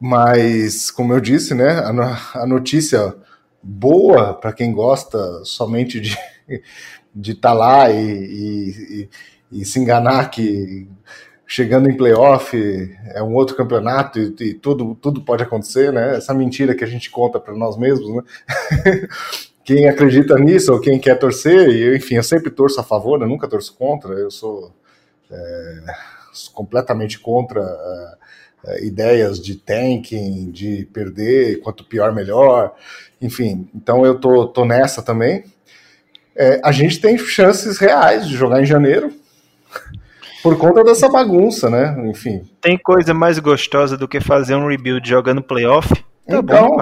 Mas, 0.00 0.90
como 0.90 1.12
eu 1.12 1.20
disse, 1.20 1.54
né? 1.54 1.70
A, 1.70 2.42
a 2.42 2.46
notícia 2.46 3.14
boa 3.62 4.34
para 4.34 4.52
quem 4.52 4.72
gosta 4.72 5.44
somente 5.44 6.00
de 6.00 6.16
de 7.14 7.32
estar 7.32 7.50
tá 7.50 7.54
lá 7.54 7.90
e, 7.90 7.96
e, 7.96 9.08
e, 9.54 9.64
se 9.64 9.78
enganar 9.78 10.30
que 10.30 10.88
chegando 11.46 11.88
em 11.88 11.96
playoff 11.96 12.56
é 13.14 13.22
um 13.22 13.34
outro 13.34 13.56
campeonato 13.56 14.18
e, 14.18 14.34
e, 14.40 14.54
tudo, 14.54 14.94
tudo 14.96 15.22
pode 15.22 15.42
acontecer, 15.42 15.92
né? 15.92 16.16
Essa 16.16 16.34
mentira 16.34 16.74
que 16.74 16.84
a 16.84 16.86
gente 16.86 17.10
conta 17.10 17.38
para 17.38 17.54
nós 17.54 17.76
mesmos, 17.76 18.08
né? 18.16 18.22
quem 19.64 19.88
acredita 19.88 20.38
nisso 20.38 20.72
ou 20.72 20.80
quem 20.80 20.98
quer 20.98 21.18
torcer, 21.18 21.68
e 21.68 21.96
enfim, 21.96 22.16
eu 22.16 22.22
sempre 22.22 22.50
torço 22.50 22.80
a 22.80 22.84
favor, 22.84 23.20
eu 23.20 23.28
nunca 23.28 23.48
torço 23.48 23.74
contra, 23.74 24.12
eu 24.14 24.30
sou 24.30 24.72
é, 25.30 25.84
completamente 26.52 27.18
contra 27.18 27.60
é, 27.60 28.16
é, 28.66 28.84
ideias 28.84 29.40
de 29.40 29.56
tanking, 29.56 30.50
de 30.50 30.88
perder, 30.92 31.60
quanto 31.60 31.84
pior 31.84 32.12
melhor, 32.12 32.74
enfim. 33.20 33.68
Então 33.74 34.04
eu 34.04 34.18
tô, 34.18 34.46
tô 34.46 34.64
nessa 34.64 35.02
também. 35.02 35.44
É, 36.36 36.60
a 36.64 36.72
gente 36.72 37.00
tem 37.00 37.16
chances 37.16 37.78
reais 37.78 38.26
de 38.26 38.34
jogar 38.34 38.60
em 38.60 38.66
janeiro 38.66 39.12
por 40.44 40.58
conta 40.58 40.84
dessa 40.84 41.08
bagunça, 41.08 41.70
né? 41.70 41.96
Enfim. 42.06 42.42
Tem 42.60 42.76
coisa 42.76 43.14
mais 43.14 43.38
gostosa 43.38 43.96
do 43.96 44.06
que 44.06 44.20
fazer 44.20 44.54
um 44.54 44.68
rebuild 44.68 45.08
jogando 45.08 45.42
playoff? 45.42 45.88
Tá 46.26 46.38
então, 46.38 46.76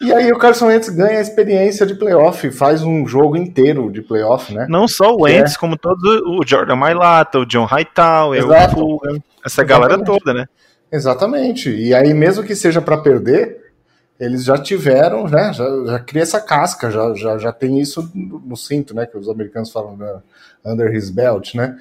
e 0.00 0.12
aí 0.12 0.32
o 0.32 0.38
Carson 0.38 0.66
Wentz 0.66 0.88
ganha 0.88 1.18
a 1.18 1.20
experiência 1.20 1.84
de 1.84 1.94
playoff, 1.94 2.50
faz 2.52 2.82
um 2.82 3.06
jogo 3.06 3.36
inteiro 3.36 3.90
de 3.90 4.00
playoff, 4.00 4.54
né? 4.54 4.66
Não 4.68 4.86
só 4.86 5.12
o 5.12 5.22
Wentz, 5.22 5.54
é. 5.54 5.58
como 5.58 5.76
todo 5.76 6.04
o 6.04 6.46
Jordan 6.46 6.76
Mailata, 6.76 7.40
o 7.40 7.46
John 7.46 7.64
Hightower, 7.64 8.44
o 8.44 8.70
Fulham, 8.70 9.22
essa 9.44 9.62
Exatamente. 9.62 9.68
galera 9.68 10.04
toda, 10.04 10.32
né? 10.32 10.46
Exatamente. 10.90 11.68
E 11.68 11.92
aí 11.92 12.14
mesmo 12.14 12.44
que 12.44 12.54
seja 12.54 12.80
para 12.80 12.98
perder, 12.98 13.72
eles 14.20 14.44
já 14.44 14.56
tiveram, 14.56 15.26
né? 15.26 15.52
Já, 15.52 15.64
já 15.84 15.98
cria 15.98 16.22
essa 16.22 16.40
casca, 16.40 16.90
já, 16.90 17.12
já, 17.14 17.38
já 17.38 17.52
tem 17.52 17.80
isso 17.80 18.08
no, 18.14 18.38
no 18.38 18.56
cinto, 18.56 18.94
né? 18.94 19.04
Que 19.04 19.18
os 19.18 19.28
americanos 19.28 19.72
falam 19.72 19.96
né, 19.96 20.20
under 20.64 20.94
his 20.94 21.10
belt, 21.10 21.54
né? 21.54 21.76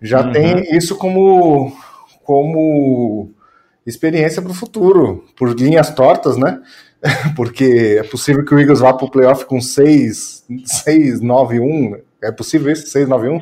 Já 0.00 0.24
uhum. 0.24 0.32
tem 0.32 0.76
isso 0.76 0.96
como 0.96 1.72
como 2.22 3.30
experiência 3.86 4.42
para 4.42 4.50
o 4.50 4.54
futuro, 4.54 5.24
por 5.34 5.58
linhas 5.58 5.90
tortas, 5.94 6.36
né? 6.36 6.60
Porque 7.34 7.96
é 7.98 8.02
possível 8.02 8.44
que 8.44 8.54
o 8.54 8.58
Eagles 8.58 8.80
vá 8.80 8.92
para 8.92 9.06
o 9.06 9.10
playoff 9.10 9.46
com 9.46 9.60
6, 9.60 10.44
6, 10.64 11.20
9, 11.22 11.60
1. 11.60 11.96
É 12.22 12.30
possível 12.30 12.70
isso? 12.70 12.86
6, 12.88 13.08
9, 13.08 13.28
1? 13.30 13.40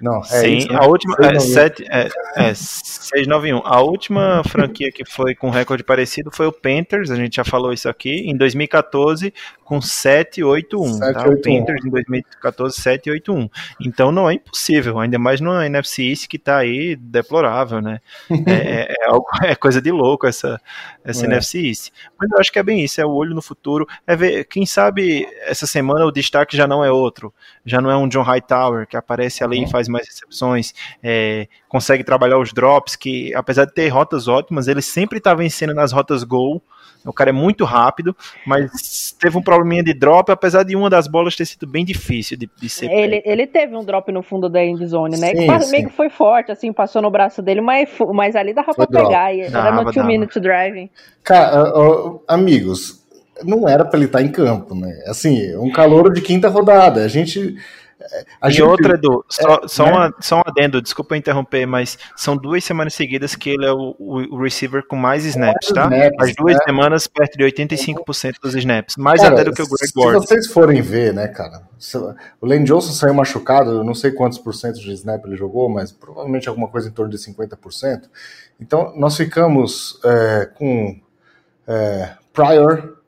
Não, 0.00 0.20
é 0.20 0.22
Sim, 0.24 0.56
isso, 0.56 0.68
né? 0.72 0.78
a 0.80 0.86
última. 0.86 1.14
691. 1.16 1.86
É, 1.90 2.00
é, 2.00 2.50
é, 2.50 2.54
691. 2.54 3.60
A 3.64 3.80
última 3.82 4.42
franquia 4.48 4.90
que 4.90 5.04
foi 5.04 5.34
com 5.34 5.50
recorde 5.50 5.84
parecido 5.84 6.30
foi 6.32 6.46
o 6.46 6.52
Panthers, 6.52 7.10
a 7.10 7.16
gente 7.16 7.36
já 7.36 7.44
falou 7.44 7.72
isso 7.72 7.88
aqui, 7.88 8.10
em 8.10 8.36
2014, 8.36 9.32
com 9.62 9.80
781. 9.80 10.94
781. 10.94 11.12
Tá? 11.12 11.28
O 11.28 11.42
Panthers 11.42 11.84
em 11.84 11.90
2014, 11.90 12.80
781. 12.80 13.48
Então 13.80 14.10
não 14.10 14.28
é 14.28 14.34
impossível, 14.34 14.98
ainda 14.98 15.18
mais 15.18 15.40
no 15.40 15.52
NFC 15.62 16.04
East 16.04 16.28
que 16.28 16.36
está 16.36 16.58
aí 16.58 16.96
deplorável, 16.96 17.80
né? 17.82 18.00
É, 18.46 18.52
é, 18.52 18.96
é, 19.04 19.06
algo, 19.06 19.26
é, 19.42 19.54
coisa 19.54 19.82
de 19.82 19.90
louco 19.90 20.26
essa, 20.26 20.60
essa 21.04 21.24
é. 21.24 21.26
NFC 21.26 21.58
East. 21.58 21.92
Mas 22.18 22.30
eu 22.30 22.38
acho 22.38 22.50
que 22.50 22.58
é 22.58 22.62
bem 22.62 22.82
isso, 22.82 23.00
é 23.00 23.04
o 23.04 23.10
olho 23.10 23.34
no 23.34 23.42
futuro. 23.42 23.86
É 24.06 24.16
ver, 24.16 24.44
quem 24.44 24.64
sabe 24.64 25.28
essa 25.42 25.66
semana 25.66 26.06
o 26.06 26.10
destaque 26.10 26.56
já 26.56 26.66
não 26.66 26.82
é 26.82 26.90
outro, 26.90 27.32
já 27.64 27.80
não 27.80 27.90
é 27.90 27.96
um 27.96 28.08
John 28.08 28.22
Hightower 28.22 28.86
que 28.86 28.96
aparece 28.96 29.44
ali 29.44 29.62
e 29.62 29.70
faz 29.70 29.89
mais 29.90 30.06
recepções, 30.06 30.72
é, 31.02 31.46
consegue 31.68 32.04
trabalhar 32.04 32.38
os 32.38 32.52
drops, 32.52 32.96
que 32.96 33.34
apesar 33.34 33.64
de 33.64 33.74
ter 33.74 33.88
rotas 33.88 34.28
ótimas, 34.28 34.68
ele 34.68 34.82
sempre 34.82 35.18
está 35.18 35.34
vencendo 35.34 35.74
nas 35.74 35.92
rotas 35.92 36.24
gol. 36.24 36.62
O 37.04 37.14
cara 37.14 37.30
é 37.30 37.32
muito 37.32 37.64
rápido, 37.64 38.14
mas 38.46 39.16
teve 39.18 39.38
um 39.38 39.42
probleminha 39.42 39.82
de 39.82 39.94
drop, 39.94 40.30
apesar 40.30 40.64
de 40.64 40.76
uma 40.76 40.90
das 40.90 41.06
bolas 41.06 41.34
ter 41.34 41.46
sido 41.46 41.66
bem 41.66 41.82
difícil 41.82 42.36
de, 42.36 42.48
de 42.60 42.68
ser. 42.68 42.90
Ele, 42.90 43.22
ele 43.24 43.46
teve 43.46 43.74
um 43.74 43.82
drop 43.82 44.12
no 44.12 44.22
fundo 44.22 44.50
da 44.50 44.62
endzone, 44.62 45.16
né? 45.18 45.28
Sim, 45.28 45.46
que 45.46 45.60
sim. 45.60 45.70
meio 45.70 45.88
que 45.88 45.96
foi 45.96 46.10
forte, 46.10 46.52
assim, 46.52 46.72
passou 46.74 47.00
no 47.00 47.10
braço 47.10 47.40
dele, 47.40 47.62
mas, 47.62 47.88
mas 48.12 48.36
ali 48.36 48.52
dava 48.52 48.74
foi 48.74 48.86
pra 48.86 49.00
drop. 49.00 49.08
pegar. 49.08 49.34
E 49.34 49.48
dava, 49.48 49.68
era 49.68 49.82
no 49.82 49.90
two 49.90 50.04
minute 50.04 50.38
driving. 50.38 50.90
Cara, 51.24 51.72
uh, 51.74 52.22
amigos, 52.28 53.02
não 53.44 53.66
era 53.66 53.84
para 53.84 53.98
ele 53.98 54.06
estar 54.06 54.22
em 54.22 54.28
campo, 54.28 54.74
né? 54.74 55.02
Assim, 55.06 55.56
um 55.56 55.70
calor 55.72 56.12
de 56.12 56.20
quinta 56.20 56.48
rodada. 56.48 57.02
A 57.02 57.08
gente 57.08 57.56
a 58.40 58.48
e 58.48 58.52
gente, 58.52 58.62
outra, 58.62 58.94
Edu, 58.94 59.24
só, 59.28 59.54
é, 59.54 59.68
só, 59.68 59.84
né? 59.84 59.92
uma, 59.92 60.14
só 60.20 60.38
um 60.38 60.42
adendo, 60.44 60.82
desculpa 60.82 61.16
interromper, 61.16 61.66
mas 61.66 61.98
são 62.16 62.36
duas 62.36 62.64
semanas 62.64 62.94
seguidas 62.94 63.34
que 63.34 63.50
ele 63.50 63.64
é 63.64 63.72
o, 63.72 63.94
o 63.98 64.42
receiver 64.42 64.84
com 64.86 64.96
mais 64.96 65.24
snaps, 65.24 65.68
tá? 65.68 65.84
Snaps, 65.84 66.28
As 66.28 66.34
duas 66.34 66.54
né? 66.54 66.60
semanas, 66.64 67.06
perto 67.06 67.38
de 67.38 67.44
85% 67.44 68.34
dos 68.42 68.54
snaps. 68.54 68.96
Mais 68.96 69.20
cara, 69.20 69.34
até 69.34 69.44
do 69.44 69.52
que 69.52 69.62
o 69.62 69.68
Greg 69.68 69.92
Gordon. 69.94 70.20
Se 70.20 70.26
vocês 70.28 70.46
forem 70.48 70.82
ver, 70.82 71.14
né, 71.14 71.28
cara, 71.28 71.62
o 72.40 72.46
Lane 72.46 72.64
Johnson 72.64 72.92
saiu 72.92 73.14
machucado, 73.14 73.70
eu 73.70 73.84
não 73.84 73.94
sei 73.94 74.10
quantos 74.10 74.38
por 74.38 74.54
cento 74.54 74.80
de 74.80 74.92
snap 74.92 75.24
ele 75.24 75.36
jogou, 75.36 75.68
mas 75.68 75.92
provavelmente 75.92 76.48
alguma 76.48 76.68
coisa 76.68 76.88
em 76.88 76.92
torno 76.92 77.10
de 77.10 77.18
50%. 77.18 78.02
Então, 78.60 78.92
nós 78.96 79.16
ficamos 79.16 80.00
é, 80.04 80.46
com 80.54 81.00
é, 81.66 82.10
Pryor, 82.32 82.98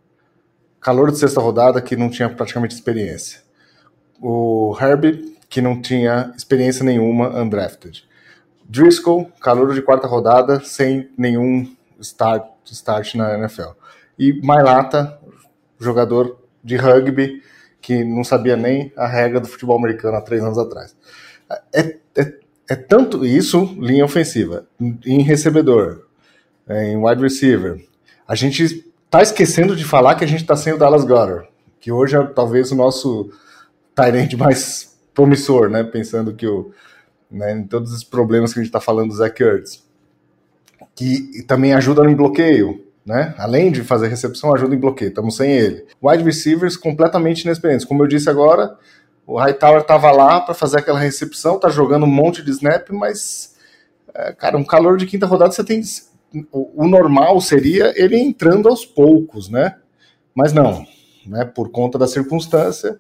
calor 0.81 1.11
de 1.11 1.19
sexta 1.19 1.41
rodada, 1.41 1.81
que 1.81 1.97
não 1.97 2.09
tinha 2.09 2.29
praticamente 2.29 2.75
experiência 2.75 3.43
o 4.23 4.77
Herbie, 4.81 5.37
que 5.49 5.61
não 5.61 5.83
tinha 5.83 6.33
experiência 6.37 6.85
nenhuma 6.85 7.29
undrafted. 7.29 8.05
Driscoll, 8.65 9.31
calor 9.41 9.75
de 9.75 9.83
quarta 9.83 10.07
rodada, 10.07 10.61
sem 10.61 11.11
nenhum 11.19 11.75
start, 12.01 12.47
start 12.71 13.17
na 13.17 13.37
NFL. 13.37 13.73
E 14.19 14.33
Mailata, 14.43 15.19
jogador 15.79 16.39
de 16.63 16.77
rugby, 16.77 17.43
que 17.81 18.05
não 18.05 18.23
sabia 18.23 18.57
nem 18.57 18.93
a 18.97 19.07
regra 19.09 19.41
do 19.41 19.49
futebol 19.49 19.77
americano 19.77 20.17
há 20.17 20.21
três 20.21 20.43
anos 20.43 20.57
atrás. 20.57 20.97
É, 21.75 21.97
é, 22.15 22.35
é 22.71 22.77
tanto 22.77 23.27
isso, 23.27 23.77
linha 23.79 24.05
ofensiva, 24.05 24.67
em 24.81 25.23
recebedor, 25.23 26.07
em 26.71 26.97
wide 26.97 27.21
receiver. 27.21 27.85
A 28.27 28.37
gente 28.37 28.63
está 28.63 29.21
esquecendo 29.21 29.75
de 29.75 29.85
falar 29.85 30.15
que 30.15 30.25
a 30.25 30.29
gente 30.29 30.43
está 30.43 30.55
sem 30.55 30.73
o 30.73 30.79
Dallas 30.79 31.05
Goddard, 31.05 31.49
que 31.81 31.91
hoje 31.91 32.17
é 32.17 32.25
talvez 32.25 32.71
o 32.71 32.77
nosso 32.77 33.31
Tyrande 33.95 34.37
mais 34.37 34.99
promissor, 35.15 35.69
né? 35.69 35.83
Pensando 35.85 36.35
que 36.35 36.47
o, 36.47 36.73
né, 37.31 37.53
em 37.53 37.65
todos 37.65 37.93
os 37.93 38.05
problemas 38.05 38.53
que 38.53 38.59
a 38.59 38.63
gente 38.63 38.69
está 38.69 38.81
falando 38.81 39.09
do 39.09 39.15
Zach 39.15 39.43
Ertz, 39.43 39.85
que 40.95 41.43
também 41.47 41.73
ajuda 41.73 42.03
no 42.03 42.15
bloqueio, 42.15 42.85
né? 43.05 43.35
Além 43.39 43.73
de 43.73 43.83
fazer 43.83 44.09
recepção, 44.09 44.55
ajuda 44.55 44.75
em 44.75 44.79
bloqueio. 44.79 45.09
Estamos 45.09 45.37
sem 45.37 45.51
ele. 45.51 45.87
Wide 46.03 46.23
receivers 46.23 46.77
completamente 46.77 47.43
inexperientes. 47.43 47.87
Como 47.87 48.03
eu 48.03 48.07
disse 48.07 48.31
agora, 48.31 48.77
o 49.27 49.39
Hightower 49.39 49.81
estava 49.81 50.11
lá 50.11 50.41
para 50.41 50.55
fazer 50.55 50.79
aquela 50.79 50.99
recepção, 50.99 51.59
tá 51.59 51.69
jogando 51.69 52.05
um 52.05 52.11
monte 52.11 52.43
de 52.43 52.51
snap, 52.51 52.91
mas, 52.91 53.57
é, 54.15 54.33
cara, 54.33 54.57
um 54.57 54.65
calor 54.65 54.97
de 54.97 55.07
quinta 55.07 55.27
rodada 55.27 55.53
você 55.53 55.65
tem. 55.65 55.83
O, 56.51 56.85
o 56.85 56.89
normal 56.89 57.41
seria 57.41 57.93
ele 57.97 58.17
entrando 58.17 58.69
aos 58.69 58.87
poucos, 58.87 59.49
né? 59.49 59.77
Mas 60.35 60.53
não, 60.53 60.87
né? 61.27 61.45
Por 61.45 61.71
conta 61.71 61.99
da 61.99 62.07
circunstância 62.07 62.99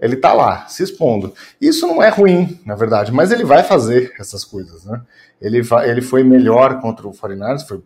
ele 0.00 0.14
está 0.14 0.32
lá, 0.32 0.66
se 0.66 0.82
expondo. 0.82 1.32
Isso 1.60 1.86
não 1.86 2.02
é 2.02 2.08
ruim, 2.08 2.60
na 2.64 2.74
verdade, 2.74 3.12
mas 3.12 3.32
ele 3.32 3.44
vai 3.44 3.62
fazer 3.62 4.12
essas 4.18 4.44
coisas, 4.44 4.84
né? 4.84 5.00
Ele, 5.40 5.60
ele 5.84 6.02
foi 6.02 6.22
melhor 6.22 6.80
contra 6.80 7.06
o 7.06 7.12
49ers, 7.12 7.66
foi 7.66 7.82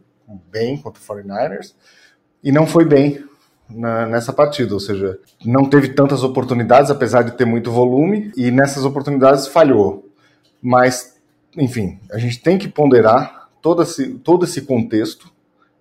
bem 0.50 0.76
contra 0.76 1.00
o 1.00 1.04
49ers, 1.04 1.72
e 2.42 2.50
não 2.50 2.66
foi 2.66 2.84
bem 2.84 3.24
na, 3.68 4.06
nessa 4.06 4.32
partida, 4.32 4.74
ou 4.74 4.80
seja, 4.80 5.18
não 5.44 5.64
teve 5.64 5.90
tantas 5.90 6.22
oportunidades, 6.22 6.90
apesar 6.90 7.22
de 7.22 7.32
ter 7.32 7.44
muito 7.44 7.70
volume, 7.70 8.32
e 8.36 8.50
nessas 8.50 8.84
oportunidades 8.84 9.46
falhou. 9.46 10.08
Mas, 10.60 11.16
enfim, 11.56 12.00
a 12.10 12.18
gente 12.18 12.40
tem 12.40 12.58
que 12.58 12.68
ponderar 12.68 13.48
todo 13.62 13.82
esse, 13.82 14.14
todo 14.14 14.44
esse 14.44 14.62
contexto, 14.62 15.30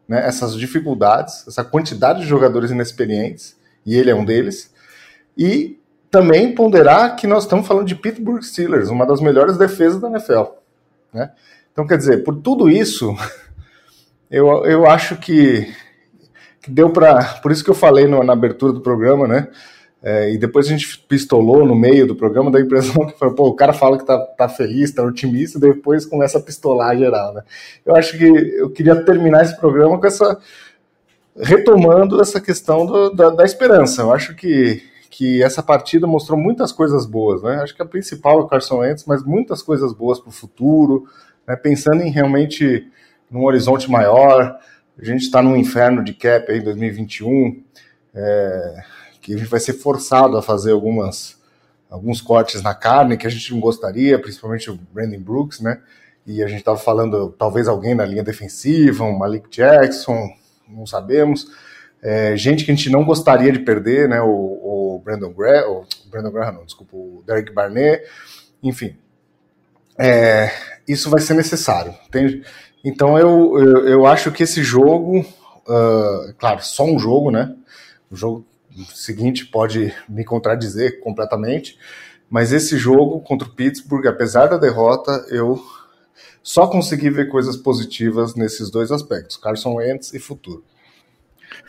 né, 0.07 0.25
essas 0.27 0.55
dificuldades, 0.55 1.47
essa 1.47 1.63
quantidade 1.63 2.21
de 2.21 2.27
jogadores 2.27 2.71
inexperientes, 2.71 3.57
e 3.85 3.95
ele 3.95 4.11
é 4.11 4.15
um 4.15 4.25
deles, 4.25 4.73
e 5.37 5.78
também 6.09 6.53
ponderar 6.53 7.15
que 7.15 7.27
nós 7.27 7.43
estamos 7.43 7.67
falando 7.67 7.87
de 7.87 7.95
Pittsburgh 7.95 8.41
Steelers, 8.41 8.89
uma 8.89 9.05
das 9.05 9.21
melhores 9.21 9.57
defesas 9.57 10.01
da 10.01 10.09
NFL. 10.09 10.43
Né? 11.13 11.31
Então, 11.71 11.85
quer 11.85 11.97
dizer, 11.97 12.23
por 12.23 12.35
tudo 12.35 12.69
isso, 12.69 13.15
eu, 14.29 14.47
eu 14.65 14.87
acho 14.87 15.17
que, 15.17 15.71
que 16.61 16.71
deu 16.71 16.91
para. 16.91 17.23
Por 17.41 17.51
isso 17.51 17.63
que 17.63 17.69
eu 17.69 17.75
falei 17.75 18.07
no, 18.07 18.23
na 18.23 18.33
abertura 18.33 18.73
do 18.73 18.81
programa, 18.81 19.27
né? 19.27 19.47
É, 20.01 20.31
e 20.31 20.37
depois 20.37 20.65
a 20.65 20.69
gente 20.69 20.97
pistolou 21.09 21.65
no 21.65 21.75
meio 21.75 22.07
do 22.07 22.15
programa, 22.15 22.49
dá 22.49 22.57
a 22.57 22.61
impressão 22.61 23.05
que 23.07 23.19
foi, 23.19 23.35
pô, 23.35 23.49
o 23.49 23.55
cara 23.55 23.73
fala 23.73 23.97
que 23.97 24.05
tá, 24.05 24.17
tá 24.17 24.47
feliz, 24.47 24.93
tá 24.93 25.03
otimista, 25.03 25.59
depois 25.59 26.05
começa 26.05 26.37
a 26.37 26.41
pistolar 26.41 26.97
geral, 26.97 27.33
né? 27.33 27.43
Eu 27.85 27.95
acho 27.95 28.17
que 28.17 28.25
eu 28.25 28.69
queria 28.69 28.95
terminar 29.03 29.43
esse 29.43 29.57
programa 29.57 29.99
com 29.99 30.07
essa. 30.07 30.39
retomando 31.35 32.19
essa 32.21 32.39
questão 32.41 32.85
do, 32.85 33.09
da, 33.11 33.29
da 33.29 33.43
esperança. 33.43 34.01
Eu 34.01 34.13
acho 34.13 34.35
que 34.35 34.81
que 35.19 35.43
essa 35.43 35.61
partida 35.61 36.07
mostrou 36.07 36.39
muitas 36.39 36.71
coisas 36.71 37.05
boas, 37.05 37.43
né? 37.43 37.55
Acho 37.55 37.75
que 37.75 37.81
a 37.81 37.85
principal 37.85 38.39
é 38.39 38.43
o 38.43 38.47
Carson 38.47 38.77
Wentz, 38.77 39.03
mas 39.03 39.21
muitas 39.21 39.61
coisas 39.61 39.91
boas 39.91 40.17
para 40.17 40.29
o 40.29 40.31
futuro, 40.31 41.09
né? 41.45 41.57
pensando 41.57 42.01
em 42.01 42.09
realmente 42.09 42.87
num 43.29 43.43
horizonte 43.43 43.91
maior. 43.91 44.57
A 44.97 45.03
gente 45.03 45.23
está 45.23 45.41
num 45.41 45.57
inferno 45.57 46.05
de 46.05 46.13
cap 46.13 46.49
aí 46.49 46.59
em 46.59 46.63
2021, 46.63 47.61
é, 48.15 48.83
que 49.19 49.33
a 49.33 49.37
gente 49.37 49.49
vai 49.49 49.59
ser 49.59 49.73
forçado 49.73 50.37
a 50.37 50.41
fazer 50.41 50.71
algumas 50.71 51.37
alguns 51.89 52.21
cortes 52.21 52.61
na 52.61 52.73
carne 52.73 53.17
que 53.17 53.27
a 53.27 53.29
gente 53.29 53.51
não 53.51 53.59
gostaria, 53.59 54.17
principalmente 54.21 54.71
o 54.71 54.79
Brandon 54.93 55.19
Brooks, 55.19 55.59
né? 55.59 55.81
E 56.25 56.41
a 56.41 56.47
gente 56.47 56.59
estava 56.59 56.77
falando 56.77 57.35
talvez 57.37 57.67
alguém 57.67 57.93
na 57.93 58.05
linha 58.05 58.23
defensiva, 58.23 59.03
um 59.03 59.17
Malik 59.17 59.49
Jackson, 59.49 60.29
não 60.65 60.85
sabemos. 60.85 61.45
É, 62.01 62.35
gente 62.37 62.63
que 62.63 62.71
a 62.71 62.75
gente 62.75 62.89
não 62.89 63.03
gostaria 63.03 63.51
de 63.51 63.59
perder, 63.59 64.07
né? 64.07 64.21
O, 64.21 64.29
o 64.29 65.01
Brandon 65.03 65.33
Graham, 65.33 65.69
o 65.69 66.09
Brandon 66.09 66.31
Graham, 66.31 66.51
não, 66.53 66.65
desculpa, 66.65 66.95
o 66.95 67.23
Derek 67.25 67.51
Barnett, 67.51 68.05
enfim. 68.63 68.95
é, 69.97 70.51
isso 70.87 71.09
vai 71.09 71.21
ser 71.21 71.33
necessário. 71.33 71.93
Tem, 72.09 72.43
então 72.83 73.17
eu, 73.17 73.57
eu, 73.59 73.87
eu, 73.87 74.05
acho 74.05 74.31
que 74.31 74.43
esse 74.43 74.63
jogo, 74.63 75.19
uh, 75.19 76.33
claro, 76.37 76.63
só 76.63 76.85
um 76.85 76.97
jogo, 76.97 77.31
né? 77.31 77.55
O 78.09 78.15
jogo 78.15 78.45
seguinte 78.93 79.45
pode 79.45 79.93
me 80.07 80.23
contradizer 80.23 81.01
completamente, 81.01 81.77
mas 82.29 82.53
esse 82.53 82.77
jogo 82.77 83.19
contra 83.21 83.47
o 83.47 83.51
Pittsburgh, 83.51 84.07
apesar 84.07 84.47
da 84.47 84.57
derrota, 84.57 85.25
eu 85.29 85.61
só 86.41 86.67
consegui 86.67 87.09
ver 87.09 87.27
coisas 87.27 87.57
positivas 87.57 88.35
nesses 88.35 88.69
dois 88.69 88.91
aspectos, 88.91 89.35
Carson 89.35 89.75
Wentz 89.75 90.13
e 90.13 90.19
futuro. 90.19 90.63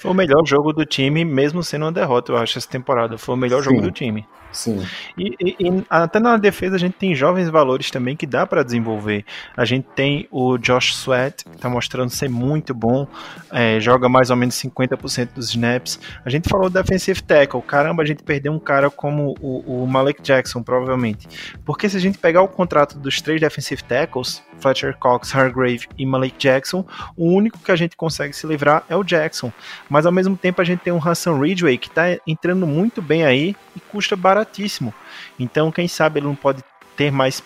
Foi 0.01 0.11
o 0.11 0.15
melhor 0.15 0.43
jogo 0.47 0.73
do 0.73 0.87
time, 0.87 1.27
mesmo 1.27 1.63
sendo 1.63 1.85
uma 1.85 1.93
derrota, 1.93 2.33
eu 2.33 2.39
acho, 2.39 2.57
essa 2.57 2.67
temporada. 2.67 3.19
Foi 3.19 3.35
o 3.35 3.39
melhor 3.39 3.63
Sim. 3.63 3.69
jogo 3.71 3.83
do 3.83 3.91
time. 3.91 4.27
Sim. 4.51 4.85
E, 5.17 5.37
e, 5.39 5.57
e, 5.61 5.85
até 5.89 6.19
na 6.19 6.37
defesa 6.37 6.77
a 6.77 6.79
gente 6.79 6.95
tem 6.95 7.15
jovens 7.15 7.49
valores 7.51 7.91
também 7.91 8.17
que 8.17 8.27
dá 8.27 8.47
para 8.47 8.63
desenvolver. 8.63 9.27
A 9.55 9.65
gente 9.65 9.87
tem 9.95 10.27
o 10.31 10.57
Josh 10.59 10.95
Sweat, 10.95 11.45
que 11.45 11.59
tá 11.59 11.69
mostrando 11.69 12.11
ser 12.11 12.31
muito 12.31 12.75
bom, 12.75 13.07
é, 13.53 13.79
joga 13.79 14.09
mais 14.09 14.31
ou 14.31 14.37
menos 14.37 14.55
50% 14.57 15.35
dos 15.35 15.51
snaps. 15.51 16.01
A 16.25 16.31
gente 16.31 16.49
falou 16.49 16.71
do 16.71 16.83
defensive 16.83 17.23
tackle, 17.23 17.63
caramba, 17.63 18.03
a 18.03 18.07
gente 18.07 18.23
perdeu 18.23 18.53
um 18.53 18.59
cara 18.59 18.91
como 18.91 19.35
o, 19.39 19.83
o 19.83 19.87
Malik 19.87 20.23
Jackson, 20.23 20.63
provavelmente. 20.63 21.29
Porque 21.65 21.89
se 21.89 21.97
a 21.99 22.01
gente 22.01 22.19
pegar 22.19 22.43
o 22.43 22.49
contrato 22.49 22.99
dos 22.99 23.21
três 23.21 23.41
defensive 23.41 23.85
tackles, 23.85 24.43
Fletcher 24.61 24.97
Cox, 24.99 25.35
Hargrave 25.35 25.89
e 25.97 26.05
Malik 26.05 26.37
Jackson, 26.39 26.85
o 27.17 27.33
único 27.33 27.59
que 27.59 27.73
a 27.73 27.77
gente 27.77 27.97
consegue 27.97 28.35
se 28.35 28.47
livrar 28.47 28.85
é 28.89 28.97
o 28.97 29.05
Jackson. 29.05 29.53
Mas 29.89 30.07
ao 30.07 30.13
mesmo 30.13 30.37
tempo 30.37 30.61
a 30.61 30.65
gente 30.65 30.81
tem 30.81 30.93
o 30.93 30.99
Hassan 30.99 31.39
Ridgway, 31.39 31.79
que 31.79 31.91
tá 31.91 32.05
entrando 32.27 32.67
muito 32.67 33.01
bem 33.01 33.25
aí 33.25 33.57
e 33.75 33.81
custa 33.81 34.17
baratíssimo. 34.17 34.93
Então, 35.39 35.73
quem 35.73 35.89
sabe 35.89 36.21
ele 36.21 36.27
não 36.27 36.35
pode 36.35 36.63
ter 36.97 37.11
mais 37.11 37.43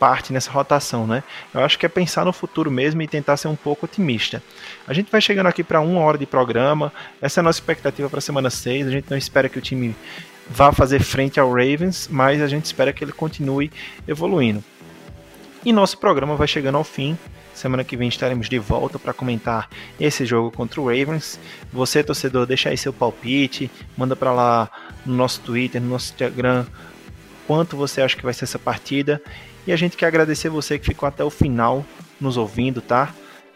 parte 0.00 0.32
nessa 0.32 0.50
rotação, 0.50 1.06
né? 1.06 1.22
Eu 1.52 1.60
acho 1.60 1.78
que 1.78 1.84
é 1.84 1.88
pensar 1.88 2.24
no 2.24 2.32
futuro 2.32 2.70
mesmo 2.70 3.02
e 3.02 3.06
tentar 3.06 3.36
ser 3.36 3.48
um 3.48 3.54
pouco 3.54 3.84
otimista. 3.84 4.42
A 4.88 4.94
gente 4.94 5.12
vai 5.12 5.20
chegando 5.20 5.46
aqui 5.46 5.62
para 5.62 5.80
uma 5.80 6.00
hora 6.00 6.16
de 6.16 6.24
programa. 6.24 6.90
Essa 7.20 7.40
é 7.40 7.42
a 7.42 7.44
nossa 7.44 7.58
expectativa 7.58 8.08
para 8.08 8.18
a 8.18 8.22
semana 8.22 8.48
6. 8.48 8.88
A 8.88 8.90
gente 8.90 9.10
não 9.10 9.18
espera 9.18 9.48
que 9.48 9.58
o 9.58 9.62
time 9.62 9.94
vá 10.48 10.72
fazer 10.72 11.00
frente 11.00 11.38
ao 11.38 11.50
Ravens, 11.50 12.08
mas 12.10 12.40
a 12.40 12.48
gente 12.48 12.64
espera 12.64 12.92
que 12.92 13.04
ele 13.04 13.12
continue 13.12 13.70
evoluindo. 14.08 14.64
E 15.62 15.72
nosso 15.74 15.98
programa 15.98 16.36
vai 16.36 16.48
chegando 16.48 16.76
ao 16.78 16.84
fim. 16.84 17.18
Semana 17.52 17.84
que 17.84 17.94
vem 17.94 18.08
estaremos 18.08 18.48
de 18.48 18.58
volta 18.58 18.98
para 18.98 19.12
comentar 19.12 19.68
esse 19.98 20.24
jogo 20.24 20.50
contra 20.50 20.80
o 20.80 20.86
Ravens. 20.86 21.38
Você, 21.70 22.02
torcedor, 22.02 22.46
deixa 22.46 22.70
aí 22.70 22.78
seu 22.78 22.92
palpite, 22.92 23.70
manda 23.94 24.16
para 24.16 24.32
lá 24.32 24.70
no 25.04 25.14
nosso 25.14 25.40
Twitter, 25.40 25.82
no 25.82 25.88
nosso 25.88 26.12
Instagram, 26.12 26.64
quanto 27.46 27.76
você 27.76 28.00
acha 28.00 28.16
que 28.16 28.24
vai 28.24 28.32
ser 28.32 28.44
essa 28.44 28.58
partida. 28.58 29.20
E 29.66 29.72
a 29.72 29.76
gente 29.76 29.98
quer 29.98 30.06
agradecer 30.06 30.48
você 30.48 30.78
que 30.78 30.86
ficou 30.86 31.06
até 31.06 31.22
o 31.22 31.28
final 31.28 31.84
nos 32.18 32.38
ouvindo, 32.38 32.80
tá? 32.80 33.12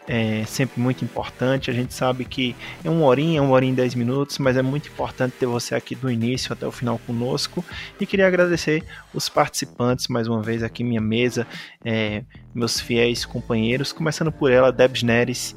É 0.07 0.43
sempre 0.45 0.79
muito 0.79 1.03
importante. 1.03 1.71
A 1.71 1.73
gente 1.73 1.93
sabe 1.93 2.25
que 2.25 2.55
é 2.83 2.89
uma 2.89 3.05
horinha, 3.05 3.41
uma 3.41 3.53
horinha 3.53 3.73
e 3.73 3.75
dez 3.75 3.95
minutos, 3.95 4.37
mas 4.37 4.55
é 4.55 4.61
muito 4.61 4.87
importante 4.87 5.35
ter 5.39 5.47
você 5.47 5.73
aqui 5.73 5.95
do 5.95 6.11
início 6.11 6.53
até 6.53 6.65
o 6.67 6.71
final 6.71 6.99
conosco. 7.07 7.65
E 7.99 8.05
queria 8.05 8.27
agradecer 8.27 8.83
os 9.13 9.27
participantes 9.29 10.07
mais 10.07 10.27
uma 10.27 10.41
vez 10.41 10.61
aqui 10.61 10.83
minha 10.83 11.01
mesa, 11.01 11.47
é, 11.83 12.23
meus 12.53 12.79
fiéis 12.79 13.25
companheiros, 13.25 13.91
começando 13.91 14.31
por 14.31 14.51
ela, 14.51 14.71
Debs 14.71 15.01
Neres. 15.01 15.55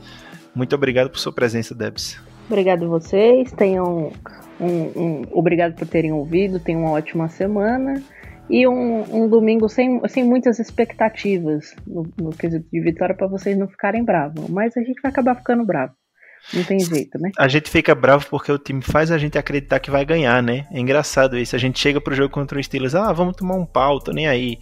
Muito 0.55 0.74
obrigado 0.74 1.11
por 1.11 1.18
sua 1.18 1.32
presença, 1.32 1.74
Debs. 1.74 2.18
Obrigado 2.46 2.86
a 2.86 2.88
vocês. 2.88 3.53
Tenham 3.53 4.12
um, 4.59 4.66
um, 4.66 5.22
obrigado 5.30 5.74
por 5.74 5.86
terem 5.86 6.12
ouvido, 6.12 6.59
tenham 6.59 6.82
uma 6.82 6.92
ótima 6.92 7.28
semana 7.28 8.03
e 8.51 8.66
um, 8.66 9.24
um 9.24 9.28
domingo 9.28 9.68
sem, 9.68 10.01
sem 10.09 10.24
muitas 10.24 10.59
expectativas 10.59 11.74
no, 11.86 12.11
no 12.16 12.30
quesito 12.30 12.66
de 12.72 12.80
vitória 12.80 13.14
para 13.14 13.26
vocês 13.26 13.57
não 13.57 13.68
ficarem 13.68 14.05
bravos. 14.05 14.49
Mas 14.49 14.76
a 14.76 14.80
gente 14.80 15.01
vai 15.01 15.11
acabar 15.11 15.34
ficando 15.34 15.64
bravo. 15.64 15.92
Não 16.55 16.64
tem 16.64 16.78
jeito, 16.80 17.18
né? 17.18 17.30
A 17.38 17.49
gente 17.49 17.68
fica 17.68 17.94
bravo 17.94 18.26
porque 18.30 18.51
o 18.51 18.59
time 18.59 18.80
faz 18.80 19.11
a 19.11 19.18
gente 19.18 19.36
acreditar 19.36 19.80
que 19.80 19.90
vai 19.90 20.05
ganhar, 20.05 20.42
né? 20.42 20.66
É 20.70 20.78
engraçado 20.78 21.36
isso. 21.36 21.55
A 21.55 21.59
gente 21.59 21.78
chega 21.78 22.01
pro 22.01 22.14
jogo 22.14 22.32
contra 22.32 22.59
o 22.59 22.62
Steelers, 22.62 22.94
ah, 22.94 23.12
vamos 23.12 23.36
tomar 23.36 23.57
um 23.57 23.66
pau, 23.66 23.99
tô 23.99 24.12
nem 24.12 24.26
aí. 24.26 24.59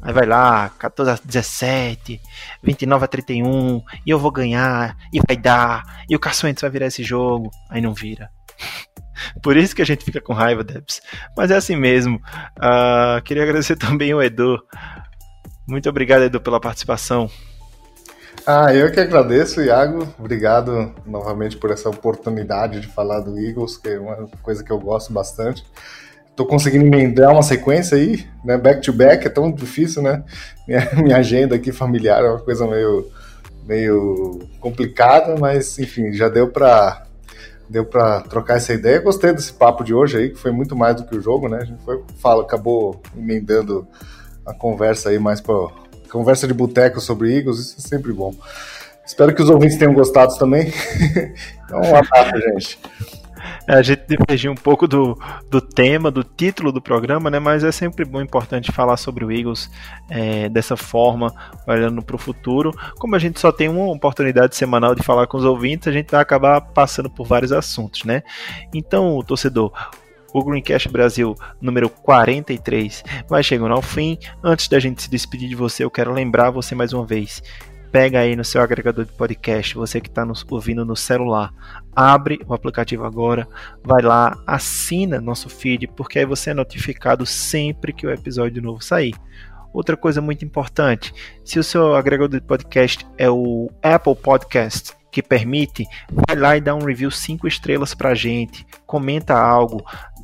Aí 0.00 0.12
vai 0.12 0.26
lá, 0.26 0.70
14 0.78 1.10
a 1.10 1.18
17, 1.22 2.20
29 2.62 3.04
a 3.04 3.08
31, 3.08 3.82
e 4.06 4.10
eu 4.10 4.18
vou 4.18 4.30
ganhar, 4.30 4.96
e 5.12 5.20
vai 5.26 5.36
dar, 5.36 6.04
e 6.08 6.14
o 6.14 6.18
Carson 6.18 6.52
vai 6.60 6.70
virar 6.70 6.86
esse 6.86 7.02
jogo. 7.02 7.50
Aí 7.68 7.80
não 7.80 7.92
vira. 7.92 8.30
Por 9.42 9.56
isso 9.56 9.74
que 9.74 9.82
a 9.82 9.86
gente 9.86 10.04
fica 10.04 10.20
com 10.20 10.32
raiva, 10.32 10.64
Debs. 10.64 11.00
Mas 11.36 11.50
é 11.50 11.56
assim 11.56 11.76
mesmo. 11.76 12.20
Uh, 12.58 13.22
queria 13.22 13.42
agradecer 13.42 13.76
também 13.76 14.12
ao 14.12 14.22
Edu. 14.22 14.58
Muito 15.66 15.88
obrigado, 15.88 16.22
Edu, 16.22 16.40
pela 16.40 16.60
participação. 16.60 17.30
Ah, 18.46 18.72
eu 18.72 18.92
que 18.92 19.00
agradeço, 19.00 19.60
Iago. 19.60 20.06
Obrigado 20.18 20.94
novamente 21.04 21.56
por 21.56 21.72
essa 21.72 21.88
oportunidade 21.88 22.80
de 22.80 22.86
falar 22.86 23.18
do 23.18 23.36
Eagles, 23.36 23.76
que 23.76 23.88
é 23.88 23.98
uma 23.98 24.28
coisa 24.40 24.62
que 24.62 24.70
eu 24.70 24.78
gosto 24.78 25.12
bastante. 25.12 25.64
Tô 26.36 26.46
conseguindo 26.46 26.84
emendar 26.84 27.32
uma 27.32 27.42
sequência 27.42 27.96
aí, 27.96 28.24
né? 28.44 28.58
Back 28.58 28.82
to 28.82 28.92
back, 28.92 29.26
é 29.26 29.30
tão 29.30 29.50
difícil, 29.50 30.02
né? 30.02 30.22
Minha, 30.68 30.90
minha 31.02 31.16
agenda 31.16 31.56
aqui 31.56 31.72
familiar 31.72 32.22
é 32.22 32.28
uma 32.28 32.38
coisa 32.38 32.66
meio, 32.68 33.10
meio 33.66 34.46
complicada, 34.60 35.34
mas 35.36 35.78
enfim, 35.78 36.12
já 36.12 36.28
deu 36.28 36.48
para 36.48 37.05
deu 37.68 37.84
para 37.84 38.20
trocar 38.22 38.56
essa 38.56 38.72
ideia. 38.72 39.00
Gostei 39.00 39.32
desse 39.32 39.52
papo 39.52 39.84
de 39.84 39.94
hoje 39.94 40.16
aí, 40.18 40.30
que 40.30 40.38
foi 40.38 40.50
muito 40.50 40.76
mais 40.76 40.96
do 40.96 41.04
que 41.04 41.16
o 41.16 41.20
jogo, 41.20 41.48
né? 41.48 41.58
A 41.62 41.64
gente 41.64 41.82
foi, 41.84 42.02
fala, 42.18 42.42
acabou 42.42 43.00
emendando 43.16 43.86
a 44.44 44.54
conversa 44.54 45.10
aí 45.10 45.18
mais 45.18 45.40
para 45.40 45.54
conversa 46.10 46.46
de 46.46 46.54
boteco 46.54 47.00
sobre 47.00 47.36
Eagles, 47.36 47.58
isso 47.58 47.76
é 47.78 47.88
sempre 47.88 48.12
bom. 48.12 48.32
Espero 49.04 49.34
que 49.34 49.42
os 49.42 49.50
ouvintes 49.50 49.76
tenham 49.76 49.92
gostado 49.92 50.36
também. 50.38 50.72
então, 51.64 51.80
um 51.80 51.96
abraço, 51.96 52.40
gente. 52.40 52.78
É, 53.68 53.74
a 53.74 53.82
gente 53.82 54.02
divergiu 54.06 54.52
um 54.52 54.56
pouco 54.56 54.86
do, 54.86 55.18
do 55.50 55.60
tema, 55.60 56.10
do 56.10 56.22
título 56.22 56.70
do 56.70 56.80
programa, 56.80 57.28
né? 57.30 57.38
Mas 57.38 57.64
é 57.64 57.72
sempre 57.72 58.04
bom, 58.04 58.20
importante 58.20 58.70
falar 58.70 58.96
sobre 58.96 59.24
o 59.24 59.32
Eagles 59.32 59.70
é, 60.08 60.48
dessa 60.48 60.76
forma, 60.76 61.34
olhando 61.66 62.00
para 62.02 62.16
o 62.16 62.18
futuro. 62.18 62.72
Como 62.98 63.16
a 63.16 63.18
gente 63.18 63.40
só 63.40 63.50
tem 63.50 63.68
uma 63.68 63.92
oportunidade 63.92 64.54
semanal 64.54 64.94
de 64.94 65.02
falar 65.02 65.26
com 65.26 65.36
os 65.36 65.44
ouvintes, 65.44 65.88
a 65.88 65.92
gente 65.92 66.10
vai 66.10 66.20
acabar 66.20 66.60
passando 66.60 67.10
por 67.10 67.26
vários 67.26 67.52
assuntos, 67.52 68.04
né? 68.04 68.22
Então, 68.72 69.20
torcedor, 69.26 69.72
o 70.32 70.44
Greencast 70.44 70.88
Brasil 70.88 71.34
número 71.60 71.88
43 71.88 73.02
vai 73.28 73.42
chegando 73.42 73.74
ao 73.74 73.82
fim. 73.82 74.18
Antes 74.44 74.68
da 74.68 74.78
gente 74.78 75.02
se 75.02 75.10
despedir 75.10 75.48
de 75.48 75.54
você, 75.54 75.82
eu 75.82 75.90
quero 75.90 76.12
lembrar 76.12 76.50
você 76.50 76.74
mais 76.74 76.92
uma 76.92 77.06
vez 77.06 77.42
pega 77.96 78.20
aí 78.20 78.36
no 78.36 78.44
seu 78.44 78.60
agregador 78.60 79.06
de 79.06 79.12
podcast, 79.12 79.74
você 79.74 80.02
que 80.02 80.10
está 80.10 80.22
nos 80.22 80.44
ouvindo 80.50 80.84
no 80.84 80.94
celular, 80.94 81.50
abre 81.94 82.38
o 82.46 82.52
aplicativo 82.52 83.06
agora, 83.06 83.48
vai 83.82 84.02
lá, 84.02 84.38
assina 84.46 85.18
nosso 85.18 85.48
feed, 85.48 85.86
porque 85.96 86.18
aí 86.18 86.26
você 86.26 86.50
é 86.50 86.54
notificado 86.54 87.24
sempre 87.24 87.94
que 87.94 88.06
o 88.06 88.10
episódio 88.10 88.62
novo 88.62 88.84
sair. 88.84 89.14
Outra 89.72 89.96
coisa 89.96 90.20
muito 90.20 90.44
importante, 90.44 91.10
se 91.42 91.58
o 91.58 91.64
seu 91.64 91.96
agregador 91.96 92.38
de 92.38 92.46
podcast 92.46 93.06
é 93.16 93.30
o 93.30 93.70
Apple 93.82 94.14
Podcast, 94.14 94.92
que 95.10 95.22
permite, 95.22 95.86
vai 96.12 96.36
lá 96.36 96.54
e 96.54 96.60
dá 96.60 96.74
um 96.74 96.84
review 96.84 97.10
5 97.10 97.48
estrelas 97.48 97.94
pra 97.94 98.14
gente, 98.14 98.66
comenta 98.84 99.32
algo, 99.34 99.82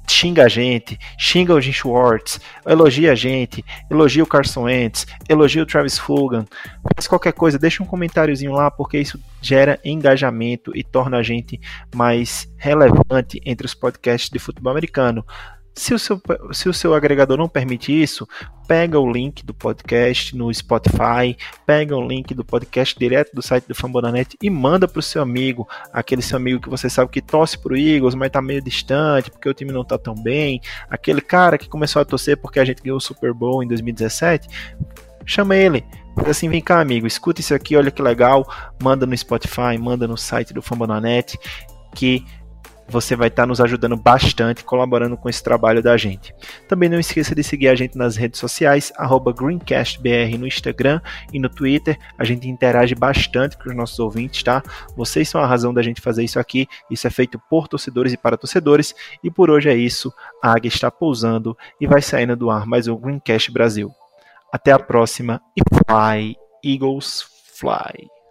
xinga 0.08 0.44
a 0.44 0.48
gente, 0.48 0.98
xinga 1.18 1.54
o 1.54 1.60
Jim 1.60 1.72
Schwartz, 1.72 2.40
elogia 2.66 3.12
a 3.12 3.14
gente, 3.14 3.64
elogia 3.90 4.22
o 4.22 4.26
Carson 4.26 4.62
Wentz, 4.62 5.06
elogia 5.28 5.62
o 5.62 5.66
Travis 5.66 5.98
Fulgham, 5.98 6.44
faz 6.94 7.06
qualquer 7.06 7.32
coisa, 7.32 7.58
deixa 7.58 7.82
um 7.82 7.86
comentáriozinho 7.86 8.52
lá, 8.52 8.70
porque 8.70 8.98
isso 8.98 9.18
gera 9.40 9.78
engajamento 9.84 10.76
e 10.76 10.82
torna 10.82 11.18
a 11.18 11.22
gente 11.22 11.60
mais 11.94 12.48
relevante 12.56 13.40
entre 13.44 13.66
os 13.66 13.74
podcasts 13.74 14.30
de 14.30 14.38
futebol 14.38 14.70
americano. 14.70 15.24
Se 15.74 15.94
o, 15.94 15.98
seu, 15.98 16.20
se 16.52 16.68
o 16.68 16.74
seu 16.74 16.94
agregador 16.94 17.38
não 17.38 17.48
permite 17.48 17.90
isso, 17.90 18.28
pega 18.68 18.98
o 18.98 19.10
link 19.10 19.44
do 19.44 19.54
podcast 19.54 20.36
no 20.36 20.52
Spotify, 20.52 21.36
pega 21.64 21.96
o 21.96 22.06
link 22.06 22.34
do 22.34 22.44
podcast 22.44 22.98
direto 22.98 23.34
do 23.34 23.40
site 23.40 23.66
do 23.66 23.74
Fambonanet 23.74 24.36
e 24.42 24.50
manda 24.50 24.86
para 24.86 25.00
o 25.00 25.02
seu 25.02 25.22
amigo, 25.22 25.66
aquele 25.90 26.20
seu 26.20 26.36
amigo 26.36 26.60
que 26.60 26.68
você 26.68 26.90
sabe 26.90 27.10
que 27.10 27.22
torce 27.22 27.56
para 27.58 27.72
o 27.72 27.76
Eagles, 27.76 28.14
mas 28.14 28.26
está 28.26 28.42
meio 28.42 28.62
distante 28.62 29.30
porque 29.30 29.48
o 29.48 29.54
time 29.54 29.72
não 29.72 29.80
está 29.80 29.96
tão 29.96 30.14
bem, 30.14 30.60
aquele 30.90 31.22
cara 31.22 31.56
que 31.56 31.68
começou 31.68 32.02
a 32.02 32.04
torcer 32.04 32.36
porque 32.36 32.60
a 32.60 32.64
gente 32.64 32.82
ganhou 32.82 32.98
o 32.98 33.00
Super 33.00 33.32
Bowl 33.32 33.62
em 33.62 33.66
2017, 33.66 34.48
chama 35.24 35.56
ele. 35.56 35.84
Assim, 36.26 36.50
vem 36.50 36.60
cá, 36.60 36.80
amigo, 36.80 37.06
escuta 37.06 37.40
isso 37.40 37.54
aqui, 37.54 37.74
olha 37.74 37.90
que 37.90 38.02
legal, 38.02 38.46
manda 38.82 39.06
no 39.06 39.16
Spotify, 39.16 39.78
manda 39.80 40.06
no 40.06 40.18
site 40.18 40.52
do 40.52 40.60
Fambonanet, 40.60 41.38
que 41.94 42.22
você 42.92 43.16
vai 43.16 43.28
estar 43.28 43.44
tá 43.44 43.46
nos 43.46 43.60
ajudando 43.60 43.96
bastante, 43.96 44.62
colaborando 44.62 45.16
com 45.16 45.28
esse 45.28 45.42
trabalho 45.42 45.82
da 45.82 45.96
gente. 45.96 46.34
Também 46.68 46.88
não 46.88 47.00
esqueça 47.00 47.34
de 47.34 47.42
seguir 47.42 47.68
a 47.68 47.74
gente 47.74 47.96
nas 47.96 48.16
redes 48.16 48.38
sociais, 48.38 48.92
GreencastBR 49.34 50.36
no 50.38 50.46
Instagram 50.46 51.00
e 51.32 51.38
no 51.38 51.48
Twitter. 51.48 51.98
A 52.18 52.24
gente 52.24 52.48
interage 52.48 52.94
bastante 52.94 53.56
com 53.56 53.70
os 53.70 53.74
nossos 53.74 53.98
ouvintes, 53.98 54.42
tá? 54.42 54.62
Vocês 54.94 55.28
são 55.28 55.40
a 55.40 55.46
razão 55.46 55.72
da 55.72 55.82
gente 55.82 56.02
fazer 56.02 56.22
isso 56.22 56.38
aqui. 56.38 56.68
Isso 56.90 57.06
é 57.06 57.10
feito 57.10 57.40
por 57.48 57.66
torcedores 57.66 58.12
e 58.12 58.16
para 58.16 58.36
torcedores. 58.36 58.94
E 59.24 59.30
por 59.30 59.50
hoje 59.50 59.70
é 59.70 59.74
isso. 59.74 60.12
A 60.42 60.52
águia 60.52 60.68
está 60.68 60.90
pousando 60.90 61.56
e 61.80 61.86
vai 61.86 62.02
saindo 62.02 62.36
do 62.36 62.50
ar 62.50 62.66
mais 62.66 62.86
um 62.86 62.96
Greencast 62.96 63.50
Brasil. 63.50 63.90
Até 64.52 64.70
a 64.70 64.78
próxima 64.78 65.40
e 65.56 65.62
fly, 65.74 66.36
Eagles, 66.62 67.24
fly. 67.54 68.21